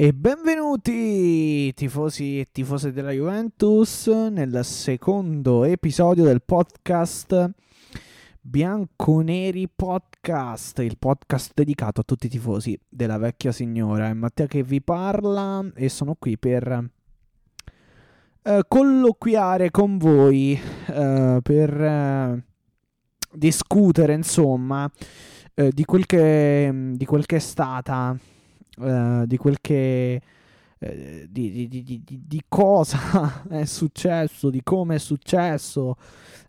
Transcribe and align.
E 0.00 0.12
benvenuti 0.12 1.74
tifosi 1.74 2.38
e 2.38 2.46
tifose 2.52 2.92
della 2.92 3.10
Juventus 3.10 4.06
nel 4.06 4.60
secondo 4.62 5.64
episodio 5.64 6.22
del 6.22 6.40
podcast 6.40 7.50
Bianconeri 8.40 9.68
Podcast, 9.68 10.78
il 10.78 10.98
podcast 10.98 11.50
dedicato 11.52 12.02
a 12.02 12.04
tutti 12.04 12.26
i 12.26 12.28
tifosi 12.28 12.78
della 12.88 13.18
vecchia 13.18 13.50
signora. 13.50 14.06
È 14.06 14.12
Matteo 14.12 14.46
che 14.46 14.62
vi 14.62 14.80
parla 14.80 15.68
e 15.74 15.88
sono 15.88 16.14
qui 16.16 16.38
per 16.38 16.90
eh, 18.42 18.64
colloquiare 18.68 19.72
con 19.72 19.98
voi, 19.98 20.56
eh, 20.86 21.40
per 21.42 21.82
eh, 21.82 22.44
discutere 23.32 24.14
insomma 24.14 24.88
eh, 25.54 25.72
di 25.72 25.84
quel, 25.84 26.06
che, 26.06 26.92
di 26.94 27.04
quel 27.04 27.26
che 27.26 27.34
è 27.34 27.40
stata 27.40 28.16
uh, 28.78 29.26
di 29.26 29.36
quel 29.36 29.58
che... 29.60 30.22
Eh, 30.80 31.26
di, 31.28 31.66
di, 31.68 31.82
di, 31.82 32.02
di, 32.04 32.42
cosa 32.46 33.42
è 33.50 33.64
successo, 33.64 34.48
di 34.48 34.62
come 34.62 34.94
è 34.94 34.98
successo. 34.98 35.96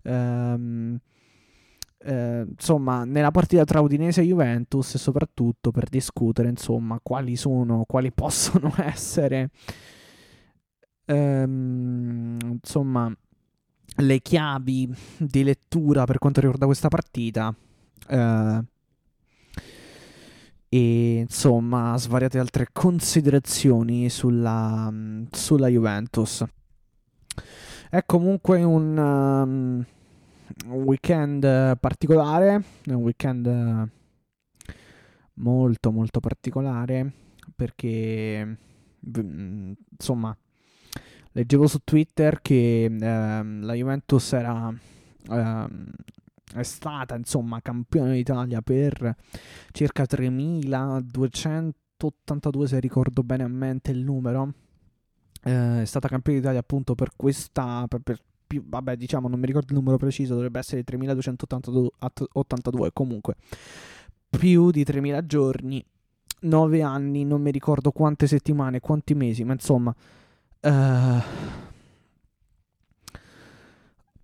Um, 0.03 0.99
eh, 2.02 2.45
insomma, 2.49 3.03
nella 3.03 3.31
partita 3.31 3.65
tra 3.65 3.81
Udinese 3.81 4.21
e 4.21 4.25
Juventus, 4.25 4.93
e 4.95 4.97
soprattutto 4.97 5.71
per 5.71 5.89
discutere, 5.89 6.49
insomma, 6.49 6.99
quali 7.03 7.35
sono, 7.35 7.83
quali 7.85 8.11
possono 8.13 8.73
essere, 8.77 9.49
um, 11.07 12.38
insomma, 12.41 13.13
le 13.97 14.22
chiavi 14.22 14.95
di 15.17 15.44
lettura 15.44 16.05
per 16.05 16.19
quanto 16.19 16.39
riguarda 16.39 16.66
questa 16.66 16.88
partita. 16.88 17.53
Uh, 18.07 18.63
e 20.70 21.17
insomma 21.17 21.98
svariate 21.98 22.38
altre 22.38 22.67
considerazioni 22.72 24.09
sulla, 24.09 24.94
sulla 25.31 25.67
Juventus. 25.67 26.45
È 27.89 28.03
comunque 28.06 28.62
un, 28.62 28.97
um, 28.97 29.86
weekend 30.84 31.78
particolare, 31.80 32.64
un 32.86 32.95
weekend 32.95 33.90
molto 35.40 35.92
molto 35.92 36.20
particolare 36.20 37.12
perché 37.56 38.58
insomma 39.02 40.38
leggevo 41.31 41.67
su 41.67 41.80
Twitter 41.84 42.42
che 42.42 42.88
um, 42.90 43.64
la 43.64 43.73
Juventus 43.73 44.34
era 44.34 44.73
um, 45.30 45.92
è 46.53 46.64
stata 46.64 47.16
insomma 47.16 47.61
campione 47.61 48.14
d'Italia 48.14 48.61
per 48.61 49.16
circa 49.72 50.05
3282 50.05 52.67
se 52.67 52.80
ricordo 52.80 53.23
bene 53.23 53.44
a 53.44 53.47
mente 53.47 53.91
il 53.91 54.00
numero. 54.00 54.53
Eh, 55.44 55.81
è 55.81 55.86
stata 55.86 56.08
campione 56.08 56.39
d'Italia 56.39 56.59
appunto 56.59 56.95
per 56.95 57.11
questa 57.16 57.86
per, 57.88 58.02
per 58.02 58.19
più, 58.45 58.64
vabbè 58.67 58.97
diciamo 58.97 59.28
non 59.28 59.39
mi 59.39 59.45
ricordo 59.45 59.67
il 59.69 59.75
numero 59.78 59.97
preciso 59.97 60.33
dovrebbe 60.33 60.59
essere 60.59 60.83
3282 60.83 62.91
comunque. 62.94 63.36
Più 64.30 64.72
di 64.72 64.84
3000 64.84 65.25
giorni 65.25 65.84
9 66.41 66.81
anni 66.81 67.25
non 67.25 67.41
mi 67.41 67.52
ricordo 67.52 67.91
quante 67.91 68.28
settimane 68.28 68.80
quanti 68.80 69.13
mesi 69.13 69.44
ma 69.44 69.52
insomma 69.53 69.94
eh, 70.61 71.22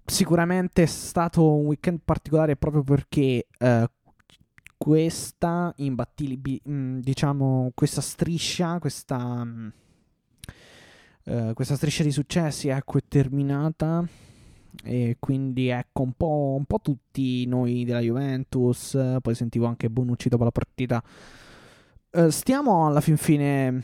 sicuramente 0.05 0.83
è 0.83 0.85
stato 0.85 1.55
un 1.55 1.65
weekend 1.65 1.99
particolare 2.05 2.55
proprio 2.55 2.83
perché 2.83 3.47
uh, 3.59 3.85
questa 4.77 5.73
imbattibile, 5.77 6.61
mm, 6.69 6.99
diciamo, 6.99 7.71
questa 7.73 8.01
striscia, 8.01 8.77
questa, 8.79 9.47
uh, 11.25 11.53
questa 11.53 11.75
striscia 11.75 12.03
di 12.03 12.11
successi 12.11 12.67
ecco, 12.67 12.97
è 12.99 13.03
terminata. 13.07 14.07
E 14.83 15.15
quindi 15.19 15.69
ecco 15.69 16.01
un 16.01 16.11
po', 16.11 16.55
un 16.57 16.65
po', 16.65 16.81
tutti 16.81 17.45
noi 17.45 17.85
della 17.85 18.01
Juventus, 18.01 18.97
poi 19.21 19.33
sentivo 19.33 19.67
anche 19.67 19.89
Bonucci 19.89 20.27
dopo 20.27 20.43
la 20.43 20.51
partita, 20.51 21.01
uh, 22.11 22.29
stiamo 22.29 22.85
alla 22.85 23.01
fin 23.01 23.17
fine 23.17 23.83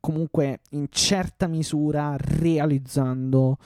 comunque 0.00 0.60
in 0.70 0.86
certa 0.90 1.46
misura 1.46 2.14
realizzando 2.18 3.56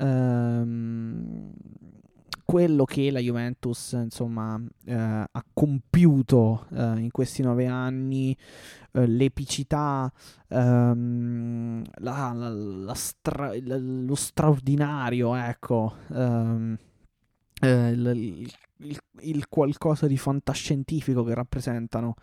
ehm, 0.00 1.52
quello 2.44 2.84
che 2.84 3.10
la 3.12 3.20
Juventus 3.20 3.92
insomma 3.92 4.60
eh, 4.84 4.94
ha 4.94 5.44
compiuto 5.52 6.66
eh, 6.72 6.98
in 6.98 7.10
questi 7.12 7.42
nove 7.42 7.66
anni 7.66 8.36
eh, 8.92 9.06
l'epicità 9.06 10.12
ehm, 10.48 11.84
la, 11.98 12.32
la, 12.32 12.48
la 12.48 12.94
stra- 12.94 13.54
lo 13.62 14.14
straordinario 14.16 15.34
ecco 15.36 15.94
ehm, 16.12 16.76
eh, 17.60 17.90
il, 17.90 18.50
il, 18.78 18.98
il, 19.20 19.48
qualcosa 19.48 20.06
di 20.06 20.16
fantascientifico 20.16 21.22
che 21.22 21.34
rappresentano 21.34 22.14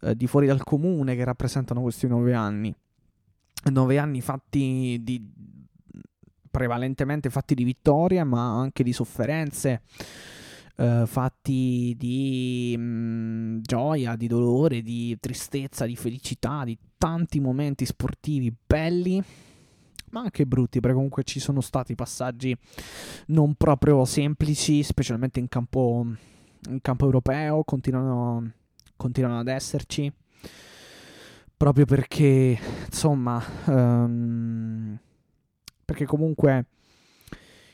eh, 0.00 0.16
di 0.16 0.26
fuori 0.26 0.46
dal 0.46 0.64
comune 0.64 1.14
che 1.14 1.24
rappresentano 1.24 1.82
questi 1.82 2.06
nove 2.06 2.34
anni. 2.34 2.74
Nove 3.70 3.98
anni 3.98 4.22
fatti 4.22 4.98
di 5.02 5.22
prevalentemente 6.50 7.30
fatti 7.30 7.54
di 7.54 7.64
vittoria, 7.64 8.24
ma 8.24 8.58
anche 8.58 8.82
di 8.82 8.92
sofferenze, 8.92 9.82
eh, 10.76 11.04
fatti 11.06 11.94
di 11.96 12.76
mh, 12.76 13.60
gioia, 13.62 14.16
di 14.16 14.26
dolore, 14.26 14.82
di 14.82 15.16
tristezza, 15.20 15.86
di 15.86 15.96
felicità, 15.96 16.64
di 16.64 16.76
tanti 16.98 17.40
momenti 17.40 17.84
sportivi 17.84 18.54
belli. 18.66 19.22
Ma 20.10 20.22
anche 20.22 20.44
brutti, 20.44 20.80
perché 20.80 20.96
comunque 20.96 21.22
ci 21.22 21.38
sono 21.38 21.60
stati 21.60 21.94
passaggi 21.94 22.56
non 23.26 23.54
proprio 23.54 24.04
semplici, 24.04 24.82
specialmente 24.82 25.38
in 25.38 25.46
campo, 25.48 26.04
in 26.68 26.80
campo 26.80 27.04
europeo, 27.04 27.62
continuano, 27.62 28.50
continuano 28.96 29.38
ad 29.38 29.46
esserci 29.46 30.12
proprio 31.60 31.84
perché 31.84 32.58
insomma 32.86 33.44
um, 33.66 34.98
perché 35.90 36.06
comunque 36.06 36.66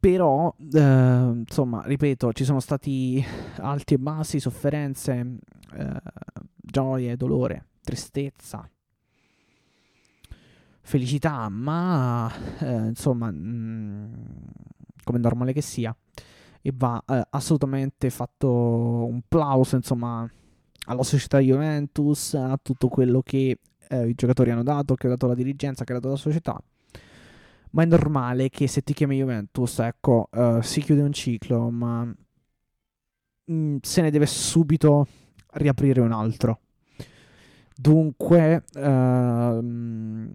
Però, 0.00 0.54
eh, 0.72 1.30
insomma, 1.34 1.82
ripeto, 1.84 2.32
ci 2.32 2.44
sono 2.44 2.60
stati 2.60 3.22
alti 3.58 3.92
e 3.92 3.98
bassi, 3.98 4.40
sofferenze, 4.40 5.36
eh, 5.74 6.00
gioie, 6.56 7.14
dolore 7.14 7.67
tristezza, 7.88 8.70
felicità, 10.82 11.48
ma 11.48 12.30
eh, 12.58 12.88
insomma, 12.88 13.30
mh, 13.30 13.38
mm, 13.38 14.12
come 15.04 15.18
normale 15.18 15.54
che 15.54 15.62
sia, 15.62 15.96
e 16.60 16.70
va 16.74 17.02
eh, 17.06 17.26
assolutamente 17.30 18.10
fatto 18.10 18.50
un 19.06 19.22
plauso, 19.26 19.76
insomma, 19.76 20.30
alla 20.86 21.02
società 21.02 21.38
Juventus, 21.38 22.34
a 22.34 22.58
tutto 22.60 22.88
quello 22.88 23.22
che 23.22 23.58
eh, 23.88 24.08
i 24.08 24.14
giocatori 24.14 24.50
hanno 24.50 24.62
dato, 24.62 24.94
che 24.94 25.06
ha 25.06 25.10
dato 25.10 25.26
la 25.26 25.34
dirigenza, 25.34 25.84
che 25.84 25.92
ha 25.92 25.96
dato 25.96 26.10
la 26.10 26.16
società. 26.16 26.62
Ma 27.70 27.82
è 27.82 27.86
normale 27.86 28.50
che 28.50 28.66
se 28.66 28.82
ti 28.82 28.92
chiami 28.92 29.16
Juventus, 29.16 29.78
ecco, 29.78 30.28
uh, 30.30 30.60
si 30.60 30.82
chiude 30.82 31.02
un 31.02 31.12
ciclo, 31.12 31.70
ma 31.70 32.04
mh, 32.04 32.14
mm, 33.52 33.76
se 33.80 34.02
ne 34.02 34.10
deve 34.10 34.26
subito 34.26 35.06
riaprire 35.52 36.00
un 36.00 36.12
altro. 36.12 36.60
Dunque, 37.80 38.64
ehm, 38.74 40.28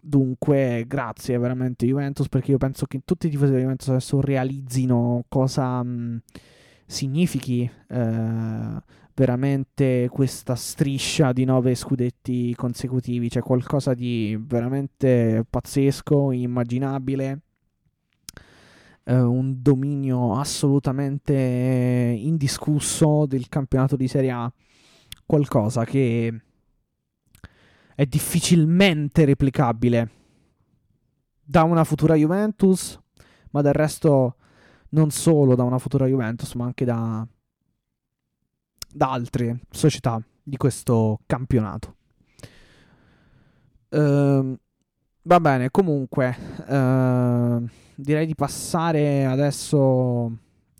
dunque, 0.00 0.84
grazie 0.88 1.38
veramente 1.38 1.86
Juventus 1.86 2.28
perché 2.28 2.50
io 2.50 2.58
penso 2.58 2.86
che 2.86 3.02
tutti 3.04 3.28
i 3.28 3.30
tifosi 3.30 3.50
della 3.52 3.62
Juventus 3.62 3.90
adesso 3.90 4.20
realizzino 4.20 5.24
cosa 5.28 5.80
mh, 5.84 6.20
significhi 6.86 7.70
eh, 7.88 8.82
veramente 9.14 10.08
questa 10.10 10.56
striscia 10.56 11.32
di 11.32 11.44
nove 11.44 11.76
scudetti 11.76 12.56
consecutivi. 12.56 13.28
C'è 13.28 13.40
qualcosa 13.40 13.94
di 13.94 14.36
veramente 14.40 15.44
pazzesco, 15.48 16.32
inimmaginabile. 16.32 17.40
Uh, 19.04 19.14
un 19.14 19.62
dominio 19.62 20.34
assolutamente 20.38 21.32
indiscusso 21.32 23.26
del 23.26 23.48
campionato 23.48 23.96
di 23.96 24.08
Serie 24.08 24.30
A, 24.30 24.52
qualcosa 25.24 25.84
che 25.84 26.42
è 28.00 28.06
difficilmente 28.06 29.26
replicabile 29.26 30.10
da 31.42 31.64
una 31.64 31.84
futura 31.84 32.14
Juventus, 32.14 32.98
ma 33.50 33.60
del 33.60 33.74
resto 33.74 34.36
non 34.90 35.10
solo 35.10 35.54
da 35.54 35.64
una 35.64 35.76
futura 35.76 36.06
Juventus, 36.06 36.54
ma 36.54 36.64
anche 36.64 36.86
da 36.86 37.28
da 38.90 39.12
altre 39.12 39.60
società 39.70 40.18
di 40.42 40.56
questo 40.56 41.20
campionato. 41.26 41.96
Uh, 43.90 44.56
va 45.24 45.40
bene, 45.40 45.70
comunque, 45.70 46.34
uh, 46.68 47.68
direi 47.96 48.24
di 48.24 48.34
passare 48.34 49.26
adesso 49.26 50.24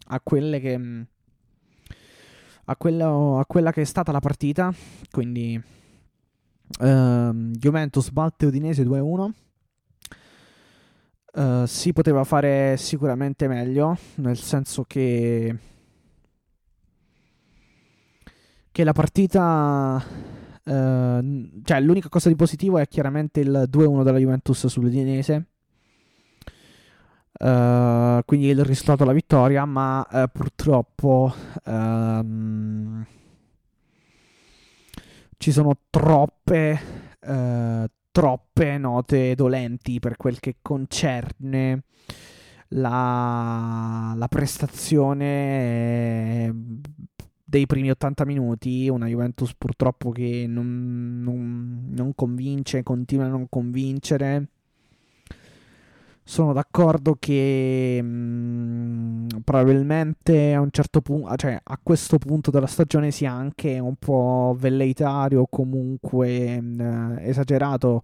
a 0.06 0.20
quelle 0.22 0.58
che. 0.58 1.06
A, 2.64 2.76
quello, 2.76 3.38
a 3.38 3.44
quella 3.44 3.72
che 3.72 3.82
è 3.82 3.84
stata 3.84 4.10
la 4.10 4.20
partita. 4.20 4.72
Quindi, 5.10 5.79
uh, 6.78 7.34
Juventus 7.52 8.10
batte 8.10 8.46
Udinese 8.46 8.84
2-1. 8.84 9.30
Uh, 11.32 11.64
si 11.64 11.92
poteva 11.92 12.24
fare 12.24 12.76
sicuramente 12.76 13.46
meglio, 13.46 13.96
nel 14.16 14.36
senso 14.36 14.84
che 14.84 15.56
che 18.72 18.84
la 18.84 18.92
partita 18.92 20.02
uh, 20.64 21.60
cioè 21.64 21.80
l'unica 21.80 22.08
cosa 22.08 22.28
di 22.28 22.36
positivo 22.36 22.78
è 22.78 22.86
chiaramente 22.86 23.40
il 23.40 23.68
2-1 23.70 24.02
della 24.04 24.18
Juventus 24.18 24.66
sull'Udinese 24.66 25.46
uh, 27.40 28.20
quindi 28.24 28.48
il 28.48 28.64
risultato 28.64 28.98
della 29.02 29.12
vittoria 29.12 29.64
ma 29.64 30.06
uh, 30.08 30.24
purtroppo 30.32 31.34
um, 31.64 33.04
ci 35.40 35.52
sono 35.52 35.74
troppe 35.88 36.78
troppe 38.12 38.76
note 38.76 39.34
dolenti 39.34 39.98
per 40.00 40.16
quel 40.16 40.38
che 40.40 40.56
concerne 40.60 41.84
la, 42.68 44.12
la 44.16 44.28
prestazione 44.28 45.34
dei 47.42 47.66
primi 47.66 47.90
80 47.90 48.24
minuti, 48.26 48.88
una 48.88 49.06
Juventus 49.06 49.54
purtroppo 49.56 50.10
che 50.10 50.44
non, 50.46 51.20
non, 51.22 51.88
non 51.90 52.14
convince, 52.14 52.82
continua 52.82 53.24
a 53.24 53.28
non 53.28 53.48
convincere. 53.48 54.48
Sono 56.30 56.52
d'accordo 56.52 57.16
che 57.18 58.00
mh, 58.00 58.06
mm, 58.06 59.26
probabilmente 59.42 60.54
a 60.54 60.60
un 60.60 60.68
certo 60.70 61.00
punto, 61.00 61.34
cioè 61.34 61.58
a 61.60 61.80
questo 61.82 62.18
punto 62.18 62.52
della 62.52 62.68
stagione 62.68 63.10
sia 63.10 63.32
anche 63.32 63.80
un 63.80 63.96
po' 63.96 64.54
velleitario 64.56 65.40
o 65.40 65.46
comunque 65.50 66.60
mh, 66.60 66.82
mm, 66.82 67.16
esagerato 67.18 68.02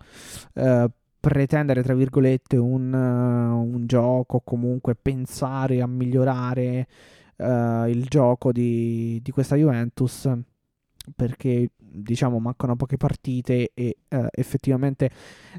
eh, 0.55 0.91
pretendere, 1.21 1.85
tra 1.85 1.95
virgolette, 1.95 2.57
un, 2.57 2.93
uh, 2.93 3.77
un 3.77 3.87
gioco 3.87 4.41
comunque 4.41 4.97
pensare 4.97 5.81
a 5.81 5.87
migliorare 5.87 6.89
uh, 7.37 7.85
il 7.87 8.07
gioco 8.09 8.51
di, 8.51 9.21
di, 9.23 9.31
questa 9.31 9.55
Juventus 9.55 10.29
perché 11.15 11.71
diciamo 11.77 12.39
mancano 12.39 12.77
poche 12.77 12.97
partite 12.97 13.71
e 13.75 13.99
uh, 14.09 14.27
effettivamente 14.33 15.11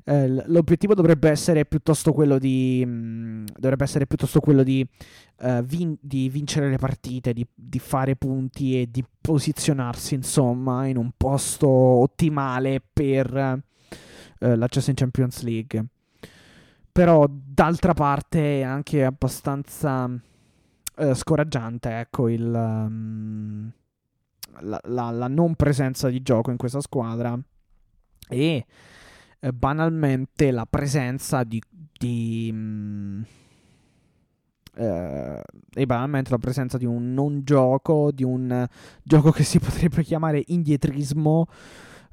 uh, 0.06 0.44
l'obiettivo 0.48 0.94
dovrebbe 0.94 1.30
essere 1.30 1.66
piuttosto 1.66 2.12
quello 2.12 2.38
di 2.38 2.84
mh, 2.86 2.92
mm, 2.92 3.46
dovrebbe 3.58 3.84
essere 3.84 4.08
piuttosto 4.08 4.40
quello 4.40 4.64
di, 4.64 4.86
vin- 5.64 5.98
di 6.02 6.30
vincere 6.30 6.70
le 6.70 6.78
partite 6.78 7.34
di, 7.34 7.46
di, 7.54 7.80
fare 7.80 8.16
punti 8.16 8.82
e 8.82 8.90
di 8.90 9.04
posizionarsi 9.22 10.16
insomma 10.16 10.88
in 10.88 10.98
un 10.98 11.12
posto 11.16 11.68
ottimale 11.68 12.82
per 12.92 13.62
l'accesso 14.40 14.90
in 14.90 14.96
Champions 14.96 15.42
League. 15.44 15.86
Però 16.92 17.28
d'altra 17.30 17.94
parte 17.94 18.62
è 18.62 18.64
anche 18.64 19.04
abbastanza 19.04 20.10
eh, 21.00 21.14
scoraggiante, 21.14 22.00
ecco, 22.00 22.28
il, 22.28 22.52
um, 22.52 23.72
la, 24.62 24.80
la, 24.86 25.10
la, 25.12 25.28
non 25.28 25.56
presenza 25.56 26.10
di 26.10 26.22
gioco 26.22 26.52
in 26.52 26.58
questa 26.58 26.82
squadra 26.82 27.38
e 28.30 28.66
eh, 29.40 29.54
banalmente 29.54 30.52
la 30.52 30.66
presenza 30.66 31.44
di... 31.44 31.62
di 31.98 32.50
um, 32.52 33.26
eh, 34.76 35.42
e 35.74 35.86
banalmente 35.86 36.30
la 36.30 36.38
presenza 36.38 36.78
di 36.78 36.86
un 36.86 37.14
non 37.14 37.42
gioco, 37.44 38.12
di 38.12 38.24
un 38.24 38.68
gioco 39.04 39.32
che 39.32 39.44
si 39.44 39.58
potrebbe 39.60 40.04
chiamare 40.04 40.44
indietrismo 40.48 41.48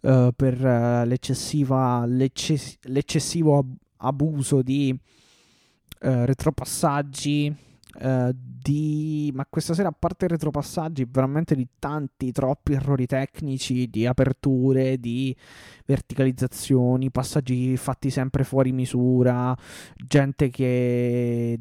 uh, 0.01 0.31
per 0.35 0.61
l'eccess- 1.07 2.79
l'eccessivo 2.83 3.59
ab- 3.59 3.77
abuso 3.99 4.63
di 4.63 4.93
uh, 4.93 6.25
retropassaggi 6.25 7.74
Uh, 8.01 8.31
di... 8.35 9.31
ma 9.35 9.47
questa 9.49 9.73
sera 9.73 9.89
a 9.89 9.95
parte 9.97 10.27
retropassaggi 10.27 11.07
veramente 11.09 11.55
di 11.55 11.67
tanti 11.79 12.33
troppi 12.33 12.73
errori 12.73 13.07
tecnici 13.07 13.89
di 13.89 14.05
aperture 14.05 14.99
di 14.99 15.37
verticalizzazioni 15.85 17.11
passaggi 17.11 17.77
fatti 17.77 18.11
sempre 18.11 18.43
fuori 18.43 18.73
misura 18.73 19.57
gente 19.95 20.51
che 20.51 21.59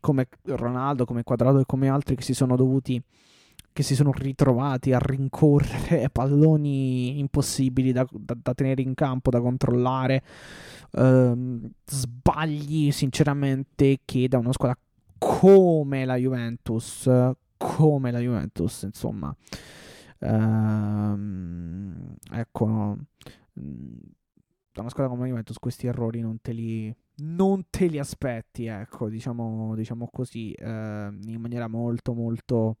come 0.00 0.28
Ronaldo 0.44 1.04
come 1.04 1.22
Quadrado 1.22 1.60
e 1.60 1.66
come 1.66 1.88
altri 1.88 2.16
che 2.16 2.22
si 2.22 2.34
sono 2.34 2.56
dovuti 2.56 3.00
che 3.72 3.82
si 3.82 3.94
sono 3.94 4.12
ritrovati 4.12 4.92
a 4.92 4.98
rincorrere 4.98 6.08
palloni 6.12 7.18
impossibili 7.18 7.92
da, 7.92 8.06
da, 8.10 8.36
da 8.40 8.54
tenere 8.54 8.82
in 8.82 8.94
campo, 8.94 9.30
da 9.30 9.40
controllare, 9.40 10.22
uh, 10.92 11.70
sbagli 11.86 12.90
sinceramente 12.90 14.00
che 14.04 14.28
da 14.28 14.38
una 14.38 14.52
squadra 14.52 14.78
come 15.22 16.04
la 16.04 16.16
Juventus, 16.16 17.08
come 17.56 18.10
la 18.10 18.18
Juventus, 18.18 18.82
insomma. 18.82 19.34
Ehm, 20.18 22.16
ecco, 22.32 22.66
no. 22.66 22.98
da 23.54 24.80
una 24.80 24.88
squadra 24.90 25.08
come 25.08 25.22
la 25.22 25.28
Juventus 25.28 25.58
questi 25.58 25.86
errori 25.86 26.20
non 26.20 26.40
te 26.40 26.52
li, 26.52 26.92
non 27.16 27.66
te 27.70 27.86
li 27.86 28.00
aspetti, 28.00 28.66
ecco, 28.66 29.08
diciamo, 29.08 29.76
diciamo 29.76 30.08
così, 30.12 30.50
eh, 30.52 30.64
in 30.66 31.40
maniera 31.40 31.68
molto, 31.68 32.14
molto 32.14 32.78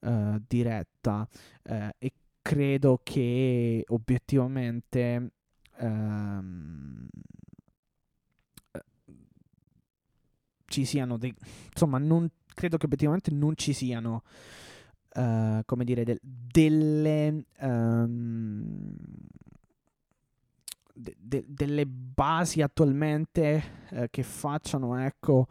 eh, 0.00 0.42
diretta. 0.46 1.26
Eh, 1.62 1.94
e 1.98 2.12
credo 2.42 3.00
che 3.02 3.82
obiettivamente... 3.88 5.32
Ehm, 5.78 7.08
ci 10.72 10.84
siano 10.84 11.16
dei... 11.18 11.32
insomma, 11.70 11.98
non, 11.98 12.28
credo 12.52 12.78
che 12.78 12.86
obiettivamente 12.86 13.30
non 13.30 13.52
ci 13.54 13.72
siano, 13.72 14.24
uh, 15.14 15.60
come 15.64 15.84
dire, 15.84 16.02
del, 16.02 16.18
delle... 16.20 17.44
Um, 17.60 18.96
de, 20.94 21.16
de, 21.18 21.44
delle 21.46 21.86
basi 21.86 22.62
attualmente 22.62 23.80
eh, 23.90 24.08
che 24.10 24.22
facciano 24.22 24.98
ecco, 24.98 25.46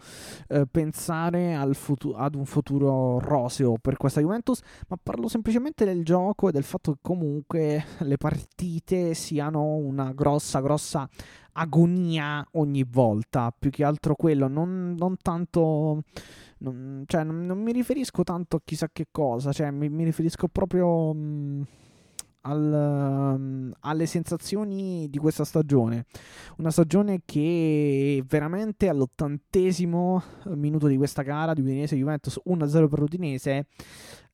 eh, 0.47 0.65
pensare 0.69 1.59
futu- 1.73 2.15
ad 2.15 2.35
un 2.35 2.45
futuro 2.45 3.19
roseo 3.19 3.77
per 3.79 3.97
questa 3.97 4.21
Juventus, 4.21 4.61
ma 4.87 4.97
parlo 5.01 5.27
semplicemente 5.27 5.85
del 5.85 6.03
gioco 6.03 6.49
e 6.49 6.51
del 6.51 6.63
fatto 6.63 6.93
che 6.93 6.99
comunque 7.01 7.85
le 7.99 8.17
partite 8.17 9.13
siano 9.13 9.75
una 9.75 10.11
grossa, 10.13 10.59
grossa 10.59 11.09
agonia 11.53 12.45
ogni 12.53 12.85
volta, 12.87 13.53
più 13.57 13.69
che 13.69 13.83
altro 13.83 14.15
quello, 14.15 14.47
non, 14.47 14.95
non 14.97 15.17
tanto... 15.21 16.03
Non, 16.59 17.05
cioè, 17.07 17.23
non, 17.23 17.47
non, 17.47 17.59
mi 17.59 17.71
riferisco 17.71 18.21
tanto 18.21 18.57
a 18.57 18.61
chissà 18.63 18.87
che 18.93 19.07
cosa, 19.09 19.51
cioè, 19.51 19.71
mi, 19.71 19.89
mi 19.89 20.03
riferisco 20.03 20.47
proprio... 20.47 21.13
Mh, 21.13 21.19
mm, 21.19 21.61
al, 22.41 23.35
um, 23.37 23.71
alle 23.81 24.05
sensazioni 24.05 25.07
di 25.09 25.17
questa 25.17 25.43
stagione. 25.43 26.05
Una 26.57 26.71
stagione 26.71 27.21
che 27.25 28.23
veramente 28.27 28.87
all'ottantesimo 28.87 30.23
minuto 30.55 30.87
di 30.87 30.97
questa 30.97 31.21
gara 31.21 31.53
di 31.53 31.61
Udinese 31.61 31.95
Juventus 31.95 32.39
1-0 32.45 32.87
per 32.87 32.99
l'Udinese 32.99 33.67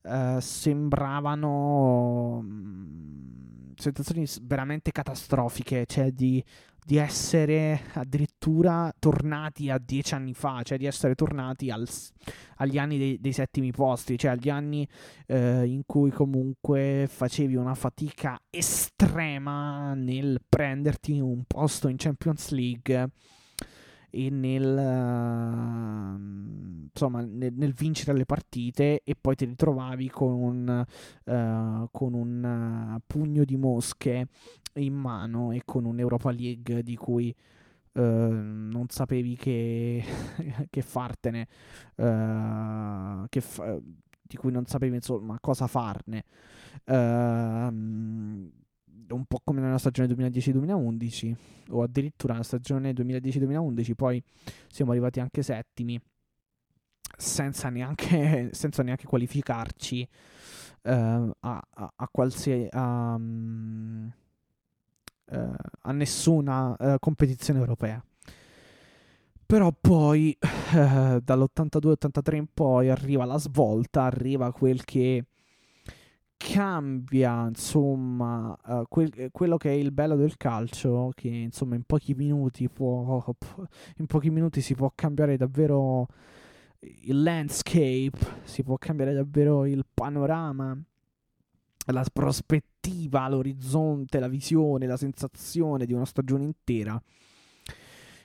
uh, 0.08 0.40
sembravano 0.40 2.38
um, 2.38 3.74
sensazioni 3.76 4.26
veramente 4.42 4.90
catastrofiche, 4.90 5.84
cioè 5.86 6.10
di 6.10 6.42
di 6.88 6.96
essere 6.96 7.82
addirittura 7.92 8.90
tornati 8.98 9.68
a 9.68 9.76
dieci 9.76 10.14
anni 10.14 10.32
fa, 10.32 10.62
cioè 10.62 10.78
di 10.78 10.86
essere 10.86 11.14
tornati 11.14 11.70
al, 11.70 11.86
agli 12.56 12.78
anni 12.78 12.96
dei, 12.96 13.20
dei, 13.20 13.34
settimi 13.34 13.72
posti, 13.72 14.16
cioè 14.16 14.30
agli 14.30 14.48
anni 14.48 14.88
eh, 15.26 15.66
in 15.66 15.82
cui 15.84 16.10
comunque 16.10 17.04
facevi 17.06 17.56
una 17.56 17.74
fatica 17.74 18.40
estrema 18.48 19.92
nel 19.92 20.40
prenderti 20.48 21.20
un 21.20 21.44
posto 21.46 21.88
in 21.88 21.96
Champions 21.98 22.52
League 22.52 23.10
e 24.10 24.30
nel, 24.30 24.76
uh, 24.76 26.18
insomma, 26.90 27.20
nel, 27.20 27.52
nel, 27.54 27.72
vincere 27.72 28.16
le 28.16 28.24
partite 28.24 29.02
e 29.04 29.14
poi 29.20 29.34
ti 29.36 29.44
ritrovavi 29.44 30.08
con 30.08 30.32
un, 30.32 30.86
uh, 31.24 31.88
con 31.90 32.14
un 32.14 32.94
uh, 32.96 33.00
pugno 33.06 33.44
di 33.44 33.56
mosche 33.56 34.28
in 34.74 34.94
mano 34.94 35.52
e 35.52 35.62
con 35.64 35.84
un'Europa 35.84 36.30
League 36.30 36.82
di 36.82 36.96
cui 36.96 37.34
uh, 37.92 38.00
non 38.00 38.86
sapevi 38.88 39.36
che, 39.36 40.02
che 40.70 40.82
fartene, 40.82 41.48
uh, 41.96 43.26
che 43.28 43.40
fa- 43.40 43.78
di 44.28 44.36
cui 44.36 44.52
non 44.52 44.66
sapevi 44.66 44.96
insomma 44.96 45.38
cosa 45.40 45.66
farne. 45.66 46.24
Ehm, 46.84 48.50
un 49.10 49.24
po' 49.24 49.40
come 49.44 49.60
nella 49.60 49.78
stagione 49.78 50.08
2010-2011 50.14 51.34
o 51.70 51.82
addirittura 51.82 52.32
nella 52.32 52.44
stagione 52.44 52.92
2010-2011 52.92 53.92
poi 53.94 54.22
siamo 54.70 54.90
arrivati 54.90 55.20
anche 55.20 55.42
settimi 55.42 56.00
senza 57.16 57.68
neanche, 57.68 58.50
senza 58.54 58.82
neanche 58.82 59.06
qualificarci 59.06 60.08
uh, 60.82 60.90
a, 60.90 61.30
a, 61.40 61.92
a, 61.96 62.08
qualsiasi 62.10 62.68
um, 62.72 64.10
uh, 65.26 65.54
a 65.82 65.92
nessuna 65.92 66.76
uh, 66.78 66.98
competizione 66.98 67.58
europea. 67.58 68.02
Però 69.46 69.72
poi 69.72 70.36
dall'82-83 70.40 72.34
in 72.34 72.46
poi 72.52 72.90
arriva 72.90 73.24
la 73.24 73.38
svolta 73.38 74.02
arriva 74.02 74.52
quel 74.52 74.84
che 74.84 75.24
cambia 76.38 77.48
insomma 77.48 78.56
uh, 78.64 78.84
quel, 78.88 79.28
quello 79.32 79.56
che 79.56 79.70
è 79.70 79.72
il 79.72 79.90
bello 79.90 80.14
del 80.14 80.36
calcio 80.36 81.10
che 81.14 81.28
insomma 81.28 81.74
in 81.74 81.82
pochi 81.82 82.14
minuti 82.14 82.68
può 82.68 83.22
in 83.98 84.06
pochi 84.06 84.30
minuti 84.30 84.60
si 84.60 84.74
può 84.74 84.90
cambiare 84.94 85.36
davvero 85.36 86.06
il 86.80 87.22
landscape 87.22 88.12
si 88.44 88.62
può 88.62 88.78
cambiare 88.78 89.12
davvero 89.12 89.66
il 89.66 89.84
panorama 89.92 90.80
la 91.86 92.04
prospettiva 92.12 93.28
l'orizzonte 93.28 94.20
la 94.20 94.28
visione 94.28 94.86
la 94.86 94.96
sensazione 94.96 95.86
di 95.86 95.92
una 95.92 96.06
stagione 96.06 96.44
intera. 96.44 97.00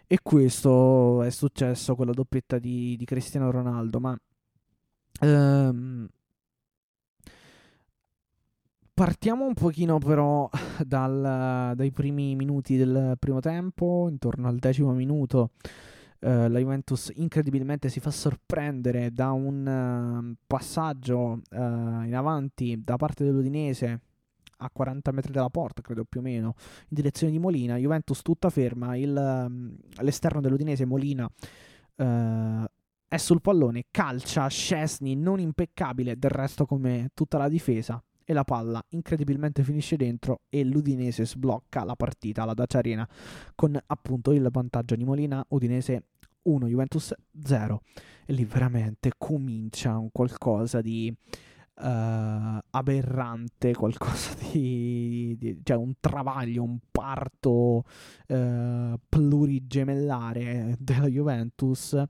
E 0.05 0.19
questo 0.21 1.23
è 1.23 1.31
successo 1.31 1.95
con 1.95 2.05
la 2.05 2.11
doppietta 2.11 2.59
di, 2.59 2.95
di 2.95 3.05
Cristiano 3.05 3.49
Ronaldo 3.49 3.99
ma 3.99 4.15
um, 5.21 6.07
Partiamo 8.95 9.43
un 9.47 9.55
pochino 9.55 9.97
però 9.97 10.47
dal, 10.85 11.73
dai 11.75 11.91
primi 11.91 12.35
minuti 12.35 12.77
del 12.77 13.15
primo 13.17 13.39
tempo, 13.39 14.07
intorno 14.07 14.47
al 14.47 14.59
decimo 14.59 14.91
minuto. 14.91 15.49
Uh, 16.19 16.47
la 16.47 16.59
Juventus 16.59 17.11
incredibilmente 17.15 17.89
si 17.89 17.99
fa 17.99 18.11
sorprendere 18.11 19.11
da 19.11 19.31
un 19.31 19.65
uh, 19.65 20.35
passaggio 20.45 21.41
uh, 21.49 21.55
in 21.57 22.13
avanti 22.15 22.81
da 22.83 22.95
parte 22.95 23.23
dell'Udinese 23.23 23.99
a 24.57 24.69
40 24.71 25.11
metri 25.11 25.31
dalla 25.31 25.49
porta, 25.49 25.81
credo 25.81 26.05
più 26.05 26.19
o 26.19 26.23
meno, 26.23 26.53
in 26.89 26.95
direzione 26.95 27.31
di 27.31 27.39
Molina. 27.39 27.77
Juventus 27.77 28.21
tutta 28.21 28.51
ferma, 28.51 28.95
il, 28.95 29.09
um, 29.09 29.75
all'esterno 29.95 30.39
dell'Udinese 30.39 30.85
Molina 30.85 31.27
è 31.95 33.17
sul 33.17 33.41
pallone, 33.41 33.85
calcia 33.89 34.47
Scesni 34.47 35.15
non 35.15 35.39
impeccabile, 35.39 36.17
del 36.17 36.31
resto 36.31 36.65
come 36.65 37.09
tutta 37.13 37.39
la 37.39 37.49
difesa 37.49 38.01
e 38.25 38.33
la 38.33 38.43
palla 38.43 38.83
incredibilmente 38.89 39.63
finisce 39.63 39.95
dentro 39.95 40.41
e 40.49 40.63
l'Udinese 40.63 41.25
sblocca 41.25 41.83
la 41.83 41.95
partita 41.95 42.43
alla 42.43 42.53
Dacia 42.53 42.79
Arena 42.79 43.07
con 43.55 43.79
appunto 43.85 44.31
il 44.31 44.47
vantaggio 44.51 44.95
di 44.95 45.03
Molina, 45.03 45.43
Udinese 45.49 46.07
1, 46.43 46.67
Juventus 46.67 47.13
0 47.43 47.81
e 48.25 48.33
lì 48.33 48.45
veramente 48.45 49.11
comincia 49.17 49.97
un 49.97 50.09
qualcosa 50.11 50.81
di 50.81 51.13
uh, 51.75 52.59
aberrante, 52.69 53.73
qualcosa 53.73 54.35
di, 54.51 55.35
di, 55.37 55.59
cioè 55.63 55.77
un 55.77 55.93
travaglio, 55.99 56.63
un 56.63 56.79
parto 56.91 57.83
uh, 58.27 58.99
plurigemellare 59.09 60.75
della 60.79 61.07
Juventus 61.07 62.01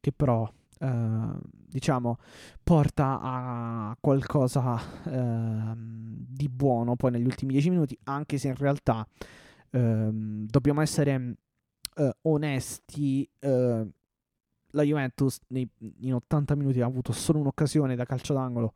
che 0.00 0.12
però 0.12 0.50
uh, 0.80 1.38
diciamo, 1.42 2.18
porta 2.62 3.18
a 3.20 3.96
qualcosa 4.00 4.80
uh, 5.04 5.72
di 5.76 6.48
buono 6.48 6.96
poi 6.96 7.12
negli 7.12 7.24
ultimi 7.24 7.52
dieci 7.52 7.70
minuti, 7.70 7.98
anche 8.04 8.38
se 8.38 8.48
in 8.48 8.56
realtà 8.56 9.06
uh, 9.70 10.08
dobbiamo 10.12 10.80
essere 10.80 11.36
eh, 11.94 12.16
onesti. 12.22 13.28
la 14.72 14.82
Juventus 14.82 15.38
nei, 15.48 15.68
in 16.00 16.14
80 16.14 16.54
minuti 16.54 16.80
ha 16.80 16.86
avuto 16.86 17.12
solo 17.12 17.40
un'occasione 17.40 17.96
da 17.96 18.04
calcio 18.04 18.34
d'angolo 18.34 18.74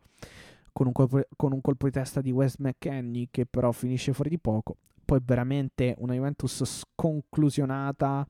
con 0.73 0.87
un, 0.87 0.93
colpo, 0.93 1.21
con 1.37 1.53
un 1.53 1.61
colpo 1.61 1.87
di 1.87 1.93
testa 1.93 2.21
di 2.21 2.33
Wes 2.33 2.57
McKenny 2.57 3.29
che 3.31 3.47
però 3.47 3.71
finisce 3.73 4.13
fuori 4.13 4.31
di 4.31 4.39
poco. 4.39 4.77
Poi 5.05 5.21
veramente 5.23 5.95
una 5.99 6.15
Juventus 6.15 6.65
sconclusionata, 6.65 8.27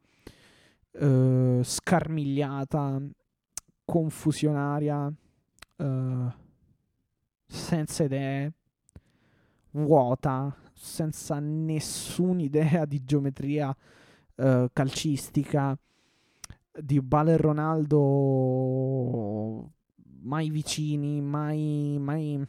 eh, 0.93 1.61
scarmigliata, 1.63 3.01
confusionaria, 3.85 5.13
uh, 5.77 6.33
senza 7.47 8.05
idee, 8.05 8.53
vuota, 9.73 10.55
senza 10.73 11.39
nessuna 11.39 12.43
idea 12.43 12.85
di 12.85 13.05
geometria 13.05 13.75
uh, 14.37 14.67
calcistica, 14.73 15.79
di 16.73 17.01
Bale 17.03 17.35
e 17.35 17.37
Ronaldo 17.37 18.71
mai 20.23 20.51
vicini, 20.51 21.21
mai, 21.21 21.97
mai, 21.99 22.43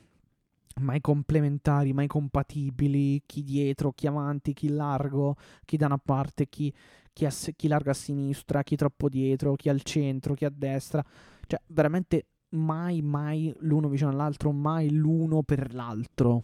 mai 0.82 1.02
complementari, 1.02 1.94
mai 1.94 2.08
compatibili, 2.08 3.24
chi 3.26 3.44
dietro, 3.44 3.92
chi 3.92 4.08
avanti, 4.08 4.54
chi 4.54 4.70
largo, 4.70 5.36
chi 5.66 5.78
da 5.78 5.88
una 5.88 5.98
parte, 5.98 6.48
chi, 6.48 6.74
chi, 7.14 7.26
a, 7.26 7.30
chi 7.30 7.68
largo 7.68 7.92
a 7.92 7.94
sinistra, 7.94 8.64
chi 8.64 8.76
troppo 8.76 9.08
dietro, 9.08 9.56
chi 9.56 9.70
al 9.70 9.82
centro, 9.84 10.34
chi 10.34 10.46
a 10.46 10.52
destra. 10.54 11.04
Cioè, 11.46 11.62
veramente 11.68 12.26
mai, 12.50 13.02
mai 13.02 13.54
l'uno 13.60 13.88
vicino 13.88 14.10
all'altro, 14.10 14.52
mai 14.52 14.90
l'uno 14.90 15.44
per 15.44 15.74
l'altro. 15.74 16.44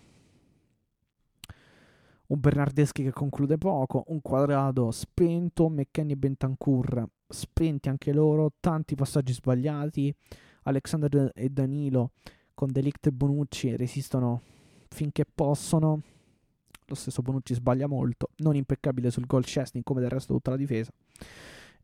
Un 2.27 2.39
Bernardeschi 2.39 3.03
che 3.03 3.11
conclude 3.11 3.57
poco, 3.57 4.03
un 4.07 4.21
quadrato 4.21 4.91
spento, 4.91 5.67
McKenny 5.67 6.11
e 6.11 6.15
Bentancur 6.15 7.07
spenti 7.27 7.89
anche 7.89 8.13
loro, 8.13 8.53
tanti 8.59 8.95
passaggi 8.95 9.33
sbagliati. 9.33 10.13
Alexander 10.63 11.31
e 11.33 11.49
Danilo 11.49 12.11
con 12.53 12.71
Delict 12.71 13.07
e 13.07 13.11
Bonucci 13.11 13.75
resistono 13.75 14.41
finché 14.89 15.25
possono. 15.25 16.01
Lo 16.89 16.95
stesso 16.95 17.21
Bonucci 17.21 17.53
sbaglia 17.53 17.87
molto, 17.87 18.31
non 18.37 18.55
impeccabile 18.55 19.11
sul 19.11 19.27
gol 19.27 19.45
Chesney 19.45 19.83
come 19.83 20.01
del 20.01 20.09
resto 20.09 20.33
tutta 20.33 20.49
la 20.49 20.57
difesa. 20.57 20.91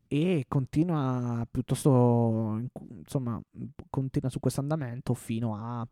E 0.08 0.44
continua 0.48 1.46
piuttosto 1.50 2.60
insomma 2.98 3.40
continua 3.88 4.28
su 4.28 4.38
questo 4.38 4.60
andamento 4.60 5.14
fino 5.14 5.56
a 5.56 5.86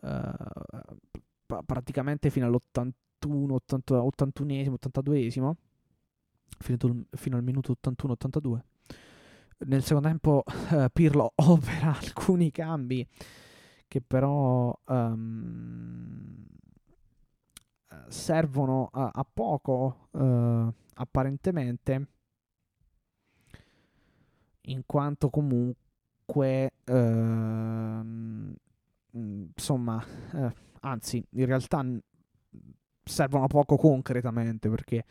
uh, 0.00 1.62
praticamente 1.64 2.30
fino 2.30 2.46
all'81 2.46 3.50
80, 3.50 3.94
81esimo 3.96 4.74
82esimo 4.80 5.52
fino, 6.58 7.04
fino 7.10 7.36
al 7.36 7.42
minuto 7.42 7.76
81-82 7.82 8.58
nel 9.66 9.82
secondo 9.82 10.08
tempo 10.08 10.42
uh, 10.46 10.86
Pirlo 10.90 11.32
opera 11.36 11.98
alcuni 11.98 12.50
cambi 12.50 13.06
che 13.86 14.00
però 14.00 14.76
um, 14.86 16.46
servono 18.08 18.88
a, 18.92 19.10
a 19.12 19.26
poco 19.30 20.08
uh, 20.10 20.72
apparentemente 20.94 22.06
in 24.66 24.82
quanto 24.86 25.30
comunque 25.30 26.72
ehm, 26.84 28.54
insomma 29.12 30.02
eh, 30.32 30.54
anzi 30.80 31.24
in 31.30 31.46
realtà 31.46 31.84
servono 33.04 33.46
poco 33.46 33.76
concretamente 33.76 34.68
perché 34.68 35.04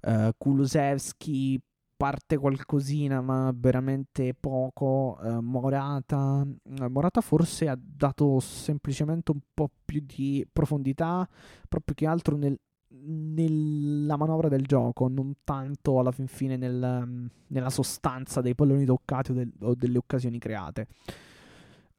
eh, 0.00 0.32
Kulusevski 0.36 1.60
parte 1.96 2.36
qualcosina 2.36 3.20
ma 3.20 3.52
veramente 3.54 4.34
poco 4.34 5.18
eh, 5.22 5.40
Morata 5.40 6.46
eh, 6.80 6.88
Morata 6.88 7.20
forse 7.20 7.68
ha 7.68 7.78
dato 7.80 8.38
semplicemente 8.40 9.30
un 9.30 9.40
po' 9.54 9.70
più 9.84 10.02
di 10.04 10.46
profondità 10.52 11.28
proprio 11.68 11.94
che 11.94 12.06
altro 12.06 12.36
nel 12.36 12.58
nella 12.98 14.16
manovra 14.16 14.48
del 14.48 14.64
gioco, 14.64 15.08
non 15.08 15.34
tanto 15.44 15.98
alla 15.98 16.12
fin 16.12 16.26
fine 16.26 16.56
nel, 16.56 17.02
mm, 17.04 17.26
nella 17.48 17.70
sostanza 17.70 18.40
dei 18.40 18.54
palloni 18.54 18.84
toccati 18.84 19.32
o, 19.32 19.34
del, 19.34 19.52
o 19.60 19.74
delle 19.74 19.98
occasioni 19.98 20.38
create. 20.38 20.86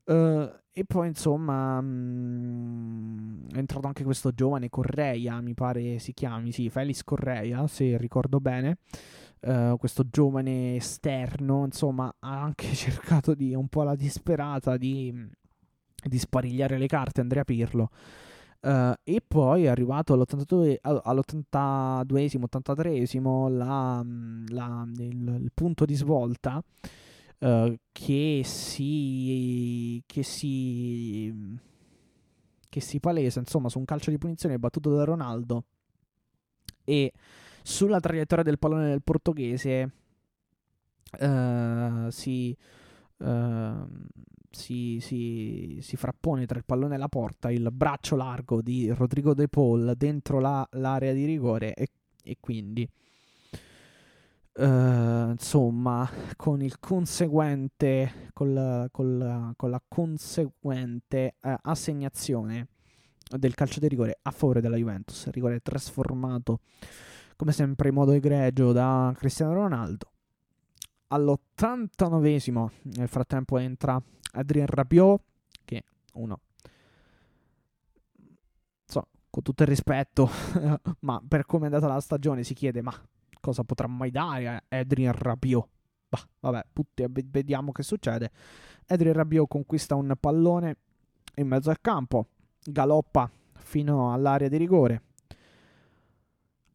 Uh, 0.08 0.50
e 0.72 0.86
poi 0.86 1.08
insomma 1.08 1.82
mh, 1.82 1.86
mm, 1.86 3.50
è 3.52 3.58
entrato 3.58 3.88
anche 3.88 4.06
questo 4.06 4.32
giovane 4.32 4.70
Correia, 4.70 5.42
mi 5.42 5.54
pare 5.54 6.00
si 6.00 6.14
chiami, 6.14 6.52
sì, 6.54 6.70
Felix 6.70 7.04
Correia, 7.04 7.68
se 7.68 7.98
ricordo 7.98 8.40
bene. 8.40 8.78
Uh, 9.42 9.76
questo 9.78 10.06
giovane 10.10 10.76
esterno, 10.76 11.66
insomma, 11.66 12.14
ha 12.20 12.42
anche 12.42 12.68
cercato 12.74 13.34
di 13.34 13.54
un 13.54 13.68
po' 13.68 13.82
alla 13.82 13.96
disperata 13.96 14.78
di, 14.78 15.14
di 16.04 16.18
sparigliare 16.18 16.78
le 16.78 16.88
carte 16.88 17.22
Andrea 17.22 17.44
Pirlo. 17.44 17.90
Uh, 18.62 18.94
e 19.04 19.22
poi 19.26 19.66
è 19.66 19.68
arrivato 19.68 20.14
all'82, 20.14 20.78
all'82esimo, 20.82 22.46
83esimo 22.50 23.50
la, 23.50 24.02
mm, 24.04 24.46
la, 24.50 24.86
il, 24.98 25.40
il, 25.42 25.52
punto 25.54 25.86
di 25.86 25.96
svolta 25.96 26.64
uh, 27.40 27.76
che 27.92 28.42
si 28.44 30.04
che 30.06 30.24
si 30.24 31.34
che 32.70 32.80
si 32.82 33.00
palesa 33.00 33.40
insomma 33.40 33.70
su 33.70 33.80
un 33.80 33.86
calcio 33.86 34.10
di 34.10 34.18
punizione 34.18 34.60
battuto 34.60 34.94
da 34.96 35.04
Ronaldo 35.04 35.64
e 36.84 37.12
sulla 37.64 38.00
traiettoria 38.00 38.44
del 38.44 38.60
pallone 38.60 38.88
del 38.88 39.04
portoghese 39.04 39.92
uh, 41.20 42.10
si, 42.10 42.56
uh, 43.18 43.88
si, 44.50 45.00
si, 45.02 45.80
si, 45.82 45.98
frappone 45.98 46.46
tra 46.46 46.58
il 46.58 46.66
pallone 46.66 46.96
e 46.96 46.98
la 46.98 47.10
porta 47.10 47.52
il 47.52 47.70
braccio 47.72 48.16
largo 48.16 48.62
di 48.62 48.90
Rodrigo 48.92 49.34
De 49.34 49.50
Paul 49.50 49.96
dentro 49.98 50.40
la, 50.40 50.66
l'area 50.74 51.12
di 51.12 51.26
rigore 51.26 51.74
e, 51.74 51.90
e 52.24 52.38
quindi 52.40 52.90
Uh, 54.58 55.30
insomma, 55.30 56.10
con 56.36 56.64
il 56.64 56.80
conseguente, 56.80 58.32
col, 58.34 58.88
col, 58.92 59.54
con 59.56 59.70
la 59.70 59.80
conseguente 59.88 61.36
uh, 61.44 61.54
assegnazione 61.62 62.70
del 63.38 63.54
calcio 63.54 63.80
di 63.80 63.88
rigore 63.88 64.18
a 64.20 64.32
favore 64.32 64.60
della 64.60 64.78
Juventus. 64.78 65.30
rigore 65.30 65.60
trasformato, 65.60 66.62
come 67.36 67.52
sempre, 67.52 67.90
in 67.90 67.94
modo 67.94 68.14
egregio 68.14 68.72
da 68.72 69.14
Cristiano 69.16 69.54
Ronaldo. 69.54 70.12
All'89esimo, 71.10 72.68
nel 72.96 73.08
frattempo, 73.08 73.60
entra 73.60 74.02
Adrien 74.32 74.66
Rabiot, 74.66 75.22
che 75.66 75.84
uno. 76.14 76.40
Con 79.30 79.44
tutto 79.44 79.62
il 79.62 79.70
rispetto, 79.70 80.28
ma 81.02 81.22
per 81.28 81.46
come 81.46 81.68
è 81.68 81.72
andata 81.72 81.94
la 81.94 82.00
stagione 82.00 82.44
si 82.44 82.56
chiede, 82.56 82.82
ma 82.82 82.92
cosa 83.40 83.64
potrà 83.64 83.88
mai 83.88 84.12
dare 84.12 84.64
Adrien 84.70 85.14
Rabiot. 85.14 85.68
Bah, 86.10 86.28
vabbè, 86.40 86.66
putti, 86.72 87.06
vediamo 87.08 87.72
che 87.72 87.84
succede. 87.84 88.32
Adrien 88.88 89.14
Rabiot 89.14 89.48
conquista 89.48 89.96
un 89.96 90.16
pallone 90.20 90.78
in 91.36 91.48
mezzo 91.48 91.70
al 91.70 91.82
campo, 91.82 92.28
galoppa 92.64 93.30
fino 93.54 94.14
all'area 94.14 94.48
di 94.48 94.58
rigore, 94.58 95.02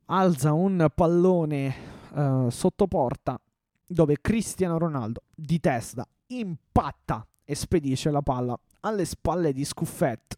alza 0.06 0.52
un 0.52 0.86
pallone 0.94 1.74
uh, 2.12 2.50
sotto 2.50 2.86
porta 2.86 3.40
dove 3.86 4.18
Cristiano 4.20 4.78
Ronaldo 4.78 5.22
di 5.34 5.58
testa 5.58 6.06
impatta 6.28 7.26
e 7.44 7.54
spedisce 7.54 8.10
la 8.10 8.22
palla 8.22 8.58
alle 8.80 9.04
spalle 9.04 9.52
di 9.52 9.64
Scuffet, 9.64 10.36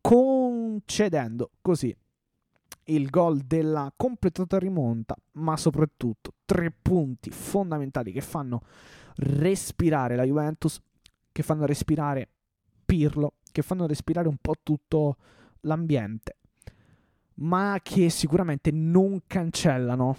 concedendo 0.00 1.50
così 1.60 1.94
il 2.88 3.10
gol 3.10 3.40
della 3.40 3.92
completata 3.96 4.58
rimonta, 4.58 5.16
ma 5.32 5.56
soprattutto 5.56 6.34
tre 6.44 6.70
punti 6.70 7.30
fondamentali 7.30 8.12
che 8.12 8.20
fanno 8.20 8.62
respirare 9.16 10.16
la 10.16 10.24
Juventus, 10.24 10.80
che 11.32 11.42
fanno 11.42 11.66
respirare 11.66 12.28
Pirlo, 12.84 13.34
che 13.52 13.62
fanno 13.62 13.86
respirare 13.86 14.28
un 14.28 14.38
po' 14.40 14.54
tutto 14.62 15.16
l'ambiente, 15.62 16.36
ma 17.34 17.78
che 17.82 18.08
sicuramente 18.08 18.70
non 18.70 19.20
cancellano 19.26 20.16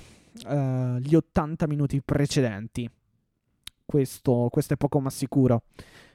uh, 0.48 0.98
gli 0.98 1.16
80 1.16 1.68
minuti 1.68 2.02
precedenti. 2.02 2.90
Questo, 3.86 4.50
questo, 4.52 4.76
è 4.76 4.78
poco 4.78 5.00
ma 5.00 5.10
sicuro, 5.10 5.64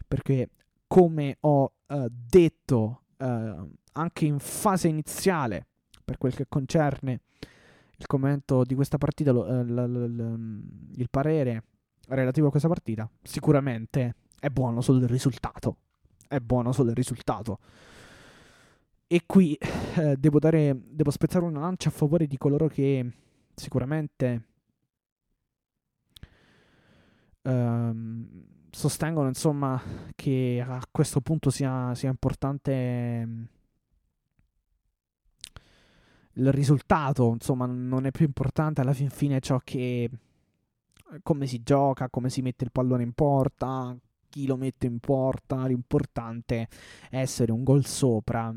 perché 0.06 0.50
come 0.86 1.38
ho 1.40 1.72
uh, 1.86 2.06
detto 2.08 3.02
uh, 3.16 3.68
anche 3.92 4.24
in 4.26 4.38
fase 4.38 4.86
iniziale 4.86 5.66
per 6.04 6.18
quel 6.18 6.34
che 6.34 6.46
concerne 6.48 7.20
il 7.96 8.06
commento 8.06 8.64
di 8.64 8.74
questa 8.74 8.98
partita, 8.98 9.32
lo, 9.32 9.44
l, 9.44 9.66
l, 9.66 10.14
l, 10.16 10.62
il 10.96 11.08
parere 11.10 11.62
relativo 12.08 12.48
a 12.48 12.50
questa 12.50 12.68
partita, 12.68 13.08
sicuramente 13.22 14.14
è 14.38 14.48
buono 14.48 14.80
solo 14.80 14.98
il 14.98 15.08
risultato. 15.08 15.76
È 16.26 16.38
buono 16.38 16.72
solo 16.72 16.90
il 16.90 16.96
risultato. 16.96 17.58
E 19.06 19.22
qui 19.26 19.54
eh, 19.54 20.16
devo, 20.16 20.38
dare, 20.38 20.76
devo 20.86 21.10
spezzare 21.10 21.44
una 21.44 21.60
lancia 21.60 21.88
a 21.88 21.92
favore 21.92 22.26
di 22.26 22.36
coloro 22.36 22.66
che 22.68 23.12
sicuramente 23.54 24.42
ehm, 27.42 28.44
sostengono 28.70 29.28
insomma 29.28 29.80
che 30.16 30.64
a 30.66 30.82
questo 30.90 31.20
punto 31.20 31.50
sia, 31.50 31.94
sia 31.94 32.10
importante 32.10 33.48
il 36.34 36.52
risultato, 36.52 37.32
insomma, 37.32 37.66
non 37.66 38.06
è 38.06 38.10
più 38.10 38.26
importante 38.26 38.80
alla 38.80 38.92
fin 38.92 39.10
fine 39.10 39.40
ciò 39.40 39.60
che 39.62 40.10
come 41.22 41.46
si 41.46 41.62
gioca, 41.62 42.08
come 42.08 42.28
si 42.28 42.42
mette 42.42 42.64
il 42.64 42.72
pallone 42.72 43.02
in 43.02 43.12
porta, 43.12 43.96
chi 44.28 44.46
lo 44.46 44.56
mette 44.56 44.86
in 44.86 44.98
porta, 44.98 45.66
l'importante 45.66 46.68
è 47.08 47.18
essere 47.18 47.52
un 47.52 47.62
gol 47.62 47.84
sopra 47.84 48.52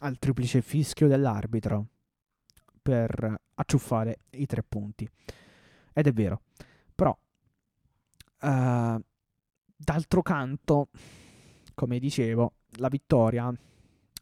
al 0.00 0.18
triplice 0.18 0.62
fischio 0.62 1.08
dell'arbitro 1.08 1.86
per 2.80 3.40
acciuffare 3.54 4.20
i 4.30 4.46
tre 4.46 4.62
punti. 4.62 5.08
Ed 5.92 6.06
è 6.06 6.12
vero, 6.12 6.42
però 6.94 7.10
uh, 7.10 9.02
d'altro 9.76 10.22
canto, 10.22 10.88
come 11.74 11.98
dicevo, 11.98 12.52
la 12.76 12.88
vittoria 12.88 13.52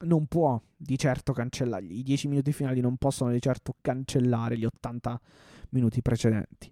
non 0.01 0.27
può 0.27 0.59
di 0.77 0.99
certo 0.99 1.33
cancellare, 1.33 1.87
i 1.87 2.03
10 2.03 2.29
minuti 2.29 2.53
finali 2.53 2.81
non 2.81 2.97
possono 2.97 3.31
di 3.31 3.41
certo 3.41 3.75
cancellare 3.81 4.59
gli 4.59 4.65
80 4.65 5.21
minuti 5.71 6.03
precedenti. 6.03 6.71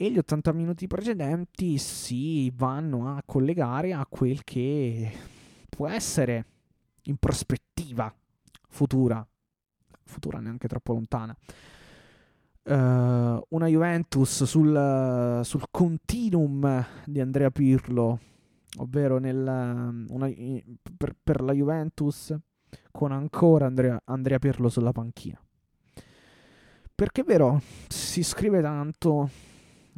E 0.00 0.10
gli 0.12 0.18
80 0.18 0.52
minuti 0.52 0.86
precedenti 0.86 1.76
si 1.76 2.50
vanno 2.50 3.16
a 3.16 3.22
collegare 3.26 3.92
a 3.92 4.06
quel 4.08 4.44
che 4.44 5.12
può 5.68 5.88
essere 5.88 6.44
in 7.04 7.16
prospettiva 7.16 8.14
futura, 8.68 9.26
futura 10.04 10.38
neanche 10.38 10.68
troppo 10.68 10.92
lontana. 10.92 11.36
Uh, 12.62 13.42
una 13.48 13.66
Juventus 13.66 14.44
sul, 14.44 15.40
sul 15.42 15.62
continuum 15.70 16.86
di 17.06 17.18
Andrea 17.18 17.50
Pirlo 17.50 18.20
ovvero 18.76 19.18
nel, 19.18 19.38
una, 20.08 20.30
per, 20.96 21.16
per, 21.22 21.40
la 21.40 21.52
Juventus 21.52 22.36
con 22.90 23.12
ancora 23.12 23.66
Andrea, 23.66 24.00
Andrea 24.04 24.38
Pirlo 24.38 24.68
sulla 24.68 24.92
panchina. 24.92 25.40
Perché 26.94 27.20
è 27.20 27.24
vero, 27.24 27.62
si 27.88 28.22
scrive 28.22 28.60
tanto 28.60 29.30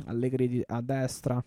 Allegri 0.04 0.62
a 0.66 0.82
destra, 0.82 1.42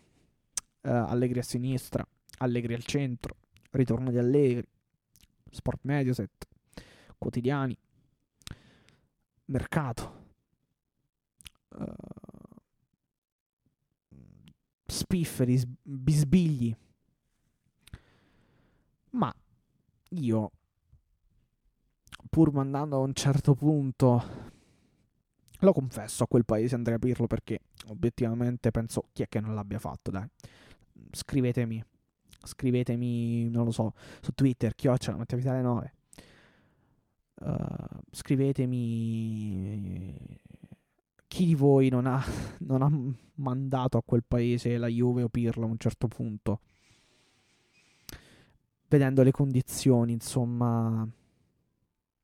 eh, 0.82 0.90
Allegri 0.90 1.40
a 1.40 1.44
sinistra, 1.44 2.06
Allegri 2.40 2.74
al 2.74 2.84
centro, 2.84 3.36
ritorno 3.72 4.10
di 4.10 4.18
Allegri, 4.18 4.68
Sport 5.52 5.80
Mediaset, 5.84 6.48
quotidiani, 7.20 7.78
mercato, 9.46 10.26
uh, 11.70 11.94
spifferi, 14.86 15.62
bisbigli, 15.82 16.76
ma 19.12 19.34
io, 20.10 20.52
pur 22.34 22.52
mandando 22.52 22.96
a 22.96 23.00
un 23.00 23.14
certo 23.14 23.54
punto, 23.54 24.24
lo 25.60 25.72
confesso 25.72 26.24
a 26.24 26.28
quel 26.28 26.46
paese 26.46 26.74
Andrea 26.74 26.98
Pirlo 26.98 27.28
perché 27.28 27.60
obiettivamente 27.90 28.72
penso 28.72 29.10
chi 29.14 29.22
è 29.22 29.30
che 29.30 29.40
non 29.40 29.54
l'abbia 29.54 29.78
fatto, 29.78 30.10
dai. 30.10 30.28
Scrivetemi, 31.12 31.86
scrivetemi, 32.44 33.50
non 33.50 33.66
lo 33.66 33.72
so, 33.72 33.94
su 34.20 34.32
Twitter, 34.32 34.74
chiocciola, 34.74 35.18
Mattia 35.18 35.62
9. 35.62 35.94
Uh, 37.36 38.00
scrivetemi 38.10 39.20
chi 41.28 41.46
di 41.46 41.54
voi 41.54 41.90
non 41.90 42.08
ha, 42.08 42.20
non 42.66 42.82
ha 42.82 42.92
mandato 43.36 44.00
a 44.00 44.04
quel 44.04 44.24
paese 44.28 44.80
la 44.80 44.88
Juve 44.88 45.22
o 45.22 45.30
Pirlo 45.30 45.66
a 45.66 45.70
un 45.70 45.78
certo 45.78 46.08
punto 46.08 46.62
vedendo 48.88 49.22
le 49.22 49.32
condizioni, 49.32 50.14
insomma, 50.14 51.08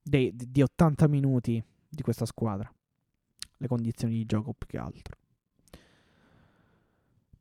di, 0.10 0.34
di 0.36 0.62
80 0.62 1.08
minuti 1.08 1.64
di 1.88 2.02
questa 2.02 2.26
squadra. 2.26 2.72
Le 3.58 3.68
condizioni 3.68 4.16
di 4.16 4.26
gioco 4.26 4.54
più 4.54 4.68
che 4.68 4.78
altro. 4.78 5.18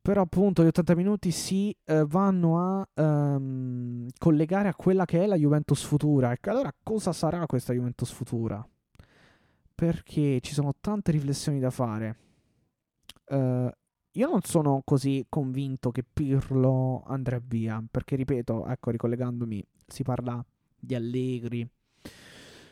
Però 0.01 0.23
appunto 0.23 0.63
gli 0.63 0.69
80 0.69 0.95
minuti 0.95 1.31
si 1.31 1.75
eh, 1.85 2.05
vanno 2.07 2.59
a 2.59 2.89
um, 2.95 4.07
collegare 4.19 4.69
a 4.69 4.75
quella 4.75 5.05
che 5.05 5.23
è 5.23 5.27
la 5.27 5.37
Juventus 5.37 5.83
futura. 5.83 6.33
Ecco, 6.33 6.51
allora 6.51 6.75
cosa 6.83 7.13
sarà 7.13 7.45
questa 7.47 7.75
Juventus 7.75 8.11
futura? 8.11 8.67
Perché 9.75 10.41
ci 10.41 10.55
sono 10.55 10.75
tante 10.81 11.11
riflessioni 11.11 11.61
da 11.61 11.71
fare. 11.71 12.17
Uh, 13.27 13.69
io 14.13 14.29
non 14.29 14.41
sono 14.43 14.81
così 14.83 15.27
convinto 15.29 15.91
che 15.91 16.05
Pirlo 16.11 17.03
andrà 17.07 17.39
via, 17.45 17.85
perché 17.91 18.17
ripeto, 18.17 18.67
ecco, 18.67 18.91
ricollegandomi, 18.91 19.63
si 19.87 20.03
parla 20.03 20.43
di 20.75 20.95
Allegri, 20.95 21.69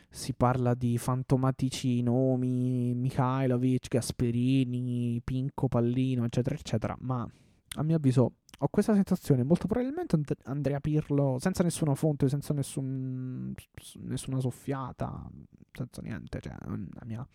si 0.09 0.33
parla 0.33 0.73
di 0.73 0.97
fantomatici 0.97 2.01
nomi, 2.01 2.93
Mikhailovic, 2.95 3.87
Gasperini, 3.89 5.21
Pinco, 5.23 5.67
Pallino, 5.67 6.25
eccetera, 6.25 6.55
eccetera, 6.55 6.97
ma 7.01 7.27
a 7.75 7.83
mio 7.83 7.95
avviso 7.97 8.33
ho 8.59 8.67
questa 8.69 8.95
sensazione, 8.95 9.43
molto 9.43 9.67
probabilmente 9.67 10.15
And- 10.15 10.35
Andrea 10.45 10.79
Pirlo, 10.79 11.37
senza 11.39 11.61
nessuna 11.61 11.93
fonte, 11.93 12.27
senza 12.27 12.53
nessun, 12.53 13.53
nessuna 14.01 14.39
soffiata, 14.39 15.29
senza 15.71 16.01
niente, 16.01 16.39
cioè 16.41 16.55
la 16.65 17.05
mia 17.05 17.27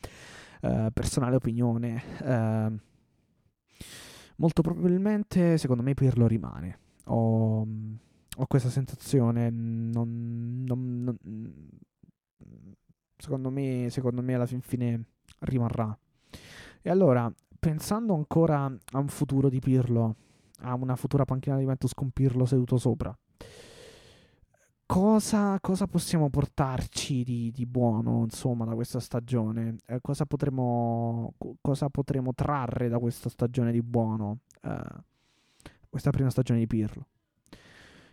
uh, 0.63 0.91
personale 0.93 1.37
opinione, 1.37 2.03
uh, 2.23 2.77
molto 4.37 4.63
probabilmente 4.63 5.59
secondo 5.59 5.83
me 5.83 5.95
Pirlo 5.95 6.27
rimane. 6.27 6.79
Ho, 7.05 7.61
ho 7.61 8.47
questa 8.49 8.71
sensazione, 8.71 9.49
non, 9.51 10.65
non, 10.67 11.03
non, 11.05 11.19
secondo, 13.23 13.51
me, 13.51 13.87
secondo 13.91 14.21
me 14.21 14.35
alla 14.35 14.47
fin 14.47 14.61
fine 14.61 15.05
rimarrà. 15.41 15.97
E 16.83 16.91
allora, 16.91 17.33
pensando 17.57 18.15
ancora 18.15 18.65
a 18.65 18.99
un 18.99 19.07
futuro 19.07 19.49
di 19.49 19.61
Pirlo, 19.61 20.17
a 20.63 20.75
una 20.75 20.97
futura 20.97 21.25
panchina 21.25 21.55
di 21.55 21.63
Juventus 21.63 21.95
con 21.95 22.11
Pirlo 22.11 22.45
seduto 22.45 22.77
sopra. 22.79 23.17
Cosa, 24.85 25.59
cosa 25.61 25.87
possiamo 25.87 26.29
portarci 26.29 27.23
di, 27.23 27.53
di, 27.53 27.65
buono, 27.65 28.25
insomma, 28.25 28.65
da 28.65 28.75
questa 28.75 28.99
stagione? 28.99 29.77
Eh, 29.87 30.01
cosa, 30.03 30.27
potremo, 30.27 31.33
cosa 31.61 31.89
potremo 31.89 32.35
trarre 32.35 32.89
da 32.89 32.99
questa 32.99 33.29
stagione 33.31 33.71
di 33.71 33.81
buono? 33.83 34.41
Eh, 34.61 35.01
questa 35.89 36.11
prima 36.11 36.29
stagione 36.29 36.59
di 36.59 36.67
Pirlo. 36.67 37.07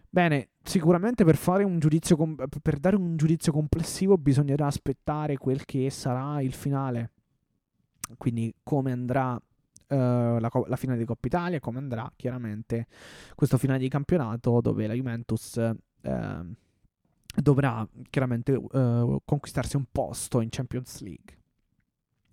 Bene, 0.10 0.50
sicuramente 0.64 1.24
per, 1.24 1.38
un 1.64 1.80
giudizio 1.80 2.18
per 2.62 2.80
dare 2.80 2.96
un 2.96 3.16
giudizio 3.16 3.52
complessivo 3.52 4.18
bisognerà 4.18 4.66
aspettare 4.66 5.38
quel 5.38 5.66
che 5.66 5.90
sarà 5.90 6.42
il 6.42 6.54
finale. 6.54 7.12
Quindi 8.18 8.54
come 8.64 8.92
andrà 8.92 9.42
Uh, 9.92 10.38
la, 10.38 10.52
la, 10.68 10.76
finale 10.76 11.00
di 11.00 11.06
Coppa 11.06 11.26
Italia, 11.26 11.60
come 11.60 11.80
andrà 11.80 12.08
chiaramente 12.16 12.86
questo 13.34 13.58
finale 13.58 13.80
di 13.80 13.90
campionato 13.90 14.62
dove 14.62 14.86
la 14.86 14.94
Juventus 14.94 15.56
uh, 15.56 16.56
dovrà 17.36 17.88
chiaramente 18.12 18.52
uh, 18.52 19.20
conquistarsi 19.26 19.78
un 19.78 19.86
posto 19.92 20.42
in 20.42 20.50
Champions 20.52 21.02
League. 21.02 21.38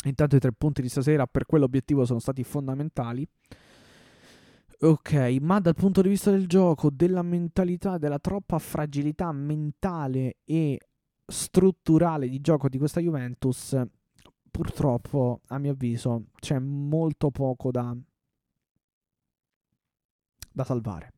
Intanto 0.05 0.37
i 0.37 0.39
tre 0.39 0.53
punti 0.53 0.83
di 0.83 0.91
stasera 0.91 1.27
per 1.27 1.47
quell'obiettivo 1.47 2.05
sono 2.05 2.19
stati 2.19 2.45
fondamentali. 2.45 3.27
Ok, 4.79 5.39
ma 5.41 5.59
dal 5.59 5.75
punto 5.75 6.03
di 6.03 6.11
vista 6.11 6.31
del 6.31 6.47
gioco, 6.47 6.91
della 6.91 7.23
mentalità, 7.23 7.97
della 7.97 8.19
troppa 8.19 8.59
fragilità 8.59 9.33
mentale 9.33 10.37
e 10.45 10.79
strutturale 11.25 12.29
di 12.29 12.43
gioco 12.43 12.69
di 12.69 12.77
questa 12.77 13.01
Juventus, 13.01 13.75
purtroppo, 14.51 15.41
a 15.47 15.59
mio 15.59 15.73
avviso, 15.73 16.27
c'è 16.39 16.59
molto 16.59 17.31
poco 17.31 17.71
da, 17.71 17.97
da 20.53 20.65
salvare. 20.65 21.13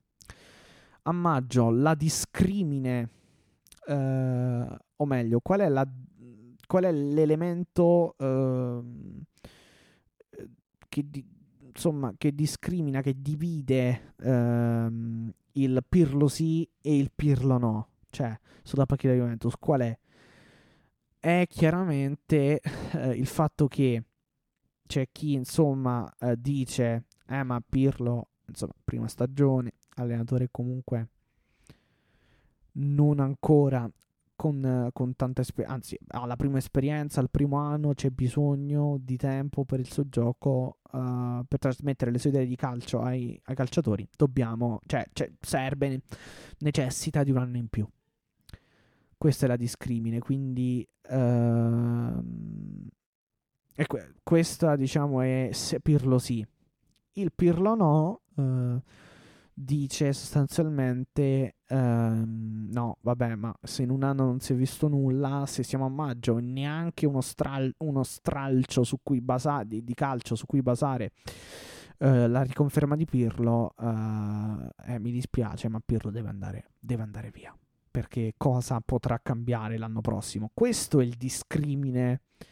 A 1.02 1.12
maggio 1.12 1.70
la 1.70 1.96
discrimine, 1.96 3.10
eh, 3.88 4.76
o 4.96 5.04
meglio, 5.04 5.40
qual 5.40 5.60
è, 5.60 5.68
la, 5.68 5.84
qual 6.64 6.84
è 6.84 6.92
l'elemento 6.92 8.14
eh, 8.18 8.82
che, 10.88 11.10
di, 11.10 11.37
insomma, 11.78 12.12
che 12.18 12.34
discrimina, 12.34 13.00
che 13.00 13.14
divide 13.16 14.14
ehm, 14.20 15.32
il 15.52 15.84
Pirlo 15.88 16.28
sì 16.28 16.68
e 16.80 16.96
il 16.96 17.10
Pirlo 17.14 17.58
no? 17.58 17.88
Cioè, 18.10 18.38
sulla 18.62 18.86
partita 18.86 19.12
di 19.12 19.18
Juventus, 19.18 19.54
qual 19.58 19.80
è? 19.80 19.98
è 21.20 21.46
chiaramente 21.48 22.60
eh, 22.92 23.10
il 23.10 23.26
fatto 23.26 23.66
che 23.66 24.02
c'è 24.86 25.08
chi 25.10 25.32
insomma 25.32 26.10
eh, 26.20 26.36
dice 26.38 27.04
eh 27.26 27.42
ma 27.42 27.62
Pirlo 27.66 28.28
insomma 28.46 28.72
prima 28.84 29.08
stagione 29.08 29.72
allenatore 29.96 30.48
comunque 30.50 31.08
non 32.72 33.18
ancora 33.20 33.90
con, 34.38 34.88
con 34.92 35.16
tanta 35.16 35.40
esperienza 35.40 35.74
anzi 35.74 35.98
ha 36.06 36.24
la 36.24 36.36
prima 36.36 36.58
esperienza 36.58 37.18
al 37.18 37.28
primo 37.28 37.56
anno 37.56 37.92
c'è 37.92 38.10
bisogno 38.10 38.96
di 39.00 39.16
tempo 39.16 39.64
per 39.64 39.80
il 39.80 39.90
suo 39.90 40.08
gioco 40.08 40.78
uh, 40.92 41.44
per 41.48 41.58
trasmettere 41.58 42.12
le 42.12 42.18
sue 42.18 42.30
idee 42.30 42.46
di 42.46 42.54
calcio 42.54 43.00
ai, 43.00 43.40
ai 43.46 43.54
calciatori 43.56 44.08
dobbiamo 44.16 44.78
cioè, 44.86 45.04
cioè 45.12 45.28
serve 45.40 46.02
necessita 46.58 47.24
di 47.24 47.32
un 47.32 47.38
anno 47.38 47.56
in 47.56 47.66
più 47.66 47.84
questa 49.18 49.46
è 49.46 49.48
la 49.48 49.56
discrimine, 49.56 50.20
quindi 50.20 50.88
uh, 51.10 52.24
e 53.74 53.86
que- 53.86 54.14
questa 54.22 54.76
diciamo 54.76 55.20
è 55.22 55.50
se 55.52 55.80
Pirlo 55.80 56.18
sì. 56.18 56.46
Il 57.14 57.32
Pirlo 57.34 57.74
no 57.74 58.20
uh, 58.36 58.80
dice 59.60 60.12
sostanzialmente 60.12 61.56
uh, 61.68 61.76
no, 61.76 62.98
vabbè, 63.00 63.34
ma 63.34 63.54
se 63.62 63.82
in 63.82 63.90
un 63.90 64.04
anno 64.04 64.24
non 64.24 64.40
si 64.40 64.52
è 64.52 64.56
visto 64.56 64.88
nulla, 64.88 65.44
se 65.46 65.62
siamo 65.62 65.86
a 65.86 65.88
maggio 65.88 66.38
e 66.38 66.42
neanche 66.42 67.06
uno, 67.06 67.20
stral- 67.20 67.74
uno 67.78 68.04
stralcio 68.04 68.84
su 68.84 68.98
cui 69.02 69.20
basa- 69.20 69.64
di, 69.64 69.82
di 69.82 69.94
calcio 69.94 70.34
su 70.34 70.46
cui 70.46 70.62
basare 70.62 71.12
Uh, 72.00 72.28
la 72.28 72.42
riconferma 72.42 72.94
di 72.94 73.06
Pirlo, 73.06 73.74
uh, 73.76 74.68
eh, 74.86 75.00
mi 75.00 75.10
dispiace, 75.10 75.68
ma 75.68 75.82
Pirlo 75.84 76.12
deve 76.12 76.28
andare, 76.28 76.70
deve 76.78 77.02
andare 77.02 77.32
via 77.32 77.52
perché 77.90 78.34
cosa 78.36 78.80
potrà 78.80 79.18
cambiare 79.20 79.78
l'anno 79.78 80.00
prossimo. 80.00 80.48
Questo 80.54 81.00
è 81.00 81.04
il 81.04 81.16
discrimine. 81.16 82.12
Eh, 82.12 82.46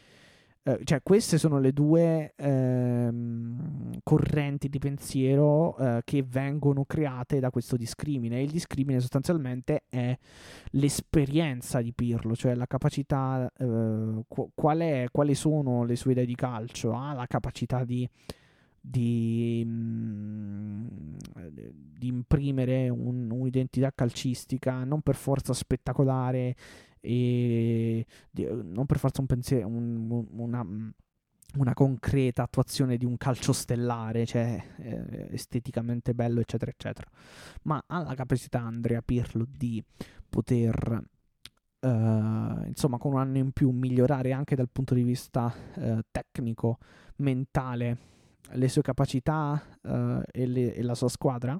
cioè, 0.83 1.01
queste 1.01 1.37
sono 1.37 1.59
le 1.59 1.71
due 1.71 2.33
ehm, 2.35 3.99
correnti 4.03 4.67
di 4.67 4.79
pensiero 4.79 5.77
eh, 5.77 6.01
che 6.03 6.23
vengono 6.23 6.83
create 6.85 7.39
da 7.39 7.49
questo 7.49 7.77
discrimine. 7.77 8.41
Il 8.41 8.51
discrimine 8.51 8.99
sostanzialmente 8.99 9.83
è 9.87 10.17
l'esperienza 10.71 11.81
di 11.81 11.93
Pirlo, 11.93 12.35
cioè 12.35 12.55
la 12.55 12.67
capacità, 12.67 13.51
eh, 13.57 14.23
qual 14.27 14.79
è, 14.79 15.05
quali 15.11 15.35
sono 15.35 15.83
le 15.85 15.95
sue 15.95 16.11
idee 16.11 16.25
di 16.25 16.35
calcio, 16.35 16.93
ha 16.93 17.13
la 17.13 17.27
capacità 17.27 17.83
di 17.83 18.07
di, 18.89 19.63
mm, 19.65 20.87
di 21.97 22.07
imprimere 22.07 22.87
un, 22.87 23.29
un'identità 23.29 23.91
calcistica 23.93 24.83
non 24.85 25.01
per 25.01 25.15
forza 25.15 25.51
spettacolare 25.53 26.55
e 26.99 28.05
di, 28.29 28.47
non 28.49 28.85
per 28.85 28.97
forza 28.97 29.21
un 29.21 29.27
pensiero, 29.27 29.67
un, 29.67 30.25
una, 30.31 30.65
una, 31.55 31.73
concreta 31.73 32.43
attuazione 32.43 32.97
di 32.97 33.05
un 33.05 33.17
calcio 33.17 33.53
stellare, 33.53 34.25
cioè 34.25 34.63
eh, 34.77 35.27
esteticamente 35.31 36.13
bello, 36.13 36.39
eccetera, 36.39 36.71
eccetera, 36.71 37.09
ma 37.63 37.83
ha 37.87 38.03
la 38.03 38.15
capacità 38.15 38.59
Andrea 38.59 39.01
Pirlo 39.01 39.45
di 39.47 39.83
poter 40.29 41.03
Uh, 41.79 42.65
insomma, 42.65 42.97
con 42.97 43.13
un 43.13 43.19
anno 43.19 43.37
in 43.37 43.51
più 43.51 43.69
migliorare 43.69 44.31
anche 44.31 44.55
dal 44.55 44.67
punto 44.67 44.95
di 44.95 45.03
vista 45.03 45.53
uh, 45.75 45.99
tecnico, 46.09 46.79
mentale 47.17 47.97
le 48.51 48.69
sue 48.69 48.81
capacità 48.81 49.61
uh, 49.81 50.21
e, 50.31 50.45
le, 50.45 50.73
e, 50.73 50.81
la 50.81 50.95
sua 50.95 51.09
squadra. 51.09 51.59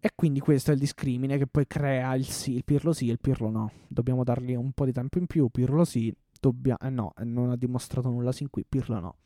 E 0.00 0.12
quindi 0.14 0.38
questo 0.38 0.70
è 0.70 0.74
il 0.74 0.80
discrimine 0.80 1.38
che 1.38 1.46
poi 1.46 1.66
crea 1.66 2.14
il 2.14 2.24
sì, 2.24 2.54
il 2.54 2.64
Pirlo 2.64 2.92
sì 2.92 3.08
e 3.08 3.12
il 3.12 3.18
Pirlo 3.20 3.50
no. 3.50 3.72
Dobbiamo 3.88 4.22
dargli 4.22 4.54
un 4.54 4.72
po' 4.72 4.84
di 4.84 4.92
tempo 4.92 5.18
in 5.18 5.26
più, 5.26 5.48
Pirlo 5.48 5.84
sì, 5.84 6.14
dobbia- 6.40 6.76
eh 6.78 6.90
no, 6.90 7.12
non 7.24 7.50
ha 7.50 7.56
dimostrato 7.56 8.08
nulla 8.08 8.30
sin 8.30 8.48
qui, 8.48 8.64
Pirlo 8.68 9.00
no. 9.00 9.16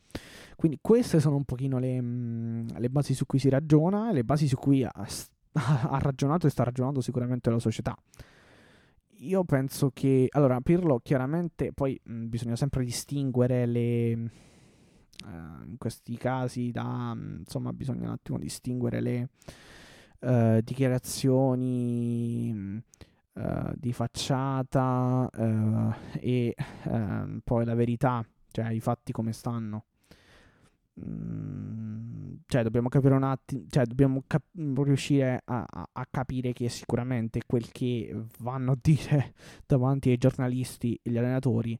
Quindi 0.55 0.79
queste 0.81 1.19
sono 1.19 1.35
un 1.35 1.43
pochino 1.43 1.77
le, 1.77 2.01
mm, 2.01 2.67
le 2.77 2.89
basi 2.89 3.13
su 3.13 3.25
cui 3.25 3.39
si 3.39 3.49
ragiona, 3.49 4.11
le 4.11 4.23
basi 4.23 4.47
su 4.47 4.55
cui 4.55 4.83
ha, 4.83 4.91
ha 5.53 5.99
ragionato 5.99 6.47
e 6.47 6.49
sta 6.49 6.63
ragionando 6.63 7.01
sicuramente 7.01 7.49
la 7.49 7.59
società 7.59 7.95
io 9.23 9.43
penso 9.43 9.91
che 9.93 10.27
allora 10.31 10.59
Pirlo 10.61 10.99
chiaramente 11.01 11.71
poi 11.71 11.99
mh, 12.03 12.25
bisogna 12.25 12.55
sempre 12.55 12.83
distinguere 12.83 13.65
le 13.65 14.13
uh, 14.13 15.65
in 15.65 15.75
questi 15.77 16.17
casi 16.17 16.71
da 16.71 17.13
mh, 17.13 17.37
insomma 17.39 17.71
bisogna 17.71 18.07
un 18.07 18.13
attimo 18.13 18.37
distinguere 18.37 18.99
le 19.01 19.29
uh, 20.23 20.61
dichiarazioni 20.61 22.51
uh, 23.33 23.71
di 23.75 23.93
facciata 23.93 25.29
e 26.19 26.55
ehm, 26.83 27.41
poi 27.43 27.65
la 27.65 27.75
verità 27.75 28.25
cioè 28.53 28.69
i 28.71 28.79
fatti 28.79 29.11
come 29.11 29.33
stanno. 29.33 29.85
Mm, 31.03 32.35
cioè 32.45 32.61
dobbiamo 32.61 32.87
capire 32.87 33.15
un 33.15 33.23
attimo, 33.23 33.63
cioè 33.67 33.83
dobbiamo 33.85 34.23
cap- 34.27 34.45
riuscire 34.53 35.41
a, 35.43 35.65
a, 35.67 35.89
a, 35.91 36.07
capire 36.09 36.53
che 36.53 36.69
sicuramente 36.69 37.41
quel 37.47 37.71
che 37.71 38.15
vanno 38.39 38.73
a 38.73 38.77
dire 38.79 39.33
davanti 39.65 40.11
ai 40.11 40.17
giornalisti 40.17 40.93
e 41.01 41.09
agli 41.09 41.17
allenatori 41.17 41.79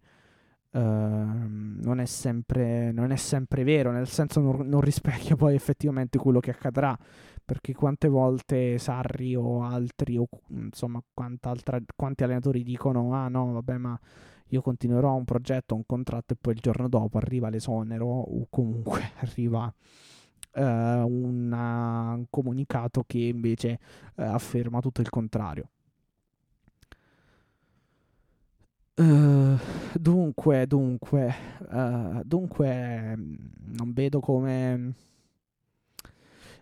uh, 0.72 0.80
non, 0.80 2.00
è 2.00 2.06
sempre, 2.06 2.92
non, 2.92 3.12
è 3.12 3.16
sempre, 3.16 3.64
vero, 3.64 3.92
nel 3.92 4.08
senso 4.08 4.40
non, 4.40 4.68
non, 4.68 4.82
rispecchia 4.82 5.36
poi 5.36 5.54
effettivamente 5.54 6.18
quello 6.18 6.40
che 6.40 6.50
accadrà, 6.50 6.98
perché 7.46 7.74
quante 7.74 8.08
volte 8.08 8.78
Sarri 8.78 9.36
o 9.36 9.64
altri, 9.64 10.18
o 10.18 10.28
insomma 10.50 11.02
quanti 11.14 12.24
allenatori 12.24 12.64
dicono 12.64 13.14
ah 13.14 13.28
no 13.28 13.52
vabbè 13.54 13.78
ma 13.78 14.00
io 14.48 14.62
continuerò 14.62 15.16
un 15.16 15.26
progetto, 15.26 15.76
un 15.76 15.86
contratto 15.86 16.34
e 16.34 16.38
poi 16.40 16.54
il 16.54 16.60
giorno 16.60 16.88
dopo 16.88 17.18
arriva 17.18 17.50
l'esonero 17.50 18.06
o 18.06 18.48
comunque 18.50 19.12
arriva 19.22 19.74
uh, 20.56 20.62
una, 20.62 22.14
un 22.14 22.26
comunicato 22.30 23.04
che 23.06 23.20
invece 23.20 23.80
uh, 24.16 24.22
afferma 24.22 24.80
tutto 24.80 25.02
il 25.02 25.10
contrario. 25.10 25.70
Uh, 28.96 29.58
dunque, 30.00 30.68
dunque, 30.68 31.34
dunque, 32.24 33.16
non 33.16 33.92
vedo 33.92 34.20
come 34.20 34.94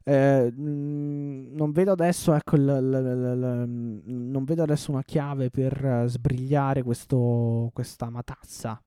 eh, 0.04 0.52
mm, 0.52 1.56
non 1.56 1.72
vedo 1.72 1.92
adesso, 1.92 2.34
ecco, 2.34 2.56
l, 2.56 2.66
l, 2.66 2.92
l, 2.92 4.44
vedo 4.44 4.64
adesso 4.64 4.92
una 4.92 5.04
chiave 5.04 5.50
per 5.50 6.04
sbrigliare 6.08 6.84
questo, 6.84 7.70
questa 7.74 8.10
matazza. 8.10 8.82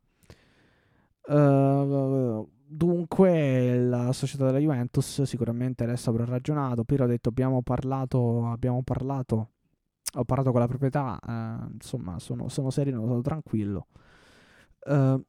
Uh, 1.26 2.46
dunque, 2.66 3.78
la 3.78 4.12
società 4.12 4.44
della 4.46 4.58
Juventus 4.58 5.22
sicuramente 5.22 5.84
adesso 5.84 6.10
avrà 6.10 6.24
ragionato. 6.24 6.84
Piero 6.84 7.04
ha 7.04 7.06
detto: 7.06 7.28
Abbiamo 7.30 7.62
parlato, 7.62 8.46
abbiamo 8.46 8.82
parlato. 8.82 9.50
Ho 10.16 10.24
parlato 10.24 10.50
con 10.50 10.60
la 10.60 10.68
proprietà. 10.68 11.18
Uh, 11.26 11.72
insomma, 11.72 12.18
sono, 12.18 12.48
sono 12.48 12.70
sereno, 12.70 13.06
sono 13.06 13.22
tranquillo. 13.22 13.86
Uh, 14.86 15.22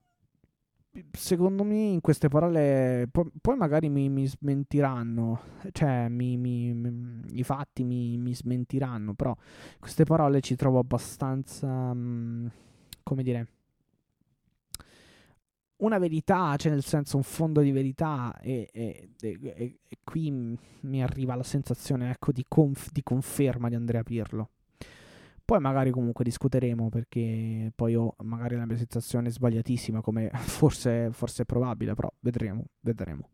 secondo 1.12 1.64
me 1.64 1.76
in 1.76 2.02
queste 2.02 2.30
parole 2.30 3.08
poi, 3.12 3.30
poi 3.42 3.58
magari 3.58 3.90
mi, 3.90 4.10
mi, 4.10 4.28
smentiranno 4.28 5.42
cioè 5.72 6.08
mi, 6.08 6.38
mi, 6.38 7.22
i 7.32 7.44
fatti 7.44 7.84
mi, 7.84 8.34
smentiranno 8.34 9.14
però 9.14 9.36
queste 9.80 10.06
parole 10.06 10.40
ci 10.42 10.56
trovo 10.56 10.80
abbastanza 10.80 11.68
um, 11.68 12.50
come 13.04 13.24
dire 13.24 13.48
una 15.78 15.98
verità 15.98 16.56
cioè 16.56 16.72
nel 16.72 16.84
senso 16.84 17.18
un 17.18 17.24
fondo 17.24 17.62
di 17.62 17.72
verità 17.72 18.38
e, 18.42 18.70
e, 18.72 19.10
e, 19.20 19.80
e 19.88 19.98
qui 20.04 20.58
mi 20.82 21.04
arriva 21.04 21.36
la 21.36 21.44
sensazione 21.44 22.10
ecco 22.10 22.32
di, 22.32 22.46
conf, 22.48 22.92
di 22.92 23.04
conferma 23.04 23.68
di 23.68 23.76
Andrea 23.76 24.04
Pirlo 24.04 24.50
poi 25.46 25.60
magari 25.60 25.92
comunque 25.92 26.24
discuteremo 26.24 26.90
perché 26.90 27.72
poi 27.76 27.96
ho 27.96 28.16
magari 28.24 28.56
la 28.56 28.66
mia 28.66 28.78
sensazione 28.78 29.30
sbagliatissima, 29.30 30.02
come 30.02 30.32
forse, 30.34 31.10
forse 31.12 31.44
è 31.44 31.46
probabile, 31.46 31.94
però 31.94 32.12
vedremo, 32.20 32.66
vedremo. 32.80 33.30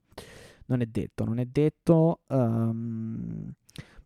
Non 0.65 0.81
è 0.81 0.85
detto, 0.85 1.23
non 1.23 1.39
è 1.39 1.45
detto. 1.45 2.21
Um, 2.27 3.53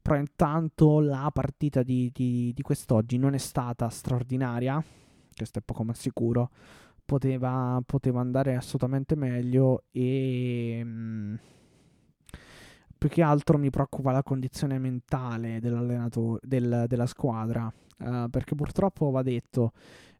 però 0.02 0.20
intanto 0.20 1.00
la 1.00 1.32
partita 1.34 1.82
di, 1.82 2.12
di, 2.14 2.52
di, 2.54 2.62
quest'oggi 2.62 3.18
non 3.18 3.34
è 3.34 3.40
stata 3.40 3.90
straordinaria, 3.90 4.84
questo 5.36 5.60
è 5.60 5.62
poco 5.64 5.84
ma 5.84 5.96
sicuro. 5.96 6.52
Poteva, 7.04 7.82
poteva 7.86 8.22
andare 8.22 8.56
assolutamente 8.56 9.16
meglio 9.16 9.84
e... 9.92 10.80
Um, 10.84 11.40
più 13.06 13.14
che 13.14 13.22
altro 13.22 13.60
mi 13.60 13.70
preoccupa 13.70 14.12
la 14.12 14.24
condizione 14.24 14.80
mentale 14.80 15.60
dell'allenatore, 15.60 16.40
del, 16.44 16.86
della 16.88 17.06
squadra 17.06 17.72
uh, 18.00 18.30
perché 18.32 18.56
purtroppo 18.56 19.12
va 19.12 19.22
detto, 19.22 19.74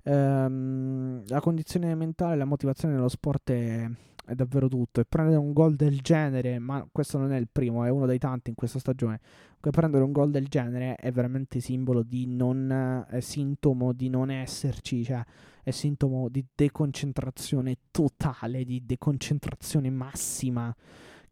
um, 0.04 1.24
la 1.26 1.40
condizione 1.40 1.96
mentale, 1.96 2.36
la 2.36 2.46
motivazione 2.46 2.94
nello 2.94 3.08
sport 3.08 3.50
è, 3.50 3.90
è 4.28 4.36
davvero 4.36 4.68
tutto 4.68 5.00
e 5.00 5.06
prendere 5.06 5.38
un 5.38 5.52
gol 5.52 5.76
del 5.76 6.00
genere, 6.02 6.60
ma 6.60 6.88
questo 6.92 7.18
non 7.18 7.32
è 7.32 7.38
il 7.38 7.48
primo, 7.52 7.84
è 7.84 7.90
uno 7.90 8.06
dei 8.06 8.20
tanti 8.20 8.52
in 8.52 8.56
questa 8.56 8.78
stagione. 8.78 9.20
Prendere 9.66 10.04
un 10.04 10.12
gol 10.12 10.30
del 10.30 10.46
genere 10.46 10.94
è 10.94 11.12
veramente 11.12 11.60
simbolo 11.60 12.04
di 12.04 12.28
non 12.28 13.06
è 13.10 13.20
sintomo 13.20 13.94
di 13.94 14.10
non 14.10 14.30
esserci, 14.30 15.04
cioè 15.04 15.26
è 15.64 15.72
sintomo 15.72 16.30
di 16.30 16.46
deconcentrazione 16.54 17.78
totale, 17.90 18.64
di 18.64 18.86
deconcentrazione 18.86 19.90
massima 19.90 20.72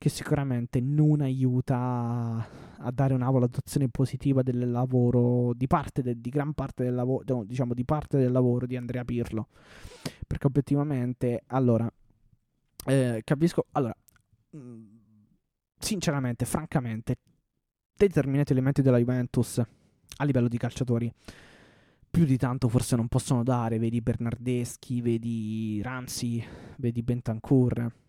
che 0.03 0.09
sicuramente 0.09 0.81
non 0.81 1.21
aiuta 1.21 2.45
a 2.77 2.91
dare 2.91 3.13
una 3.13 3.29
valutazione 3.29 3.87
positiva 3.87 4.43
del 4.43 4.69
lavoro 4.69 5.53
di 5.55 5.65
parte 5.65 6.01
de, 6.01 6.19
di 6.19 6.29
gran 6.29 6.51
parte 6.51 6.83
del 6.83 6.93
lavoro 6.93 7.45
diciamo 7.45 7.73
di 7.73 7.85
parte 7.85 8.17
del 8.17 8.33
lavoro 8.33 8.65
di 8.65 8.75
Andrea 8.75 9.05
Pirlo. 9.05 9.47
Perché 10.27 10.45
obiettivamente 10.45 11.43
allora 11.47 11.89
eh, 12.87 13.21
capisco 13.23 13.67
allora 13.71 13.95
mm, 14.57 14.83
sinceramente 15.79 16.43
francamente 16.43 17.19
determinati 17.95 18.51
elementi 18.51 18.81
della 18.81 18.97
Juventus 18.97 19.59
a 19.59 20.23
livello 20.25 20.49
di 20.49 20.57
calciatori 20.57 21.09
più 22.09 22.25
di 22.25 22.35
tanto 22.35 22.67
forse 22.67 22.97
non 22.97 23.07
possono 23.07 23.41
dare 23.41 23.79
vedi 23.79 24.01
Bernardeschi 24.01 24.99
vedi 24.99 25.81
Ramsey 25.81 26.45
vedi 26.75 27.01
Bentancur 27.03 28.02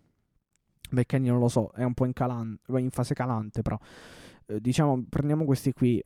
McKenny 0.94 1.28
non 1.28 1.38
lo 1.38 1.48
so, 1.48 1.70
è 1.74 1.83
un 1.83 1.94
po' 1.94 2.07
in, 2.07 2.12
calan- 2.12 2.59
in 2.68 2.90
fase 2.90 3.14
calante, 3.14 3.62
però 3.62 3.78
eh, 4.46 4.61
diciamo 4.61 5.04
prendiamo 5.09 5.44
questi 5.44 5.72
qui. 5.72 6.02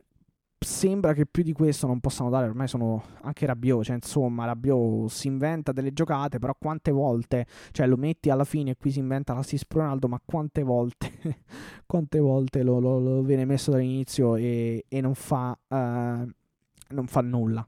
Sembra 0.61 1.13
che 1.13 1.25
più 1.25 1.45
di 1.45 1.53
questo 1.53 1.87
non 1.87 2.01
possano 2.01 2.31
dare, 2.31 2.49
ormai 2.49 2.67
sono 2.67 3.05
anche 3.23 3.47
Rabiot, 3.47 3.85
cioè 3.85 3.95
insomma 3.95 4.45
Rabiot 4.45 5.09
si 5.09 5.29
inventa 5.29 5.71
delle 5.71 5.93
giocate, 5.93 6.41
però 6.41 6.53
quante 6.59 6.91
volte, 6.91 7.47
cioè 7.71 7.87
lo 7.87 7.97
metti 7.97 8.29
alla 8.29 8.43
fine 8.43 8.73
e 8.73 8.77
qui 8.77 8.91
si 8.91 8.99
inventa 8.99 9.35
l'assist 9.35 9.73
Ronaldo, 9.73 10.09
ma 10.09 10.21
quante 10.25 10.65
volte, 10.65 11.13
quante 11.87 12.19
volte 12.19 12.65
lo, 12.65 12.81
lo, 12.81 12.99
lo, 12.99 13.23
viene 13.23 13.45
messo 13.45 13.71
dall'inizio 13.71 14.35
e, 14.35 14.85
e 14.89 15.01
non, 15.01 15.15
fa, 15.15 15.57
uh, 15.69 15.77
non 15.77 17.07
fa 17.07 17.21
nulla. 17.21 17.65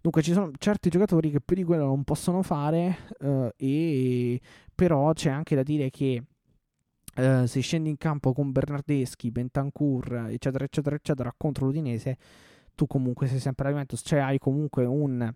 Dunque 0.00 0.22
ci 0.22 0.32
sono 0.32 0.50
certi 0.58 0.88
giocatori 0.88 1.30
che 1.30 1.40
più 1.40 1.54
di 1.54 1.62
quello 1.62 1.84
non 1.84 2.02
possono 2.02 2.42
fare, 2.42 2.96
uh, 3.20 3.50
e 3.54 4.40
però 4.74 5.12
c'è 5.12 5.30
anche 5.30 5.54
da 5.54 5.62
dire 5.62 5.90
che 5.90 6.24
Uh, 7.16 7.44
se 7.44 7.60
scendi 7.60 7.90
in 7.90 7.96
campo 7.96 8.32
con 8.32 8.52
Bernardeschi, 8.52 9.30
Bentancur, 9.30 10.28
eccetera, 10.30 10.64
eccetera, 10.64 10.94
eccetera, 10.94 11.34
contro 11.36 11.66
l'Udinese, 11.66 12.16
tu 12.74 12.86
comunque 12.86 13.26
sei 13.26 13.40
sempre 13.40 13.66
a 13.66 13.70
Juventus, 13.70 14.00
cioè 14.04 14.20
hai 14.20 14.38
comunque 14.38 14.84
un, 14.84 15.34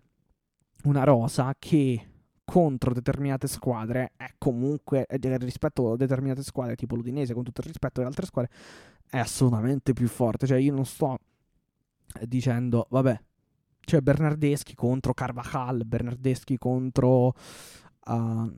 una 0.83 1.03
rosa 1.03 1.53
che 1.59 2.09
contro 2.45 2.93
determinate 2.93 3.47
squadre 3.47 4.13
è 4.15 4.33
comunque, 4.37 5.05
eh, 5.05 5.37
rispetto 5.37 5.91
a 5.91 5.97
determinate 5.97 6.43
squadre, 6.43 6.75
tipo 6.75 6.95
l'Udinese, 6.95 7.33
con 7.33 7.43
tutto 7.43 7.61
il 7.61 7.67
rispetto 7.67 7.95
delle 7.95 8.07
altre 8.07 8.25
squadre, 8.25 8.51
è 9.09 9.17
assolutamente 9.17 9.93
più 9.93 10.07
forte. 10.07 10.47
Cioè 10.47 10.57
io 10.57 10.73
non 10.73 10.85
sto 10.85 11.19
dicendo, 12.25 12.87
vabbè, 12.89 13.19
cioè 13.81 13.99
Bernardeschi 13.99 14.75
contro 14.75 15.13
Carvajal, 15.13 15.85
Bernardeschi 15.85 16.57
contro... 16.57 17.33
Uh, 18.07 18.51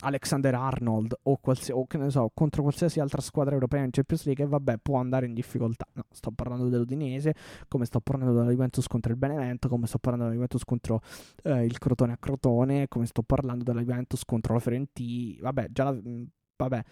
Alexander 0.00 0.54
Arnold 0.54 1.16
o, 1.22 1.36
qualsi- 1.38 1.72
o, 1.72 1.86
so, 2.08 2.30
contro 2.32 2.62
qualsiasi 2.62 3.00
altra 3.00 3.20
squadra 3.20 3.54
europea 3.54 3.82
in 3.82 3.90
Champions 3.90 4.24
League, 4.26 4.46
vabbè, 4.46 4.78
può 4.78 4.98
andare 4.98 5.26
in 5.26 5.34
difficoltà. 5.34 5.86
No, 5.94 6.04
sto 6.10 6.30
parlando 6.30 6.68
dell'Udinese, 6.68 7.34
come 7.66 7.84
sto 7.84 8.00
parlando 8.00 8.34
della 8.34 8.50
Juventus 8.50 8.86
contro 8.86 9.12
il 9.12 9.18
Benevento, 9.18 9.68
come 9.68 9.86
sto 9.86 9.98
parlando 9.98 10.26
della 10.26 10.36
Juventus 10.36 10.64
contro 10.64 11.00
eh, 11.42 11.64
il 11.64 11.78
Crotone 11.78 12.12
a 12.12 12.16
Crotone, 12.16 12.86
come 12.88 13.06
sto 13.06 13.22
parlando 13.22 13.64
della 13.64 13.80
Juventus 13.80 14.24
contro 14.24 14.54
la 14.54 14.60
Fiorentina, 14.60 15.42
vabbè, 15.42 15.68
già 15.70 15.84
la, 15.84 15.92
mm, 15.92 16.22
vabbè, 16.56 16.84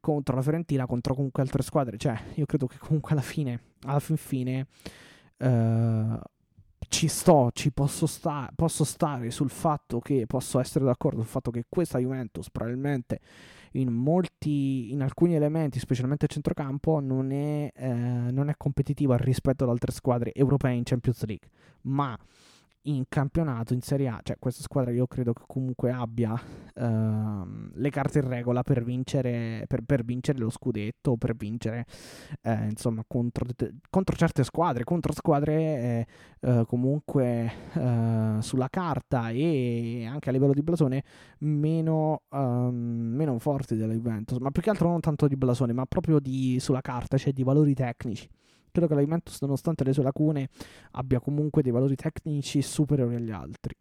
contro 0.00 0.36
la 0.36 0.42
Fiorentina, 0.42 0.86
contro 0.86 1.14
comunque 1.14 1.42
altre 1.42 1.62
squadre, 1.62 1.96
cioè, 1.96 2.18
io 2.34 2.46
credo 2.46 2.66
che 2.66 2.78
comunque 2.78 3.12
alla 3.12 3.22
fine, 3.22 3.60
alla 3.84 4.00
fin 4.00 4.16
fine, 4.16 4.66
eh, 5.38 6.18
ci 6.90 7.06
sto, 7.06 7.50
ci 7.52 7.70
posso, 7.70 8.06
sta- 8.06 8.50
posso 8.52 8.82
stare 8.82 9.30
sul 9.30 9.48
fatto 9.48 10.00
che 10.00 10.26
posso 10.26 10.58
essere 10.58 10.84
d'accordo 10.84 11.20
sul 11.20 11.28
fatto 11.28 11.52
che 11.52 11.64
questa 11.68 12.00
Juventus 12.00 12.50
probabilmente 12.50 13.20
in 13.74 13.92
molti, 13.92 14.90
in 14.90 15.00
alcuni 15.00 15.36
elementi, 15.36 15.78
specialmente 15.78 16.24
a 16.24 16.28
centrocampo, 16.28 16.98
non 16.98 17.30
è, 17.30 17.72
eh, 17.72 17.88
non 17.88 18.48
è 18.48 18.54
competitiva 18.56 19.16
rispetto 19.16 19.62
ad 19.62 19.70
altre 19.70 19.92
squadre 19.92 20.32
europee 20.34 20.74
in 20.74 20.82
Champions 20.82 21.24
League. 21.26 21.48
Ma 21.82 22.18
in 22.84 23.04
campionato, 23.08 23.74
in 23.74 23.82
Serie 23.82 24.08
A, 24.08 24.20
cioè 24.22 24.36
questa 24.38 24.62
squadra 24.62 24.90
io 24.90 25.06
credo 25.06 25.32
che 25.32 25.42
comunque 25.46 25.90
abbia 25.90 26.32
uh, 26.32 27.70
le 27.74 27.90
carte 27.90 28.20
in 28.20 28.28
regola 28.28 28.62
per 28.62 28.82
vincere, 28.82 29.64
per, 29.66 29.82
per 29.82 30.04
vincere 30.04 30.38
lo 30.38 30.48
scudetto, 30.48 31.16
per 31.16 31.36
vincere 31.36 31.84
eh, 32.42 32.64
insomma 32.68 33.04
contro, 33.06 33.46
contro, 33.90 34.16
certe 34.16 34.44
squadre, 34.44 34.84
contro 34.84 35.12
squadre 35.12 36.06
eh, 36.40 36.50
uh, 36.50 36.64
comunque 36.66 37.52
uh, 37.74 38.40
sulla 38.40 38.68
carta 38.70 39.28
e 39.30 40.06
anche 40.10 40.30
a 40.30 40.32
livello 40.32 40.54
di 40.54 40.62
blasone 40.62 41.02
meno, 41.40 42.22
um, 42.30 42.74
meno 42.74 43.38
forti 43.38 43.76
della 43.76 43.92
Juventus, 43.92 44.38
ma 44.38 44.50
più 44.50 44.62
che 44.62 44.70
altro 44.70 44.88
non 44.88 45.00
tanto 45.00 45.28
di 45.28 45.36
blasone, 45.36 45.72
ma 45.72 45.84
proprio 45.84 46.18
di, 46.18 46.58
sulla 46.60 46.80
carta, 46.80 47.18
cioè 47.18 47.32
di 47.32 47.42
valori 47.42 47.74
tecnici 47.74 48.28
credo 48.70 48.86
che 48.86 48.94
la 48.94 49.00
Juventus, 49.00 49.40
nonostante 49.40 49.84
le 49.84 49.92
sue 49.92 50.02
lacune, 50.02 50.48
abbia 50.92 51.20
comunque 51.20 51.62
dei 51.62 51.72
valori 51.72 51.96
tecnici 51.96 52.62
superiori 52.62 53.16
agli 53.16 53.30
altri. 53.30 53.74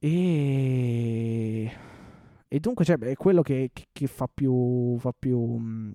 E, 0.00 1.72
e 2.46 2.60
dunque 2.60 2.84
cioè, 2.84 2.98
è 2.98 3.16
quello 3.16 3.42
che, 3.42 3.70
che, 3.72 3.88
che 3.92 4.06
fa 4.06 4.28
più, 4.32 4.96
fa 4.98 5.12
più 5.18 5.38
mh, 5.40 5.94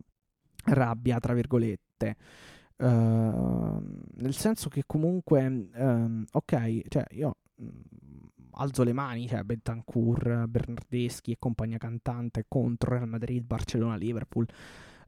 rabbia, 0.66 1.20
tra 1.20 1.34
virgolette. 1.34 2.16
Uh, 2.76 3.82
nel 4.16 4.34
senso 4.34 4.68
che 4.68 4.84
comunque, 4.86 5.70
um, 5.76 6.26
ok, 6.30 6.82
cioè 6.90 7.06
io 7.12 7.38
mh, 7.56 7.68
alzo 8.52 8.84
le 8.84 8.94
mani, 8.94 9.28
cioè 9.28 9.44
Bentancur, 9.44 10.46
Bernardeschi 10.48 11.32
e 11.32 11.38
compagnia 11.40 11.78
cantante 11.78 12.46
contro 12.48 12.92
Real 12.92 13.08
Madrid, 13.08 13.44
Barcellona, 13.44 13.96
Liverpool, 13.96 14.46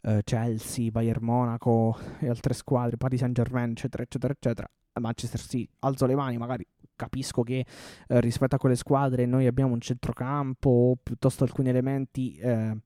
uh, 0.06 0.20
Chelsea, 0.24 0.92
Bayern 0.92 1.24
Monaco 1.24 1.98
e 2.20 2.30
altre 2.30 2.54
squadre, 2.54 2.98
Paris 2.98 3.20
Saint 3.20 3.36
Germain, 3.36 3.72
eccetera, 3.72 4.04
eccetera, 4.04 4.34
eccetera. 4.34 4.68
Manchester 5.00 5.40
City, 5.40 5.70
alzo 5.80 6.06
le 6.06 6.16
mani, 6.16 6.38
magari 6.38 6.66
capisco 6.96 7.44
che 7.44 7.66
eh, 8.08 8.22
rispetto 8.22 8.56
a 8.56 8.58
quelle 8.58 8.76
squadre 8.76 9.26
noi 9.26 9.46
abbiamo 9.46 9.74
un 9.74 9.82
centrocampo, 9.82 10.98
piuttosto 11.02 11.44
alcuni 11.44 11.70
elementi 11.70 12.36
eh, 12.38 12.78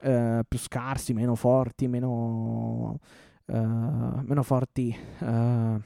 eh, 0.00 0.42
più 0.46 0.58
scarsi, 0.58 1.12
meno 1.12 1.34
forti, 1.34 1.86
meno, 1.88 2.98
eh, 3.46 3.56
meno 3.56 4.42
forti 4.42 4.96
eh, 5.20 5.80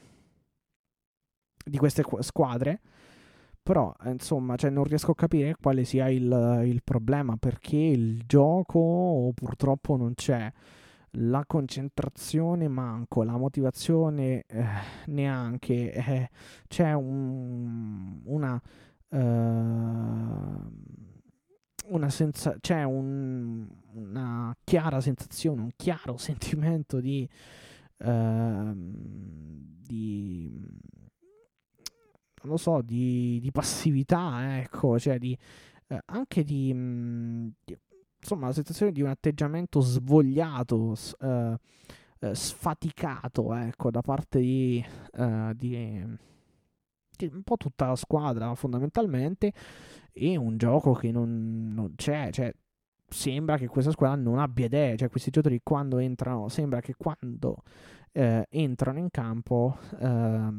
di 1.65 1.77
queste 1.77 2.03
squadre. 2.19 2.81
Però, 3.67 3.93
eh, 4.05 4.11
insomma, 4.11 4.55
cioè, 4.55 4.69
non 4.69 4.85
riesco 4.85 5.11
a 5.11 5.15
capire 5.15 5.57
quale 5.59 5.83
sia 5.83 6.07
il, 6.07 6.63
il 6.65 6.81
problema, 6.85 7.35
perché 7.35 7.75
il 7.75 8.23
gioco 8.25 9.33
purtroppo 9.35 9.97
non 9.97 10.13
c'è. 10.13 10.49
La 11.19 11.43
concentrazione 11.45 12.69
manco, 12.69 13.23
la 13.23 13.35
motivazione 13.35 14.45
eh, 14.47 14.65
neanche, 15.07 15.91
eh, 15.91 16.29
c'è 16.69 16.93
un, 16.93 18.21
una, 18.23 18.61
uh, 19.09 19.17
una 21.87 22.09
senza, 22.09 22.55
c'è 22.61 22.83
un, 22.83 23.67
una 23.95 24.55
chiara 24.63 25.01
sensazione, 25.01 25.61
un 25.63 25.71
chiaro 25.75 26.15
sentimento 26.15 27.01
di, 27.01 27.27
uh, 27.97 28.71
di 28.73 30.57
non 32.43 32.51
lo 32.51 32.57
so, 32.57 32.81
di, 32.81 33.39
di 33.41 33.51
passività, 33.51 34.59
ecco, 34.59 34.99
cioè 34.99 35.17
di, 35.17 35.37
eh, 35.87 36.01
anche 36.05 36.43
di, 36.43 36.73
mh, 36.73 37.53
di 37.63 37.77
insomma, 38.19 38.47
la 38.47 38.53
sensazione 38.53 38.91
di 38.91 39.01
un 39.01 39.09
atteggiamento 39.09 39.79
svogliato, 39.79 40.95
eh, 41.21 41.57
eh, 42.19 42.35
sfaticato, 42.35 43.53
ecco, 43.53 43.91
da 43.91 44.01
parte 44.01 44.39
di, 44.39 44.83
eh, 45.13 45.51
di, 45.55 46.05
di, 47.15 47.29
un 47.31 47.43
po' 47.43 47.57
tutta 47.57 47.87
la 47.87 47.95
squadra, 47.95 48.53
fondamentalmente, 48.55 49.53
e 50.11 50.35
un 50.35 50.57
gioco 50.57 50.93
che 50.93 51.11
non, 51.11 51.71
non 51.73 51.93
c'è, 51.95 52.29
cioè, 52.31 52.53
sembra 53.09 53.57
che 53.57 53.67
questa 53.67 53.91
squadra 53.91 54.19
non 54.21 54.39
abbia 54.39 54.65
idee, 54.65 54.97
cioè 54.97 55.09
questi 55.09 55.29
giocatori 55.31 55.61
quando 55.63 55.97
entrano, 55.97 56.49
sembra 56.49 56.81
che 56.81 56.95
quando 56.95 57.63
eh, 58.11 58.45
entrano 58.49 58.99
in 58.99 59.09
campo 59.09 59.77
eh, 59.99 60.49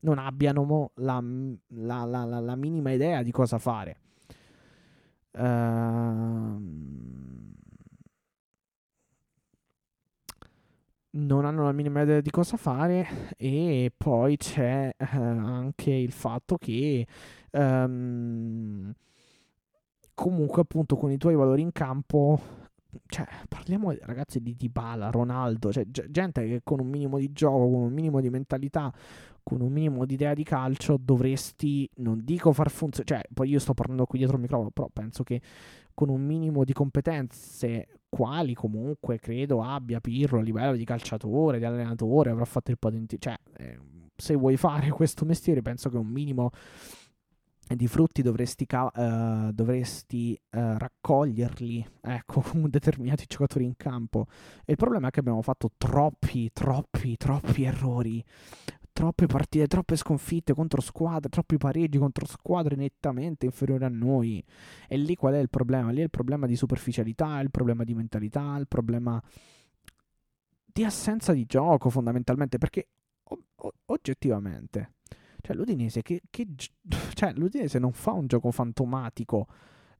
non 0.00 0.18
abbiano 0.18 0.92
la, 0.96 1.22
la, 1.68 2.04
la, 2.04 2.24
la, 2.24 2.56
minima 2.56 2.92
idea 2.92 3.22
di 3.22 3.30
cosa 3.30 3.58
fare. 3.58 3.96
Uh, 5.32 6.58
non 11.12 11.44
hanno 11.44 11.64
la 11.64 11.72
minima 11.72 12.02
idea 12.02 12.20
di 12.20 12.30
cosa 12.30 12.56
fare 12.56 13.34
e 13.36 13.92
poi 13.96 14.36
c'è 14.36 14.94
uh, 14.96 15.04
anche 15.16 15.92
il 15.92 16.12
fatto 16.12 16.56
che 16.56 17.06
um, 17.52 18.92
comunque 20.14 20.62
appunto 20.62 20.96
con 20.96 21.10
i 21.10 21.16
tuoi 21.16 21.34
valori 21.34 21.62
in 21.62 21.72
campo 21.72 22.40
cioè, 23.06 23.26
parliamo 23.48 23.94
ragazzi 24.00 24.40
di 24.40 24.56
Dybala, 24.56 25.10
Ronaldo, 25.10 25.72
cioè 25.72 25.86
gente 25.88 26.46
che 26.46 26.60
con 26.64 26.80
un 26.80 26.88
minimo 26.88 27.18
di 27.18 27.32
gioco, 27.32 27.70
con 27.70 27.82
un 27.82 27.92
minimo 27.92 28.20
di 28.20 28.30
mentalità, 28.30 28.92
con 29.50 29.62
un 29.62 29.72
minimo 29.72 30.06
di 30.06 30.14
idea 30.14 30.32
di 30.32 30.44
calcio 30.44 30.96
dovresti, 30.96 31.90
non 31.96 32.20
dico 32.22 32.52
far 32.52 32.70
funzionare, 32.70 33.22
cioè 33.22 33.34
poi 33.34 33.48
io 33.48 33.58
sto 33.58 33.74
parlando 33.74 34.06
qui 34.06 34.18
dietro 34.18 34.36
il 34.36 34.42
microfono, 34.42 34.70
però 34.70 34.88
penso 34.92 35.24
che 35.24 35.40
con 35.92 36.08
un 36.08 36.24
minimo 36.24 36.62
di 36.62 36.72
competenze, 36.72 37.88
quali 38.08 38.54
comunque 38.54 39.18
credo 39.18 39.60
abbia 39.60 39.98
Pirro 39.98 40.38
a 40.38 40.42
livello 40.42 40.76
di 40.76 40.84
calciatore, 40.84 41.58
di 41.58 41.64
allenatore, 41.64 42.30
avrà 42.30 42.44
fatto 42.44 42.70
il 42.70 42.78
potente, 42.78 43.18
cioè 43.18 43.34
eh, 43.56 43.76
se 44.14 44.36
vuoi 44.36 44.56
fare 44.56 44.88
questo 44.94 45.24
mestiere 45.24 45.62
penso 45.62 45.90
che 45.90 45.96
un 45.96 46.06
minimo 46.06 46.50
di 47.74 47.86
frutti 47.86 48.22
dovresti, 48.22 48.66
uh, 48.70 49.50
dovresti 49.52 50.40
uh, 50.50 50.76
raccoglierli 50.76 51.86
ecco, 52.02 52.40
con 52.46 52.70
determinati 52.70 53.24
giocatori 53.26 53.64
in 53.64 53.74
campo. 53.76 54.26
E 54.64 54.72
il 54.72 54.76
problema 54.76 55.08
è 55.08 55.10
che 55.10 55.20
abbiamo 55.20 55.42
fatto 55.42 55.72
troppi, 55.76 56.50
troppi, 56.52 57.16
troppi 57.16 57.64
errori 57.64 58.24
troppe 59.00 59.24
partite, 59.24 59.66
troppe 59.66 59.96
sconfitte 59.96 60.52
contro 60.52 60.82
squadre, 60.82 61.30
troppi 61.30 61.56
pareggi 61.56 61.96
contro 61.96 62.26
squadre 62.26 62.76
nettamente 62.76 63.46
inferiori 63.46 63.84
a 63.84 63.88
noi. 63.88 64.44
E 64.86 64.98
lì 64.98 65.14
qual 65.14 65.32
è 65.32 65.38
il 65.38 65.48
problema? 65.48 65.90
Lì 65.90 66.00
è 66.00 66.02
il 66.02 66.10
problema 66.10 66.46
di 66.46 66.54
superficialità, 66.54 67.40
il 67.40 67.50
problema 67.50 67.82
di 67.82 67.94
mentalità, 67.94 68.56
il 68.58 68.68
problema 68.68 69.18
di 70.66 70.84
assenza 70.84 71.32
di 71.32 71.46
gioco 71.46 71.88
fondamentalmente, 71.88 72.58
perché 72.58 72.88
o- 73.22 73.42
o- 73.54 73.72
oggettivamente, 73.86 74.96
cioè 75.40 75.56
l'Udinese, 75.56 76.02
che, 76.02 76.20
che, 76.28 76.46
cioè 77.14 77.32
l'Udinese 77.32 77.78
non 77.78 77.92
fa 77.92 78.12
un 78.12 78.26
gioco 78.26 78.50
fantomatico 78.50 79.46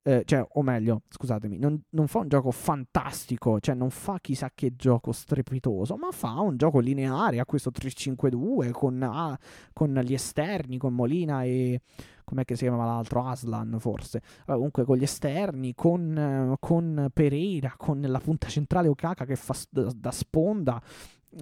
eh, 0.02 0.22
cioè, 0.24 0.46
o 0.52 0.62
meglio, 0.62 1.02
scusatemi, 1.08 1.58
non, 1.58 1.78
non, 1.90 2.06
fa 2.08 2.20
un 2.20 2.28
gioco 2.28 2.50
fantastico, 2.50 3.60
cioè 3.60 3.74
non 3.74 3.90
fa 3.90 4.18
chissà 4.20 4.50
che 4.54 4.74
gioco 4.74 5.12
strepitoso, 5.12 5.96
ma 5.96 6.10
fa 6.10 6.40
un 6.40 6.56
gioco 6.56 6.78
lineare 6.78 7.38
a 7.38 7.44
questo 7.44 7.70
3-5-2 7.70 8.70
con, 8.70 9.02
ah, 9.02 9.38
con 9.72 9.92
gli 10.02 10.14
esterni, 10.14 10.78
con 10.78 10.94
Molina 10.94 11.44
e 11.44 11.82
com'è 12.24 12.44
che 12.44 12.56
si 12.56 12.62
chiamava 12.62 12.86
l'altro? 12.86 13.24
Aslan 13.24 13.76
forse. 13.78 14.22
Allora, 14.40 14.54
comunque 14.54 14.84
con 14.84 14.96
gli 14.96 15.02
esterni, 15.02 15.74
con, 15.74 16.56
con, 16.58 17.10
Pereira, 17.12 17.74
con 17.76 18.00
la 18.00 18.20
punta 18.20 18.48
centrale 18.48 18.88
Okaka 18.88 19.26
che 19.26 19.36
fa 19.36 19.54
da, 19.68 19.90
da 19.94 20.10
sponda 20.10 20.80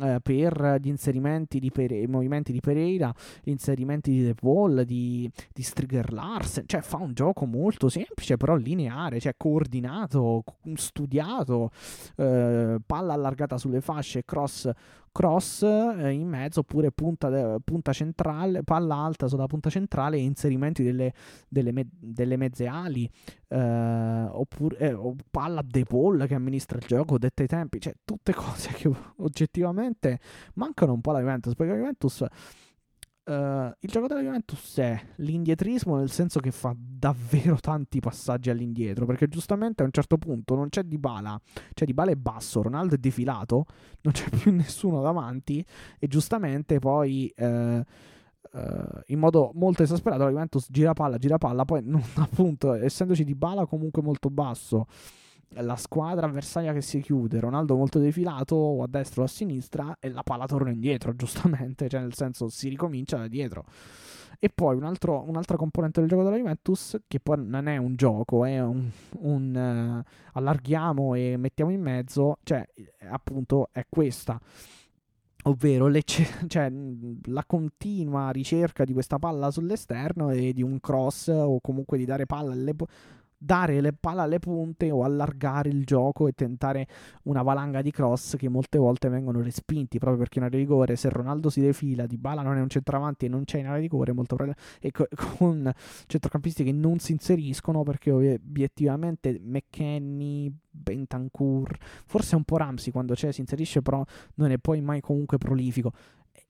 eh, 0.00 0.20
per 0.22 0.78
gli 0.80 0.88
inserimenti 0.88 1.58
di 1.58 1.70
Pere- 1.70 2.06
movimenti 2.06 2.52
di 2.52 2.60
Pereira, 2.60 3.12
gli 3.42 3.50
inserimenti 3.50 4.10
di 4.10 4.22
De 4.22 4.34
Paul, 4.34 4.84
di, 4.84 5.30
di 5.52 5.62
Strigger 5.62 6.12
Larsen, 6.12 6.64
cioè 6.66 6.80
fa 6.80 6.98
un 6.98 7.14
gioco 7.14 7.46
molto 7.46 7.88
semplice 7.88 8.36
però 8.36 8.54
lineare, 8.54 9.20
cioè 9.20 9.34
coordinato, 9.36 10.44
studiato, 10.74 11.70
eh, 12.16 12.78
palla 12.84 13.12
allargata 13.14 13.58
sulle 13.58 13.80
fasce, 13.80 14.24
cross 14.24 14.70
cross 15.18 15.62
eh, 15.62 16.12
in 16.12 16.28
mezzo 16.28 16.60
oppure 16.60 16.92
punta, 16.92 17.28
de- 17.28 17.56
punta, 17.64 17.92
centrale, 17.92 18.62
palla 18.62 18.94
alta 18.94 19.26
sulla 19.26 19.48
punta 19.48 19.68
centrale 19.68 20.16
e 20.16 20.20
inserimenti 20.20 20.84
delle, 20.84 21.12
delle, 21.48 21.72
me- 21.72 21.88
delle 21.90 22.36
mezze 22.36 22.68
ali 22.68 23.10
eh, 23.48 24.28
oppure 24.30 24.78
eh, 24.78 24.92
o 24.92 25.16
palla 25.28 25.60
De 25.64 25.82
Paul 25.82 26.24
che 26.28 26.34
amministra 26.34 26.78
il 26.78 26.86
gioco, 26.86 27.18
detta 27.18 27.42
i 27.42 27.48
tempi, 27.48 27.80
cioè 27.80 27.94
tutte 28.04 28.30
cose 28.32 28.70
che 28.74 28.88
oggettivamente 29.16 30.20
mancano 30.54 30.92
un 30.92 31.00
po' 31.00 31.10
alla 31.10 31.18
Juventus 31.18 31.56
perché 31.56 31.72
la 31.72 31.78
Juventus 31.78 32.24
Uh, 33.28 33.70
il 33.80 33.90
gioco 33.90 34.06
della 34.06 34.22
Juventus 34.22 34.78
è 34.78 34.98
l'indietrismo 35.16 35.98
nel 35.98 36.10
senso 36.10 36.40
che 36.40 36.50
fa 36.50 36.74
davvero 36.74 37.56
tanti 37.60 38.00
passaggi 38.00 38.48
all'indietro 38.48 39.04
perché 39.04 39.28
giustamente 39.28 39.82
a 39.82 39.84
un 39.84 39.92
certo 39.92 40.16
punto 40.16 40.54
non 40.54 40.70
c'è 40.70 40.82
Dybala 40.82 41.38
cioè 41.74 41.86
Dybala 41.86 42.10
è 42.10 42.14
basso, 42.14 42.62
Ronaldo 42.62 42.94
è 42.94 42.96
defilato 42.96 43.66
non 44.00 44.14
c'è 44.14 44.30
più 44.30 44.50
nessuno 44.50 45.02
davanti 45.02 45.62
e 45.98 46.06
giustamente 46.06 46.78
poi 46.78 47.30
uh, 47.36 47.44
uh, 47.44 47.82
in 49.08 49.18
modo 49.18 49.50
molto 49.52 49.82
esasperato 49.82 50.22
la 50.22 50.30
Juventus 50.30 50.66
gira 50.70 50.94
palla, 50.94 51.18
gira 51.18 51.36
palla 51.36 51.66
poi 51.66 51.82
non, 51.84 52.02
appunto 52.16 52.72
essendoci 52.72 53.24
Dybala 53.24 53.66
comunque 53.66 54.00
molto 54.00 54.30
basso 54.30 54.86
la 55.50 55.76
squadra 55.76 56.26
avversaria 56.26 56.72
che 56.72 56.82
si 56.82 57.00
chiude, 57.00 57.40
Ronaldo 57.40 57.76
molto 57.76 57.98
defilato 57.98 58.54
o 58.54 58.82
a 58.82 58.86
destra 58.86 59.22
o 59.22 59.24
a 59.24 59.28
sinistra 59.28 59.96
e 59.98 60.10
la 60.10 60.22
palla 60.22 60.46
torna 60.46 60.70
indietro, 60.70 61.14
giustamente, 61.16 61.88
cioè 61.88 62.00
nel 62.00 62.14
senso 62.14 62.48
si 62.48 62.68
ricomincia 62.68 63.16
da 63.16 63.28
dietro. 63.28 63.64
E 64.40 64.50
poi 64.54 64.76
un 64.76 64.84
altro, 64.84 65.24
un'altra 65.26 65.56
componente 65.56 65.98
del 65.98 66.08
gioco 66.08 66.22
della 66.22 66.36
Juventus, 66.36 66.96
che 67.08 67.18
poi 67.18 67.44
non 67.44 67.66
è 67.66 67.76
un 67.76 67.96
gioco, 67.96 68.44
è 68.44 68.60
un, 68.62 68.88
un 69.20 70.04
uh, 70.04 70.10
allarghiamo 70.34 71.14
e 71.14 71.36
mettiamo 71.36 71.72
in 71.72 71.80
mezzo, 71.80 72.38
cioè 72.44 72.64
appunto 73.10 73.70
è 73.72 73.84
questa 73.88 74.40
ovvero 75.44 75.90
cioè, 76.46 76.72
la 77.24 77.44
continua 77.46 78.30
ricerca 78.30 78.84
di 78.84 78.92
questa 78.92 79.18
palla 79.18 79.50
sull'esterno 79.50 80.30
e 80.30 80.52
di 80.52 80.62
un 80.62 80.78
cross 80.80 81.28
o 81.28 81.60
comunque 81.60 81.98
di 81.98 82.04
dare 82.04 82.26
palla 82.26 82.52
alle, 82.52 82.74
dare 83.38 83.80
le 83.80 83.92
palla 83.92 84.22
alle 84.22 84.40
punte 84.40 84.90
o 84.90 85.04
allargare 85.04 85.68
il 85.68 85.84
gioco 85.84 86.26
e 86.26 86.32
tentare 86.32 86.88
una 87.24 87.42
valanga 87.42 87.82
di 87.82 87.92
cross 87.92 88.36
che 88.36 88.48
molte 88.48 88.78
volte 88.78 89.08
vengono 89.08 89.40
respinti 89.40 89.98
proprio 89.98 90.18
perché 90.18 90.38
in 90.38 90.44
area 90.44 90.58
di 90.58 90.64
rigore 90.64 90.96
se 90.96 91.08
Ronaldo 91.08 91.48
si 91.48 91.60
defila, 91.60 92.06
Di 92.06 92.18
Bala 92.18 92.42
non 92.42 92.56
è 92.56 92.60
un 92.60 92.68
centravanti 92.68 93.26
e 93.26 93.28
non 93.28 93.44
c'è 93.44 93.58
in 93.58 93.66
area 93.66 93.76
di 93.76 93.82
rigore 93.82 94.12
molto 94.12 94.36
e 94.80 94.90
con 95.38 95.72
centrocampisti 96.06 96.64
che 96.64 96.72
non 96.72 96.98
si 96.98 97.12
inseriscono 97.12 97.84
perché 97.84 98.10
obiettivamente 98.10 99.38
McKenny, 99.40 100.52
Bentancur, 100.70 101.76
forse 102.06 102.34
un 102.34 102.44
po' 102.44 102.56
Ramsey 102.56 102.92
quando 102.92 103.14
c'è 103.14 103.32
si 103.32 103.40
inserisce 103.40 103.82
però 103.82 104.04
non 104.34 104.50
è 104.50 104.58
poi 104.58 104.80
mai 104.80 105.00
comunque 105.00 105.38
prolifico. 105.38 105.92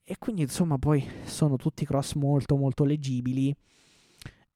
E 0.05 0.17
quindi 0.19 0.43
insomma 0.43 0.79
poi 0.79 1.07
sono 1.25 1.57
tutti 1.57 1.85
cross 1.85 2.15
molto 2.15 2.57
molto 2.57 2.85
leggibili 2.85 3.55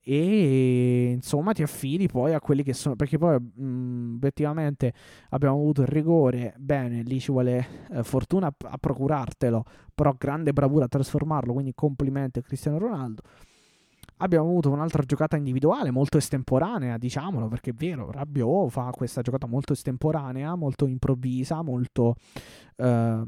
e 0.04 1.12
insomma 1.12 1.52
ti 1.52 1.62
affidi 1.62 2.08
poi 2.08 2.34
a 2.34 2.40
quelli 2.40 2.64
che 2.64 2.72
sono 2.72 2.96
perché 2.96 3.18
poi 3.18 3.38
mh, 3.38 4.14
obiettivamente 4.16 4.92
abbiamo 5.30 5.56
avuto 5.56 5.82
il 5.82 5.88
rigore. 5.88 6.54
Bene 6.58 7.02
lì 7.02 7.20
ci 7.20 7.30
vuole 7.30 7.66
eh, 7.92 8.02
fortuna 8.02 8.48
a, 8.48 8.54
a, 8.70 8.78
procurartelo 8.78 9.64
però 9.94 10.14
grande 10.18 10.52
bravura 10.52 10.86
a 10.86 10.88
trasformarlo 10.88 11.52
quindi 11.52 11.72
complimenti 11.74 12.40
a 12.40 12.42
Cristiano 12.42 12.78
Ronaldo. 12.78 13.22
Abbiamo 14.18 14.48
avuto 14.48 14.70
un'altra 14.70 15.02
giocata 15.02 15.36
individuale 15.36 15.90
molto 15.90 16.16
estemporanea 16.16 16.98
diciamolo 16.98 17.48
perché 17.48 17.70
è 17.70 17.74
vero 17.74 18.10
Rabiot 18.10 18.70
fa 18.70 18.90
questa 18.90 19.20
giocata 19.20 19.46
molto 19.46 19.72
estemporanea 19.72 20.54
molto 20.54 20.86
improvvisa 20.86 21.62
molto 21.62 22.14
eh, 22.76 23.22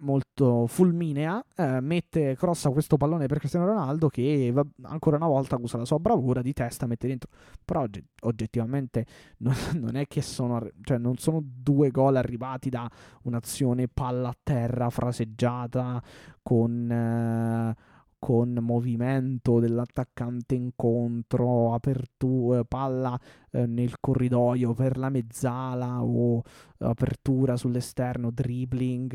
molto 0.00 0.66
fulminea, 0.66 1.42
eh, 1.56 1.80
mette 1.80 2.34
crossa 2.36 2.70
questo 2.70 2.96
pallone 2.96 3.26
per 3.26 3.38
Cristiano 3.38 3.66
Ronaldo 3.66 4.08
che 4.08 4.50
va, 4.52 4.64
ancora 4.82 5.16
una 5.16 5.26
volta 5.26 5.56
usa 5.60 5.78
la 5.78 5.84
sua 5.84 5.98
bravura 5.98 6.42
di 6.42 6.52
testa, 6.52 6.86
mette 6.86 7.06
dentro. 7.06 7.30
Però 7.64 7.84
oggettivamente 8.22 9.06
non, 9.38 9.54
non 9.80 9.96
è 9.96 10.06
che 10.06 10.22
sono, 10.22 10.68
cioè 10.82 10.98
non 10.98 11.16
sono 11.16 11.40
due 11.42 11.90
gol 11.90 12.16
arrivati 12.16 12.68
da 12.68 12.90
un'azione 13.22 13.88
palla 13.88 14.28
a 14.28 14.36
terra 14.42 14.90
fraseggiata 14.90 16.02
con... 16.42 16.90
Eh, 16.90 17.89
con 18.20 18.52
movimento 18.60 19.58
dell'attaccante 19.58 20.54
incontro, 20.54 21.72
apertura, 21.74 22.62
palla 22.64 23.18
eh, 23.50 23.66
nel 23.66 23.98
corridoio 23.98 24.74
per 24.74 24.98
la 24.98 25.08
mezzala 25.08 26.04
o 26.04 26.42
apertura 26.78 27.56
sull'esterno, 27.56 28.30
dribbling, 28.30 29.14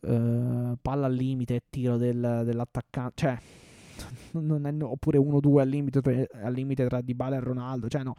eh, 0.00 0.78
palla 0.82 1.06
al 1.06 1.14
limite, 1.14 1.62
tiro 1.70 1.96
del, 1.96 2.42
dell'attaccante, 2.44 3.12
cioè 3.14 3.38
è, 4.34 4.82
oppure 4.82 5.18
1-2 5.18 5.60
al 5.60 5.68
limite, 5.68 6.28
al 6.42 6.52
limite 6.52 6.86
tra 6.86 7.00
Dybala 7.00 7.36
e 7.36 7.40
Ronaldo, 7.40 7.88
cioè 7.88 8.02
no, 8.02 8.16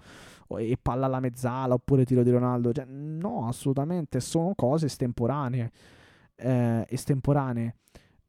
e 0.57 0.77
palla 0.81 1.07
alla 1.07 1.19
mezzala 1.19 1.73
oppure 1.73 2.05
tiro 2.05 2.23
di 2.23 2.31
Ronaldo, 2.31 2.71
cioè, 2.71 2.85
no, 2.85 3.47
assolutamente, 3.47 4.21
sono 4.21 4.53
cose 4.55 4.85
estemporanee, 4.85 5.71
eh, 6.35 6.85
estemporanee. 6.89 7.75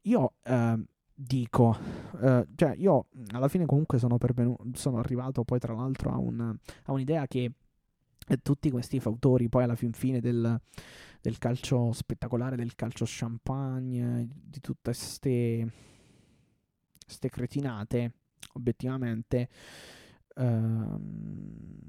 Io 0.01 0.33
eh, 0.43 0.83
dico, 1.19 1.75
eh, 2.21 2.45
cioè 2.55 2.75
io 2.77 3.07
alla 3.33 3.47
fine 3.47 3.65
comunque 3.65 3.97
sono, 3.97 4.19
pervenu- 4.19 4.75
sono 4.77 4.99
arrivato 4.99 5.43
poi 5.43 5.57
tra 5.57 5.73
l'altro 5.73 6.11
a, 6.11 6.17
un, 6.17 6.39
a 6.39 6.91
un'idea 6.91 7.25
che 7.25 7.51
eh, 8.27 8.37
tutti 8.43 8.69
questi 8.69 8.99
fautori 8.99 9.49
poi 9.49 9.63
alla 9.63 9.75
fin 9.75 9.93
fine 9.93 10.19
del, 10.19 10.61
del 11.19 11.37
calcio 11.39 11.91
spettacolare, 11.91 12.55
del 12.55 12.75
calcio 12.75 13.05
champagne, 13.07 14.27
di 14.29 14.59
tutte 14.59 14.91
queste 14.91 15.71
cretinate, 17.31 18.11
obiettivamente 18.53 19.49
ehm, 20.35 21.79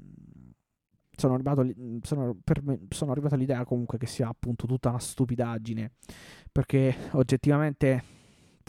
sono 1.15 1.33
arrivato, 1.35 1.67
sono, 2.01 2.37
me, 2.63 2.79
sono 2.89 3.11
arrivato 3.11 3.35
all'idea 3.35 3.63
comunque 3.63 3.99
che 3.99 4.07
sia 4.07 4.27
appunto 4.27 4.65
tutta 4.65 4.89
una 4.89 4.99
stupidaggine, 4.99 5.91
perché 6.51 6.95
oggettivamente 7.11 8.17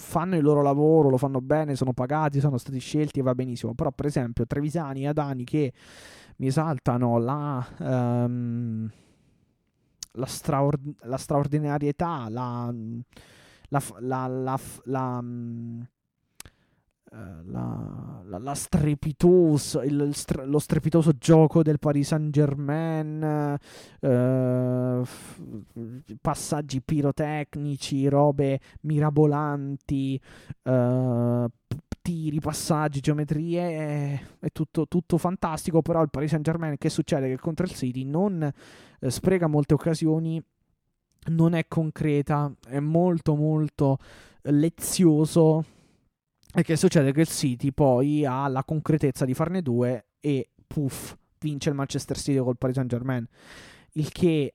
fanno 0.00 0.36
il 0.36 0.42
loro 0.42 0.62
lavoro, 0.62 1.10
lo 1.10 1.18
fanno 1.18 1.40
bene, 1.40 1.76
sono 1.76 1.92
pagati, 1.92 2.40
sono 2.40 2.58
stati 2.58 2.78
scelti 2.78 3.20
e 3.20 3.22
va 3.22 3.34
benissimo. 3.34 3.74
Però, 3.74 3.90
per 3.92 4.06
esempio, 4.06 4.46
Trevisani 4.46 5.02
e 5.02 5.08
Adani 5.08 5.44
che 5.44 5.72
mi 6.36 6.46
esaltano 6.46 7.18
la, 7.18 7.66
um, 7.78 8.90
la, 10.12 10.26
straord- 10.26 10.96
la 11.02 11.16
straordinarietà, 11.18 12.28
la, 12.28 12.74
la, 13.68 14.26
la, 14.84 15.24
la, 17.10 17.42
la 17.44 18.20
la, 18.30 18.38
la, 18.38 18.54
strepitoso, 18.54 19.82
il, 19.82 20.14
lo 20.44 20.58
strepitoso 20.58 21.12
gioco 21.18 21.62
del 21.62 21.78
Paris 21.78 22.06
Saint 22.06 22.30
Germain, 22.30 23.58
eh, 24.00 25.02
passaggi 26.20 26.80
pirotecnici, 26.80 28.08
robe 28.08 28.60
mirabolanti, 28.82 30.20
eh, 30.62 31.46
tiri, 32.00 32.40
passaggi, 32.40 33.00
geometrie, 33.00 33.60
è, 33.60 34.20
è 34.38 34.50
tutto, 34.52 34.86
tutto, 34.86 35.18
fantastico, 35.18 35.82
però 35.82 36.02
il 36.02 36.10
Paris 36.10 36.30
Saint 36.30 36.44
Germain 36.44 36.78
che 36.78 36.88
succede? 36.88 37.28
Che 37.28 37.38
contro 37.38 37.66
il 37.66 37.72
City 37.72 38.04
non 38.04 38.42
eh, 39.00 39.10
spreca 39.10 39.48
molte 39.48 39.74
occasioni, 39.74 40.40
non 41.26 41.54
è 41.54 41.66
concreta, 41.66 42.50
è 42.66 42.78
molto 42.78 43.34
molto 43.34 43.98
lezioso 44.42 45.64
e 46.52 46.62
che 46.62 46.76
succede? 46.76 47.12
Che 47.12 47.20
il 47.20 47.28
City 47.28 47.72
poi 47.72 48.24
ha 48.24 48.48
la 48.48 48.64
concretezza 48.64 49.24
di 49.24 49.34
farne 49.34 49.62
due 49.62 50.06
e 50.20 50.50
puff, 50.66 51.14
vince 51.38 51.68
il 51.68 51.74
Manchester 51.74 52.16
City 52.16 52.38
col 52.38 52.58
Paris 52.58 52.76
Saint 52.76 52.90
Germain. 52.90 53.26
Il 53.92 54.10
che, 54.10 54.54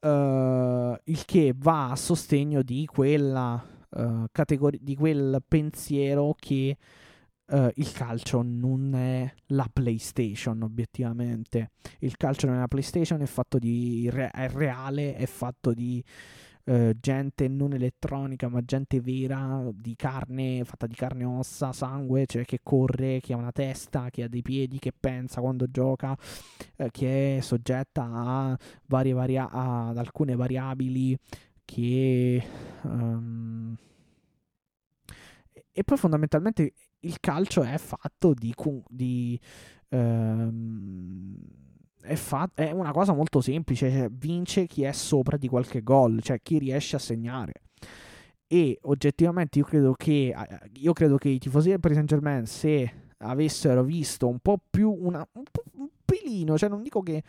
uh, 0.00 0.08
il 0.08 1.24
che 1.24 1.54
va 1.56 1.90
a 1.90 1.96
sostegno 1.96 2.62
di 2.62 2.86
quella 2.86 3.64
uh, 3.90 4.24
categoria, 4.32 4.78
di 4.82 4.96
quel 4.96 5.42
pensiero 5.46 6.34
che 6.38 6.76
uh, 7.46 7.68
il 7.74 7.92
calcio 7.92 8.42
non 8.42 8.94
è 8.94 9.32
la 9.46 9.68
PlayStation, 9.72 10.62
obiettivamente. 10.62 11.70
Il 12.00 12.16
calcio 12.16 12.46
non 12.46 12.56
è 12.56 12.60
la 12.60 12.68
PlayStation, 12.68 13.20
è 13.20 13.26
fatto 13.26 13.58
di 13.58 14.08
re- 14.10 14.30
è 14.30 14.48
reale, 14.48 15.14
è 15.14 15.26
fatto 15.26 15.72
di 15.72 16.02
eh, 16.64 16.96
gente 16.98 17.48
non 17.48 17.72
elettronica, 17.74 18.48
ma 18.48 18.62
gente 18.62 19.00
vera, 19.00 19.68
di 19.72 19.94
carne, 19.96 20.64
fatta 20.64 20.86
di 20.86 20.94
carne 20.94 21.22
e 21.22 21.26
ossa, 21.26 21.72
sangue, 21.72 22.26
cioè 22.26 22.44
che 22.44 22.60
corre, 22.62 23.20
che 23.20 23.32
ha 23.32 23.36
una 23.36 23.52
testa, 23.52 24.10
che 24.10 24.22
ha 24.24 24.28
dei 24.28 24.42
piedi, 24.42 24.78
che 24.78 24.92
pensa 24.98 25.40
quando 25.40 25.70
gioca, 25.70 26.16
eh, 26.76 26.90
che 26.90 27.38
è 27.38 27.40
soggetta 27.40 28.02
a 28.04 28.58
varie 28.86 29.12
varia- 29.12 29.50
ad 29.50 29.98
alcune 29.98 30.34
variabili 30.36 31.16
che... 31.64 32.42
Um, 32.82 33.76
e 35.76 35.82
poi 35.82 35.96
fondamentalmente 35.96 36.72
il 37.00 37.18
calcio 37.18 37.62
è 37.62 37.76
fatto 37.78 38.32
di, 38.32 38.54
di 38.88 39.40
um, 39.88 41.36
è, 42.04 42.14
fa- 42.14 42.50
è 42.54 42.70
una 42.70 42.92
cosa 42.92 43.12
molto 43.12 43.40
semplice, 43.40 43.90
cioè 43.90 44.08
vince 44.10 44.66
chi 44.66 44.82
è 44.82 44.92
sopra 44.92 45.36
di 45.36 45.48
qualche 45.48 45.82
gol, 45.82 46.20
cioè 46.22 46.40
chi 46.42 46.58
riesce 46.58 46.96
a 46.96 46.98
segnare. 46.98 47.54
E 48.46 48.78
oggettivamente 48.82 49.58
io 49.58 49.64
credo 49.64 49.94
che, 49.94 50.34
io 50.74 50.92
credo 50.92 51.16
che 51.16 51.30
i 51.30 51.38
tifosi 51.38 51.70
del 51.70 51.80
Paris 51.80 51.96
Saint 51.96 52.10
Germain, 52.10 52.46
se 52.46 52.92
avessero 53.18 53.82
visto 53.82 54.28
un 54.28 54.38
po' 54.38 54.60
più 54.70 54.90
una, 54.90 55.26
un, 55.32 55.42
po', 55.50 55.62
un 55.78 55.88
pelino, 56.04 56.58
cioè 56.58 56.68
non 56.68 56.82
dico 56.82 57.00
che 57.00 57.22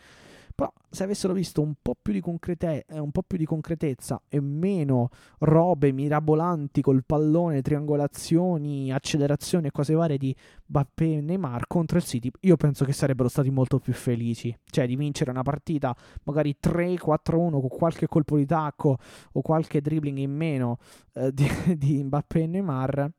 però 0.56 0.72
se 0.88 1.04
avessero 1.04 1.34
visto 1.34 1.60
un 1.60 1.74
po' 1.82 1.94
più 2.00 2.14
di, 2.14 2.20
concrete- 2.22 2.86
eh, 2.88 2.98
un 2.98 3.10
po 3.10 3.22
più 3.22 3.36
di 3.36 3.44
concretezza 3.44 4.22
e 4.26 4.40
meno 4.40 5.10
robe 5.40 5.92
mirabolanti 5.92 6.80
col 6.80 7.04
pallone, 7.04 7.60
triangolazioni, 7.60 8.90
accelerazioni 8.90 9.66
e 9.66 9.70
cose 9.70 9.92
varie 9.92 10.16
di 10.16 10.34
Bappé 10.64 11.16
e 11.16 11.20
Neymar 11.20 11.66
contro 11.66 11.98
il 11.98 12.04
City, 12.04 12.30
io 12.40 12.56
penso 12.56 12.86
che 12.86 12.94
sarebbero 12.94 13.28
stati 13.28 13.50
molto 13.50 13.78
più 13.78 13.92
felici. 13.92 14.56
Cioè 14.64 14.86
di 14.86 14.96
vincere 14.96 15.30
una 15.30 15.42
partita 15.42 15.94
magari 16.22 16.56
3-4-1 16.58 17.50
con 17.60 17.68
qualche 17.68 18.06
colpo 18.06 18.38
di 18.38 18.46
tacco 18.46 18.96
o 19.32 19.42
qualche 19.42 19.82
dribbling 19.82 20.16
in 20.16 20.34
meno 20.34 20.78
eh, 21.12 21.32
di, 21.34 21.46
di 21.76 22.02
Mbappé 22.02 22.40
e 22.40 22.46
Neymar 22.46 23.10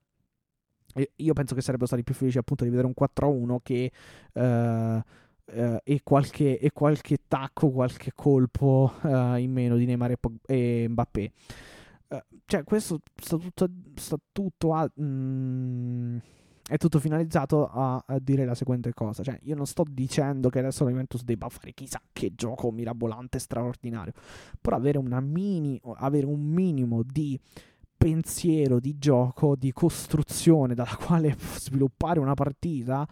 io 1.18 1.34
penso 1.34 1.54
che 1.54 1.62
sarebbero 1.62 1.86
stati 1.86 2.04
più 2.04 2.16
felici 2.16 2.40
appunto 2.40 2.64
di 2.64 2.72
vedere 2.72 2.88
un 2.88 2.94
4-1 3.00 3.58
che 3.62 3.92
eh, 4.34 5.04
Uh, 5.50 5.78
e, 5.84 6.02
qualche, 6.04 6.60
e, 6.60 6.72
qualche, 6.72 7.20
tacco, 7.26 7.70
qualche 7.70 8.12
colpo 8.14 8.92
uh, 9.02 9.36
in 9.36 9.52
meno 9.54 9.78
di 9.78 9.86
Neymar 9.86 10.12
e, 10.12 10.18
e 10.46 10.88
Mbappé. 10.90 11.32
Uh, 12.10 12.18
cioè, 12.46 12.64
questo 12.66 13.00
sta 13.16 13.38
tutto, 13.38 13.70
sta 13.96 14.18
tutto 14.32 14.74
a. 14.74 14.90
Mm, 15.02 16.18
è 16.68 16.76
tutto 16.76 17.00
finalizzato 17.00 17.66
a, 17.66 18.04
a, 18.06 18.20
dire 18.20 18.44
la 18.44 18.56
seguente 18.56 18.94
cosa. 18.94 19.24
Cioè, 19.24 19.40
io 19.44 19.56
non 19.56 19.66
sto 19.66 19.86
dicendo 19.90 20.50
che 20.50 20.60
adesso 20.60 20.84
la 20.84 20.90
Juventus 20.90 21.24
debba 21.24 21.48
fare 21.48 21.74
chissà 21.74 22.02
che 22.12 22.34
gioco 22.36 22.72
mirabolante, 22.72 23.40
straordinario. 23.40 24.12
Però 24.60 24.76
avere, 24.76 25.02
mini, 25.22 25.80
avere 25.96 26.26
un 26.26 26.42
minimo 26.42 27.04
di 27.04 27.40
pensiero, 27.98 28.80
di 28.80 28.98
gioco, 28.98 29.56
di 29.56 29.72
costruzione 29.72 30.76
dalla 30.76 30.98
quale 31.00 31.36
sviluppare 31.40 32.20
una 32.20 32.34
partita 32.34 33.08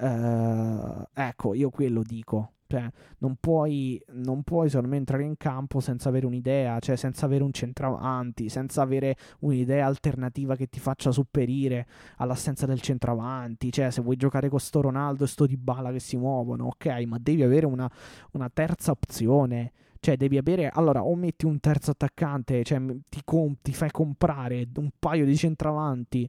Uh, 0.00 1.04
ecco, 1.12 1.54
io 1.54 1.70
quello 1.70 2.02
dico. 2.02 2.52
Cioè, 2.70 2.88
non 3.18 3.34
puoi, 3.40 4.00
non 4.12 4.44
puoi 4.44 4.68
secondo 4.68 4.90
me 4.90 4.96
entrare 4.96 5.24
in 5.24 5.36
campo 5.36 5.80
senza 5.80 6.08
avere 6.08 6.26
un'idea, 6.26 6.78
cioè 6.78 6.94
senza 6.94 7.26
avere 7.26 7.42
un 7.42 7.52
centravanti, 7.52 8.48
senza 8.48 8.80
avere 8.80 9.16
un'idea 9.40 9.86
alternativa 9.86 10.54
che 10.54 10.68
ti 10.68 10.78
faccia 10.78 11.10
sopperire 11.10 11.84
all'assenza 12.18 12.66
del 12.66 12.80
centravanti. 12.80 13.72
Cioè, 13.72 13.90
se 13.90 14.00
vuoi 14.02 14.14
giocare 14.14 14.48
con 14.48 14.60
sto 14.60 14.82
Ronaldo 14.82 15.24
e 15.24 15.26
sto 15.26 15.46
Di 15.46 15.56
Bala 15.56 15.90
che 15.90 15.98
si 15.98 16.16
muovono, 16.16 16.66
ok, 16.66 16.86
ma 17.06 17.18
devi 17.20 17.42
avere 17.42 17.66
una, 17.66 17.90
una 18.32 18.48
terza 18.48 18.92
opzione. 18.92 19.72
Cioè, 19.98 20.16
devi 20.16 20.38
avere. 20.38 20.68
Allora, 20.68 21.02
o 21.02 21.16
metti 21.16 21.46
un 21.46 21.58
terzo 21.58 21.90
attaccante, 21.90 22.62
cioè 22.62 22.80
ti, 23.08 23.20
com- 23.24 23.56
ti 23.60 23.72
fai 23.72 23.90
comprare 23.90 24.68
un 24.76 24.90
paio 24.96 25.24
di 25.24 25.36
centravanti 25.36 26.26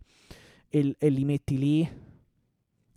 e, 0.68 0.96
e 0.98 1.10
li 1.10 1.24
metti 1.24 1.58
lì 1.60 1.90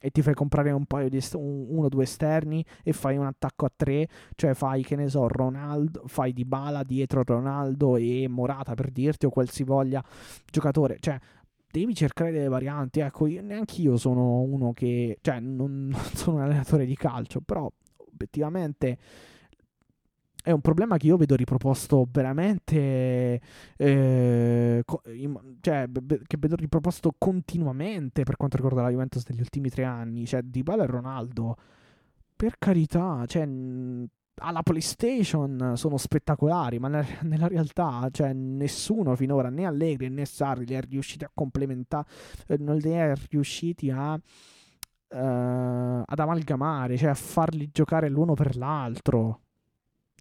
e 0.04 0.10
ti 0.10 0.20
fai 0.20 0.34
comprare 0.34 0.70
un 0.70 0.84
paio 0.84 1.08
di 1.08 1.16
est- 1.16 1.32
un, 1.32 1.64
uno 1.70 1.86
o 1.86 1.88
due 1.88 2.02
esterni 2.02 2.62
e 2.82 2.92
fai 2.92 3.16
un 3.16 3.24
attacco 3.24 3.64
a 3.64 3.72
tre, 3.74 4.06
cioè 4.34 4.52
fai 4.52 4.82
che 4.82 4.96
ne 4.96 5.08
so, 5.08 5.26
Ronaldo, 5.28 6.02
fai 6.08 6.34
di 6.34 6.44
bala 6.44 6.82
dietro 6.82 7.22
Ronaldo 7.24 7.96
e 7.96 8.28
Morata 8.28 8.74
per 8.74 8.90
dirti 8.90 9.24
o 9.24 9.30
qualsivoglia 9.30 10.04
giocatore, 10.50 10.98
cioè 11.00 11.18
devi 11.70 11.94
cercare 11.94 12.32
delle 12.32 12.48
varianti, 12.48 13.00
ecco, 13.00 13.26
io, 13.26 13.40
neanche 13.40 13.80
io 13.80 13.96
sono 13.96 14.40
uno 14.42 14.74
che, 14.74 15.16
cioè 15.22 15.40
non, 15.40 15.88
non 15.88 16.04
sono 16.12 16.36
un 16.36 16.42
allenatore 16.42 16.84
di 16.84 16.96
calcio, 16.96 17.40
però 17.40 17.66
obiettivamente 17.96 18.98
è 20.44 20.50
un 20.50 20.60
problema 20.60 20.98
che 20.98 21.06
io 21.06 21.16
vedo 21.16 21.36
riproposto 21.36 22.06
veramente, 22.10 23.40
eh, 23.78 24.82
co- 24.84 25.00
in, 25.06 25.56
cioè, 25.60 25.86
be- 25.86 26.20
che 26.26 26.36
vedo 26.38 26.54
riproposto 26.54 27.14
continuamente 27.16 28.24
per 28.24 28.36
quanto 28.36 28.56
riguarda 28.56 28.82
la 28.82 28.90
Juventus 28.90 29.26
negli 29.26 29.40
ultimi 29.40 29.70
tre 29.70 29.84
anni. 29.84 30.26
Cioè, 30.26 30.42
Di 30.42 30.62
Bala 30.62 30.84
e 30.84 30.86
Ronaldo, 30.86 31.56
per 32.36 32.56
carità, 32.58 33.24
cioè, 33.26 33.48
alla 34.36 34.62
PlayStation 34.62 35.72
sono 35.76 35.96
spettacolari, 35.96 36.78
ma 36.78 36.88
nella, 36.88 37.06
nella 37.22 37.48
realtà, 37.48 38.06
cioè, 38.12 38.34
nessuno 38.34 39.16
finora, 39.16 39.48
né 39.48 39.64
Allegri 39.64 40.10
né 40.10 40.26
Sarri, 40.26 40.66
li 40.66 40.74
è 40.74 40.82
riusciti 40.82 41.24
a 41.24 41.30
complementare, 41.32 42.06
eh, 42.48 42.58
non 42.58 42.76
li 42.76 42.90
è 42.90 43.14
riusciti 43.30 43.90
a. 43.90 44.20
Uh, 45.06 46.02
ad 46.04 46.18
amalgamare, 46.18 46.96
cioè 46.96 47.10
a 47.10 47.14
farli 47.14 47.70
giocare 47.72 48.08
l'uno 48.08 48.34
per 48.34 48.56
l'altro. 48.56 49.43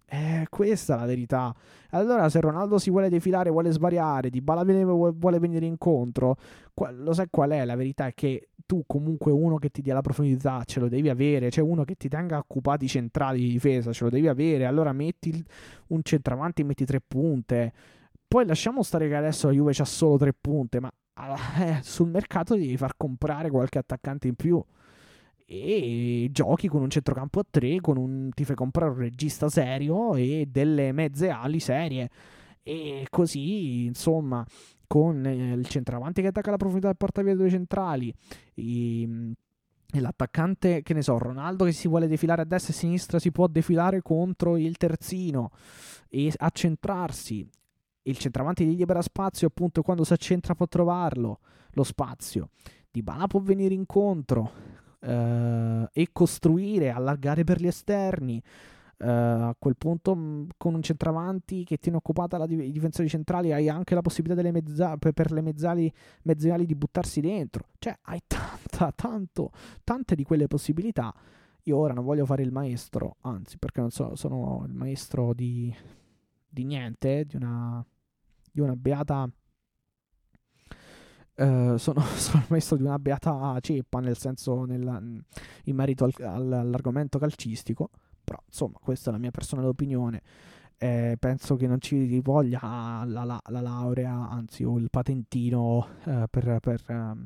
Eh, 0.06 0.46
questa 0.50 0.94
è 0.94 0.98
la 0.98 1.06
verità. 1.06 1.54
Allora, 1.90 2.28
se 2.28 2.40
Ronaldo 2.40 2.78
si 2.78 2.90
vuole 2.90 3.08
defilare, 3.08 3.50
vuole 3.50 3.70
svariare, 3.70 4.30
Di 4.30 4.40
Bala 4.40 4.62
vuole 4.62 5.38
venire 5.38 5.66
incontro, 5.66 6.36
lo 6.74 7.12
sai 7.12 7.28
qual 7.30 7.50
è? 7.50 7.64
La 7.64 7.76
verità 7.76 8.06
è 8.06 8.14
che 8.14 8.48
tu 8.66 8.84
comunque 8.86 9.32
uno 9.32 9.56
che 9.56 9.70
ti 9.70 9.82
dia 9.82 9.94
la 9.94 10.00
profondità 10.00 10.62
ce 10.64 10.80
lo 10.80 10.88
devi 10.88 11.08
avere, 11.08 11.50
cioè 11.50 11.64
uno 11.64 11.84
che 11.84 11.96
ti 11.96 12.08
tenga 12.08 12.38
occupati 12.38 12.86
centrali 12.88 13.40
di 13.40 13.50
difesa 13.50 13.92
ce 13.92 14.04
lo 14.04 14.10
devi 14.10 14.28
avere. 14.28 14.66
Allora 14.66 14.92
metti 14.92 15.44
un 15.88 16.00
centravanti 16.02 16.62
e 16.62 16.64
metti 16.64 16.84
tre 16.84 17.00
punte. 17.06 17.72
Poi 18.26 18.46
lasciamo 18.46 18.82
stare 18.82 19.08
che 19.08 19.14
adesso 19.14 19.46
la 19.48 19.52
Juve 19.52 19.72
c'ha 19.72 19.84
solo 19.84 20.16
tre 20.16 20.32
punte, 20.38 20.80
ma 20.80 20.90
eh, 21.60 21.78
sul 21.82 22.08
mercato 22.08 22.54
devi 22.54 22.76
far 22.76 22.94
comprare 22.96 23.50
qualche 23.50 23.78
attaccante 23.78 24.28
in 24.28 24.34
più 24.34 24.62
e 25.62 26.28
giochi 26.32 26.68
con 26.68 26.82
un 26.82 26.90
centrocampo 26.90 27.40
a 27.40 27.46
3, 27.48 27.80
con 27.80 27.96
un, 27.96 28.30
ti 28.34 28.44
fai 28.44 28.56
comprare 28.56 28.90
un 28.90 28.98
regista 28.98 29.48
serio 29.48 30.14
e 30.14 30.46
delle 30.50 30.92
mezze 30.92 31.28
ali 31.28 31.60
serie. 31.60 32.10
E 32.62 33.06
così, 33.10 33.84
insomma, 33.84 34.44
con 34.86 35.24
eh, 35.26 35.52
il 35.52 35.66
centravanti 35.66 36.22
che 36.22 36.28
attacca 36.28 36.50
la 36.50 36.56
profondità 36.56 36.88
del 36.88 36.96
portavia 36.96 37.34
due 37.36 37.50
centrali, 37.50 38.12
i, 38.54 39.32
e 39.92 40.00
l'attaccante, 40.00 40.82
che 40.82 40.94
ne 40.94 41.02
so, 41.02 41.18
Ronaldo 41.18 41.64
che 41.64 41.72
si 41.72 41.88
vuole 41.88 42.08
defilare 42.08 42.42
a 42.42 42.44
destra 42.44 42.72
e 42.72 42.76
a 42.76 42.78
sinistra 42.78 43.18
si 43.18 43.30
può 43.30 43.46
defilare 43.46 44.02
contro 44.02 44.56
il 44.56 44.76
terzino 44.76 45.50
e 46.08 46.32
accentrarsi. 46.36 47.48
Il 48.06 48.18
centravanti 48.18 48.66
gli 48.66 48.76
libera 48.76 49.00
spazio, 49.02 49.46
appunto, 49.46 49.82
quando 49.82 50.04
si 50.04 50.12
accentra 50.12 50.54
può 50.54 50.66
trovarlo, 50.66 51.40
lo 51.70 51.84
spazio. 51.84 52.50
Di 52.90 53.02
Bala 53.02 53.26
può 53.26 53.40
venire 53.40 53.74
incontro 53.74 54.73
eh, 55.04 55.88
e 55.92 56.08
costruire, 56.12 56.90
allargare 56.90 57.44
per 57.44 57.60
gli 57.60 57.66
esterni. 57.66 58.42
Uh, 58.96 59.06
a 59.06 59.56
quel 59.58 59.76
punto 59.76 60.14
mh, 60.14 60.50
con 60.56 60.72
un 60.74 60.80
centravanti 60.80 61.64
che 61.64 61.78
tiene 61.78 61.96
occupata 61.96 62.38
la, 62.38 62.44
i 62.44 62.70
difensori 62.70 63.08
centrali 63.08 63.52
hai 63.52 63.68
anche 63.68 63.92
la 63.92 64.02
possibilità 64.02 64.40
mezza, 64.52 64.96
per, 64.96 65.32
le 65.32 65.40
mezzali, 65.40 65.92
mezzali 66.22 66.64
di 66.64 66.76
buttarsi 66.76 67.20
dentro 67.20 67.70
cioè 67.80 67.98
hai 68.02 68.20
tanta, 68.24 68.92
tanto, 68.94 69.50
tante 69.82 70.14
di 70.14 70.22
quelle 70.22 70.46
possibilità 70.46 71.12
io 71.64 71.76
ora 71.76 71.92
non 71.92 72.04
voglio 72.04 72.24
fare 72.24 72.44
il 72.44 72.52
maestro 72.52 73.16
anzi 73.22 73.58
perché 73.58 73.80
non 73.80 73.90
so, 73.90 74.14
sono 74.14 74.62
il 74.64 74.72
maestro 74.72 75.34
di, 75.34 75.74
di 76.48 76.62
niente 76.62 77.24
di 77.26 77.34
una, 77.34 77.84
di 78.48 78.60
una 78.60 78.76
beata 78.76 79.28
Uh, 81.36 81.76
sono, 81.76 82.00
sono 82.14 82.42
il 82.42 82.46
maestro 82.48 82.76
di 82.76 82.82
una 82.82 82.98
beata 82.98 83.58
ceppa, 83.60 84.00
nel 84.00 84.16
senso 84.16 84.64
nella, 84.64 85.00
in 85.00 85.74
merito 85.74 86.04
al, 86.04 86.12
al, 86.18 86.52
all'argomento 86.52 87.18
calcistico, 87.18 87.90
però 88.22 88.38
insomma 88.46 88.78
questa 88.80 89.10
è 89.10 89.12
la 89.12 89.18
mia 89.18 89.30
personale 89.30 89.68
opinione. 89.68 90.22
Eh, 90.76 91.16
penso 91.18 91.56
che 91.56 91.66
non 91.66 91.80
ci 91.80 92.20
voglia 92.20 93.04
la, 93.06 93.24
la, 93.24 93.40
la 93.42 93.60
laurea, 93.60 94.28
anzi 94.28 94.64
o 94.64 94.76
il 94.78 94.90
patentino 94.90 95.86
uh, 96.04 96.24
per, 96.28 96.58
per, 96.60 97.16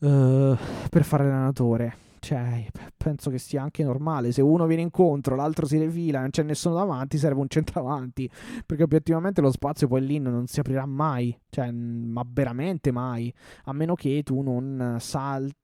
uh, 0.00 0.56
per 0.90 1.04
fare 1.04 1.24
allenatore 1.24 2.06
cioè, 2.18 2.66
penso 2.96 3.30
che 3.30 3.38
sia 3.38 3.62
anche 3.62 3.82
normale. 3.82 4.32
Se 4.32 4.42
uno 4.42 4.66
viene 4.66 4.82
incontro, 4.82 5.36
l'altro 5.36 5.66
si 5.66 5.78
refila, 5.78 6.20
non 6.20 6.30
c'è 6.30 6.42
nessuno 6.42 6.74
davanti, 6.74 7.18
serve 7.18 7.40
un 7.40 7.48
centravanti. 7.48 8.30
Perché 8.66 8.82
obiettivamente 8.82 9.40
lo 9.40 9.50
spazio 9.50 9.88
poi 9.88 10.04
lì 10.04 10.18
non 10.18 10.46
si 10.46 10.60
aprirà 10.60 10.86
mai. 10.86 11.36
Cioè, 11.48 11.70
ma 11.70 12.24
veramente 12.26 12.90
mai. 12.90 13.32
A 13.64 13.72
meno 13.72 13.94
che 13.94 14.22
tu 14.22 14.40
non 14.42 14.96
salti. 15.00 15.56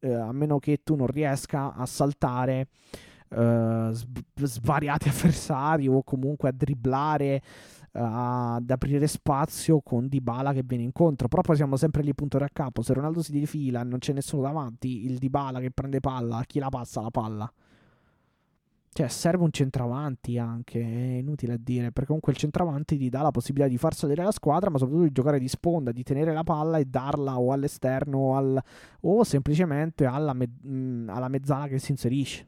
Eh, 0.00 0.12
a 0.12 0.30
meno 0.30 0.60
che 0.60 0.80
tu 0.84 0.94
non 0.94 1.08
riesca 1.08 1.74
a 1.74 1.84
saltare 1.84 2.68
eh, 3.30 3.90
svariati 4.34 5.08
avversari 5.10 5.88
o 5.88 6.02
comunque 6.02 6.48
a 6.48 6.52
dribblare 6.52 7.42
ad 7.92 8.70
aprire 8.70 9.06
spazio 9.06 9.80
con 9.80 10.08
Dybala 10.08 10.52
che 10.52 10.62
viene 10.64 10.84
incontro. 10.84 11.28
Però 11.28 11.42
poi 11.42 11.56
siamo 11.56 11.76
sempre 11.76 12.02
lì 12.02 12.14
punto 12.14 12.38
da 12.38 12.48
capo. 12.52 12.82
Se 12.82 12.92
Ronaldo 12.92 13.22
si 13.22 13.32
defila 13.32 13.80
e 13.80 13.84
non 13.84 13.98
c'è 13.98 14.12
nessuno 14.12 14.42
davanti, 14.42 15.04
il 15.04 15.18
Dybala 15.18 15.60
che 15.60 15.70
prende 15.70 16.00
palla, 16.00 16.42
chi 16.46 16.58
la 16.58 16.68
passa 16.68 17.00
la 17.00 17.10
palla? 17.10 17.52
Cioè, 18.90 19.06
serve 19.06 19.44
un 19.44 19.52
centravanti 19.52 20.38
anche, 20.38 20.80
è 20.80 21.18
inutile 21.18 21.52
a 21.52 21.56
dire, 21.56 21.92
perché 21.92 22.06
comunque 22.06 22.32
il 22.32 22.38
centravanti 22.38 22.96
ti 22.96 23.08
dà 23.08 23.22
la 23.22 23.30
possibilità 23.30 23.68
di 23.68 23.78
far 23.78 23.94
salire 23.94 24.24
la 24.24 24.32
squadra, 24.32 24.70
ma 24.70 24.78
soprattutto 24.78 25.06
di 25.06 25.12
giocare 25.12 25.38
di 25.38 25.46
sponda, 25.46 25.92
di 25.92 26.02
tenere 26.02 26.32
la 26.32 26.42
palla 26.42 26.78
e 26.78 26.84
darla 26.84 27.38
o 27.38 27.52
all'esterno 27.52 28.18
o, 28.18 28.36
al, 28.36 28.60
o 29.02 29.22
semplicemente 29.22 30.04
alla, 30.04 30.32
me, 30.32 30.48
alla 31.06 31.28
mezzala 31.28 31.68
che 31.68 31.78
si 31.78 31.92
inserisce. 31.92 32.46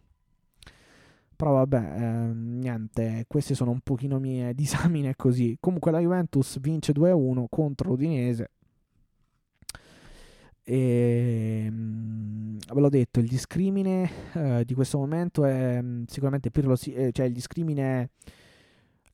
Però 1.40 1.52
vabbè, 1.52 1.78
eh, 1.78 2.34
niente, 2.34 3.24
queste 3.26 3.54
sono 3.54 3.70
un 3.70 3.80
pochino 3.80 4.18
mie 4.18 4.52
disamine 4.52 5.16
così. 5.16 5.56
Comunque 5.58 5.90
la 5.90 5.98
Juventus 5.98 6.60
vince 6.60 6.92
2-1 6.92 7.46
contro 7.48 7.88
l'Udinese. 7.88 8.50
E 10.62 11.70
mh, 11.70 12.58
ve 12.74 12.80
l'ho 12.80 12.90
detto, 12.90 13.20
il 13.20 13.26
discrimine 13.26 14.10
eh, 14.34 14.64
di 14.66 14.74
questo 14.74 14.98
momento 14.98 15.46
è 15.46 15.80
mh, 15.80 16.04
sicuramente 16.08 16.50
Pirlo, 16.50 16.76
eh, 16.92 17.10
cioè 17.10 17.24
il 17.24 17.32
discrimine 17.32 18.02
è 18.02 18.08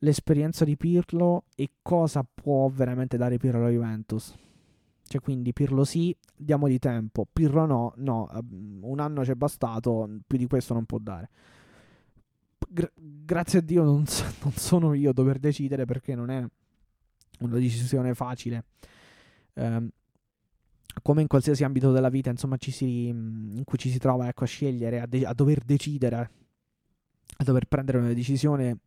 l'esperienza 0.01 0.65
di 0.65 0.77
Pirlo 0.77 1.45
e 1.55 1.71
cosa 1.81 2.27
può 2.29 2.69
veramente 2.69 3.17
dare 3.17 3.37
Pirlo 3.37 3.59
alla 3.61 3.71
Juventus. 3.71 4.35
Cioè, 5.05 5.21
quindi 5.21 5.53
Pirlo 5.53 5.85
sì, 5.85 6.13
diamo 6.35 6.67
di 6.67 6.81
tempo, 6.81 7.25
Pirlo 7.33 7.67
no, 7.67 7.93
no, 7.99 8.29
un 8.81 8.99
anno 8.99 9.25
ci 9.25 9.31
è 9.31 9.35
bastato, 9.37 10.11
più 10.27 10.39
di 10.39 10.49
questo 10.49 10.75
non 10.75 10.87
può 10.87 10.99
dare 10.99 11.31
gra- 12.77 12.93
grazie 12.95 13.61
a 13.61 13.63
Dio 13.63 13.83
non, 13.83 14.05
non, 14.43 14.53
sono 14.53 14.93
io 14.93 15.11
a 15.11 15.13
dover 15.15 15.39
decidere 15.39 15.87
perché 15.87 16.15
non 16.15 16.31
è 16.31 16.47
una 17.41 17.59
decisione 17.59 18.15
facile. 18.15 18.65
Um, 19.55 19.89
come 21.03 21.23
in 21.23 21.27
qualsiasi 21.27 21.65
ambito 21.65 21.93
della 21.93 22.09
vita, 22.09 22.31
insomma, 22.31 22.57
si, 22.59 23.09
in 23.09 23.63
cui 23.65 23.79
ci 23.79 23.91
si 23.91 23.99
trova 23.99 24.29
ecco, 24.29 24.45
a 24.45 24.47
scegliere, 24.47 25.01
a, 25.01 25.07
de- 25.07 25.27
a, 25.27 25.33
dover 25.35 25.63
decidere, 25.65 26.31
a 27.37 27.45
dover 27.45 27.67
prendere 27.67 27.99
una 27.99 28.13
decisione 28.13 28.79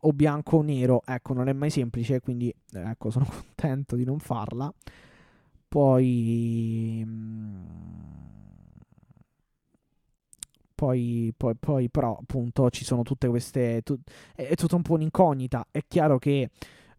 o 0.00 0.12
bianco 0.12 0.56
o 0.56 0.62
nero, 0.62 1.02
ecco, 1.04 1.34
non 1.34 1.48
è 1.48 1.52
mai 1.52 1.70
semplice, 1.70 2.20
quindi 2.20 2.52
ecco, 2.72 3.10
sono 3.10 3.26
contento 3.30 3.96
di 3.96 4.04
non 4.04 4.18
farla. 4.18 4.72
Poi... 5.68 7.06
Poi, 10.78 11.34
poi, 11.36 11.56
poi, 11.58 11.90
però, 11.90 12.16
appunto, 12.20 12.70
ci 12.70 12.84
sono 12.84 13.02
tutte 13.02 13.26
queste. 13.26 13.82
Tu, 13.82 13.98
è, 14.32 14.46
è 14.46 14.54
tutto 14.54 14.76
un 14.76 14.82
po' 14.82 14.92
un'incognita. 14.92 15.66
È 15.72 15.80
chiaro 15.88 16.18
che 16.18 16.50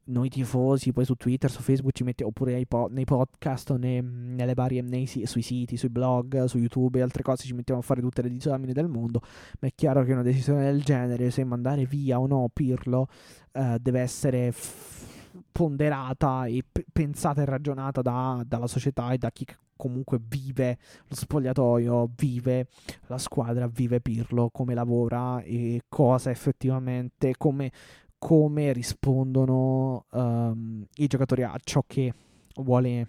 noi 0.08 0.28
tifosi, 0.28 0.92
poi 0.92 1.06
su 1.06 1.16
Twitter, 1.16 1.50
su 1.50 1.62
Facebook 1.62 1.96
ci 1.96 2.04
mettiamo, 2.04 2.32
oppure 2.32 2.62
po- 2.66 2.90
nei 2.92 3.06
podcast, 3.06 3.78
nei, 3.78 4.02
nelle 4.02 4.54
varie, 4.54 4.82
nei, 4.82 5.08
sui 5.08 5.42
siti, 5.42 5.78
sui 5.78 5.88
blog, 5.88 6.44
su 6.44 6.58
YouTube 6.58 7.00
e 7.00 7.02
altre 7.02 7.24
cose 7.24 7.46
ci 7.46 7.54
mettiamo 7.54 7.80
a 7.80 7.84
fare 7.84 8.02
tutte 8.02 8.22
le 8.22 8.30
disamine 8.30 8.74
del 8.74 8.90
mondo, 8.90 9.22
ma 9.62 9.70
è 9.70 9.72
chiaro 9.74 10.04
che 10.04 10.12
una 10.12 10.24
decisione 10.24 10.66
del 10.66 10.84
genere, 10.84 11.32
se 11.32 11.46
mandare 11.46 11.86
via 11.86 12.20
o 12.20 12.28
no 12.28 12.50
Pirlo, 12.52 13.08
eh, 13.54 13.78
deve 13.80 14.02
essere 14.02 14.52
f- 14.52 15.40
ponderata 15.54 16.48
e 16.48 16.66
p- 16.70 16.84
pensata 16.92 17.42
e 17.42 17.46
ragionata 17.46 18.02
da, 18.02 18.44
dalla 18.46 18.68
società 18.68 19.12
e 19.12 19.18
da 19.18 19.32
chi 19.32 19.46
comunque 19.80 20.20
vive 20.22 20.78
lo 21.08 21.16
spogliatoio, 21.16 22.10
vive 22.18 22.68
la 23.08 23.18
squadra, 23.18 23.66
vive 23.68 24.02
Pirlo, 24.02 24.50
come 24.50 24.74
lavora 24.74 25.42
e 25.42 25.84
cosa 25.88 26.30
effettivamente, 26.32 27.36
come 27.38 27.72
come 28.20 28.74
rispondono 28.74 30.06
um, 30.12 30.86
i 30.96 31.08
giocatori 31.08 31.44
a 31.44 31.56
ciò 31.64 31.86
che 31.88 32.14
vuole 32.56 33.08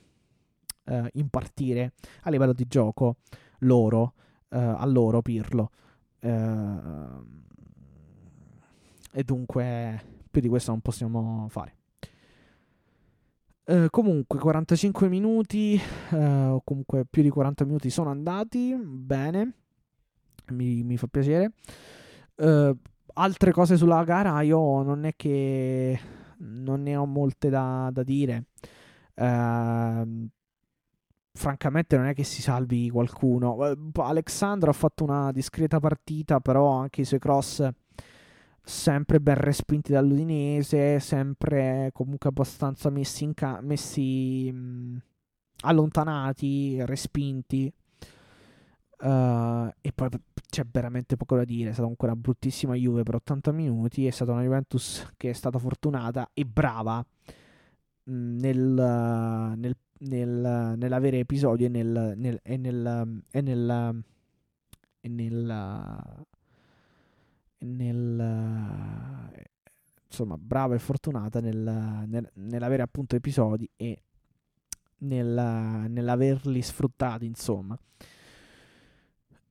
uh, 0.85 1.07
impartire 1.15 1.95
a 2.23 2.31
livello 2.31 2.53
di 2.53 2.65
gioco 2.69 3.17
loro, 3.61 4.15
uh, 4.51 4.57
a 4.57 4.87
loro 4.87 5.21
Pirlo. 5.21 5.71
Uh, 6.21 7.27
e 9.11 9.25
dunque 9.25 10.01
più 10.31 10.41
di 10.41 10.49
questo 10.49 10.71
non 10.71 10.81
possiamo 10.81 11.49
fare. 11.49 11.80
Uh, 13.65 13.87
comunque 13.91 14.39
45 14.39 15.09
minuti 15.09 15.81
uh, 16.13 16.55
o 16.55 16.63
comunque 16.65 17.05
più 17.09 17.23
di 17.23 17.29
40 17.29 17.65
minuti 17.67 17.91
sono 17.91 18.11
andati 18.11 18.75
bene 18.75 19.53
mi, 20.49 20.83
mi 20.83 20.97
fa 20.97 21.07
piacere 21.07 21.53
uh, 22.37 22.77
altre 23.13 23.53
cose 23.53 23.77
sulla 23.77 24.03
gara 24.03 24.41
io 24.41 24.83
non 24.83 25.05
è 25.05 25.15
che 25.15 26.01
non 26.41 26.83
ne 26.83 26.97
ho 26.97 27.07
molte 27.07 27.49
da, 27.49 27.91
da 27.93 28.03
dire. 28.03 28.47
Uh, 29.15 30.29
francamente 31.33 31.97
non 31.97 32.07
è 32.07 32.15
che 32.15 32.25
si 32.25 32.43
salvi 32.43 32.91
qualcuno. 32.91 33.67
Ehm, 33.67 33.91
Alexandro 33.95 34.71
ha 34.71 34.75
fatto 34.75 35.05
una 35.05 35.33
discreta 35.33 35.81
partita, 35.81 36.41
però 36.41 36.71
anche 36.71 37.03
i 37.03 37.05
suoi 37.05 37.21
cross 37.21 37.67
sempre 38.63 39.21
ben 39.21 39.37
respinti 39.37 39.93
dall'Udinese, 39.93 41.01
sempre 41.01 41.91
comunque 41.93 42.29
abbastanza 42.29 42.91
messi, 42.91 43.25
in 43.25 43.35
ca- 43.35 43.61
messi 43.61 44.51
mh, 44.53 44.99
allontanati, 45.63 46.85
respinti. 46.85 47.73
Uh, 49.03 49.71
e 49.81 49.93
poi 49.95 50.09
c'è 50.49 50.67
veramente 50.71 51.17
poco 51.17 51.37
da 51.37 51.45
dire. 51.45 51.69
È 51.69 51.73
stata 51.73 51.83
comunque 51.83 52.09
una 52.09 52.17
bruttissima 52.17 52.75
Juve 52.75 53.03
per 53.03 53.17
80 53.17 53.53
minuti. 53.53 54.07
È 54.07 54.11
stata 54.11 54.33
una 54.33 54.43
Juventus 54.43 55.13
che 55.17 55.31
è 55.31 55.33
stata 55.33 55.59
fortunata 55.59 56.31
e 56.35 56.45
brava 56.45 57.05
nel, 58.05 59.55
nel, 59.57 59.77
nel, 59.99 60.75
nell'avere 60.77 61.19
episodi 61.19 61.65
e 61.65 61.69
nel, 61.69 62.15
nel, 62.17 62.41
e 62.43 62.57
nel, 62.57 63.23
e 63.31 63.41
nel, 63.41 64.03
e 65.01 65.09
nel, 65.09 66.27
nel 67.61 69.31
insomma 70.07 70.37
brava 70.37 70.75
e 70.75 70.79
fortunata 70.79 71.41
nel, 71.41 72.05
nel, 72.07 72.29
nell'avere 72.35 72.83
appunto 72.83 73.17
episodi 73.17 73.69
e 73.77 74.03
nel, 74.99 75.87
nell'averli 75.89 76.61
sfruttati 76.63 77.27
insomma 77.27 77.79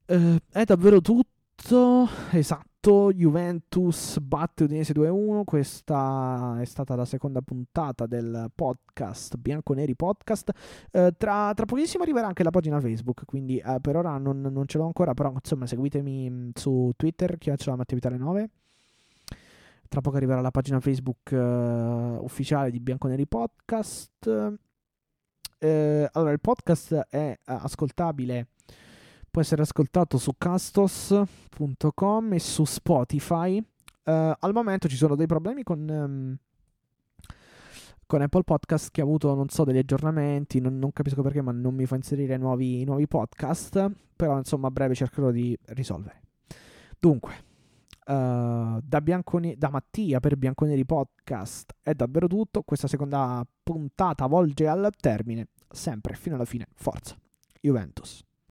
Uh, 0.10 0.38
è 0.50 0.64
davvero 0.64 1.02
tutto. 1.02 2.08
Esatto, 2.32 2.69
Juventus 2.82 4.20
batte 4.20 4.64
Udinese 4.64 4.94
2-1. 4.94 5.44
Questa 5.44 6.58
è 6.62 6.66
stata 6.66 6.96
la 6.96 7.04
seconda 7.04 7.42
puntata 7.42 8.06
del 8.06 8.50
podcast 8.56 9.36
Bianconeri 9.36 9.96
Podcast. 9.96 10.52
Uh, 10.92 11.10
tra, 11.18 11.54
tra, 11.54 11.66
pochissimo 11.66 12.04
arriverà 12.04 12.28
anche 12.28 12.42
la 12.42 12.52
pagina 12.52 12.80
Facebook, 12.80 13.26
quindi 13.26 13.62
uh, 13.64 13.82
per 13.82 13.98
ora 13.98 14.18
non, 14.18 14.40
non, 14.40 14.66
ce 14.66 14.78
l'ho 14.78 14.86
ancora, 14.86 15.14
però 15.14 15.30
insomma 15.34 15.66
seguitemi 15.68 16.52
su 16.54 16.92
Twitter, 16.96 17.38
chiacciala 17.38 17.76
Mattivitale 17.76 18.16
9. 18.16 18.50
Tra 19.90 20.00
poco 20.00 20.16
arriverà 20.16 20.40
la 20.40 20.52
pagina 20.52 20.80
Facebook 20.80 21.32
ufficiale 21.32 22.72
di 22.72 22.80
Bianconeri 22.80 23.28
Podcast. 23.28 24.58
allora, 25.60 26.32
il 26.32 26.40
podcast 26.40 26.94
è 27.10 27.38
ascoltabile 27.44 28.48
può 29.30 29.42
essere 29.42 29.62
ascoltato 29.62 30.18
su 30.18 30.34
castos.com 30.38 32.34
e 32.34 32.40
su 32.40 32.66
Spotify. 32.66 33.58
Uh, 33.58 34.34
al 34.40 34.54
momento 34.54 34.88
ci 34.88 34.96
sono 34.96 35.16
dei 35.16 35.28
problemi 35.28 35.64
con, 35.64 35.88
um, 35.88 36.36
con, 38.06 38.22
Apple 38.22 38.44
Podcast 38.44 38.90
che 38.92 39.02
ha 39.02 39.04
avuto, 39.04 39.36
non 39.36 39.50
so, 39.50 39.64
degli 39.64 39.78
aggiornamenti, 39.78 40.60
non, 40.60 40.80
non 40.80 40.92
capisco 40.92 41.22
perché, 41.22 41.42
ma 41.42 41.52
non 41.52 41.76
mi 41.76 41.86
fa 41.86 41.96
inserire 41.96 42.38
nuovi, 42.38 42.84
nuovi, 42.86 43.08
podcast, 43.08 43.92
però 44.16 44.38
insomma 44.38 44.68
a 44.68 44.72
breve 44.72 44.96
cercherò 44.96 45.30
di 45.30 45.56
risolvere. 45.68 46.22
Dunque, 46.98 47.34
uh, 48.08 48.80
da, 48.82 49.02
Biancone- 49.02 49.58
da 49.58 49.70
Mattia 49.70 50.20
per 50.20 50.38
Bianconeri 50.38 50.86
Podcast 50.86 51.76
è 51.84 51.94
davvero 51.94 52.28
tutto, 52.28 52.64
questa 52.64 52.88
seconda 52.88 53.46
puntata 53.62 54.26
volge 54.26 54.68
al 54.68 54.90
termine, 55.00 55.50
sempre 55.70 56.16
fino 56.16 56.34
alla 56.36 56.46
fine, 56.46 56.66
forza, 56.74 57.16
Juventus. 57.62 58.28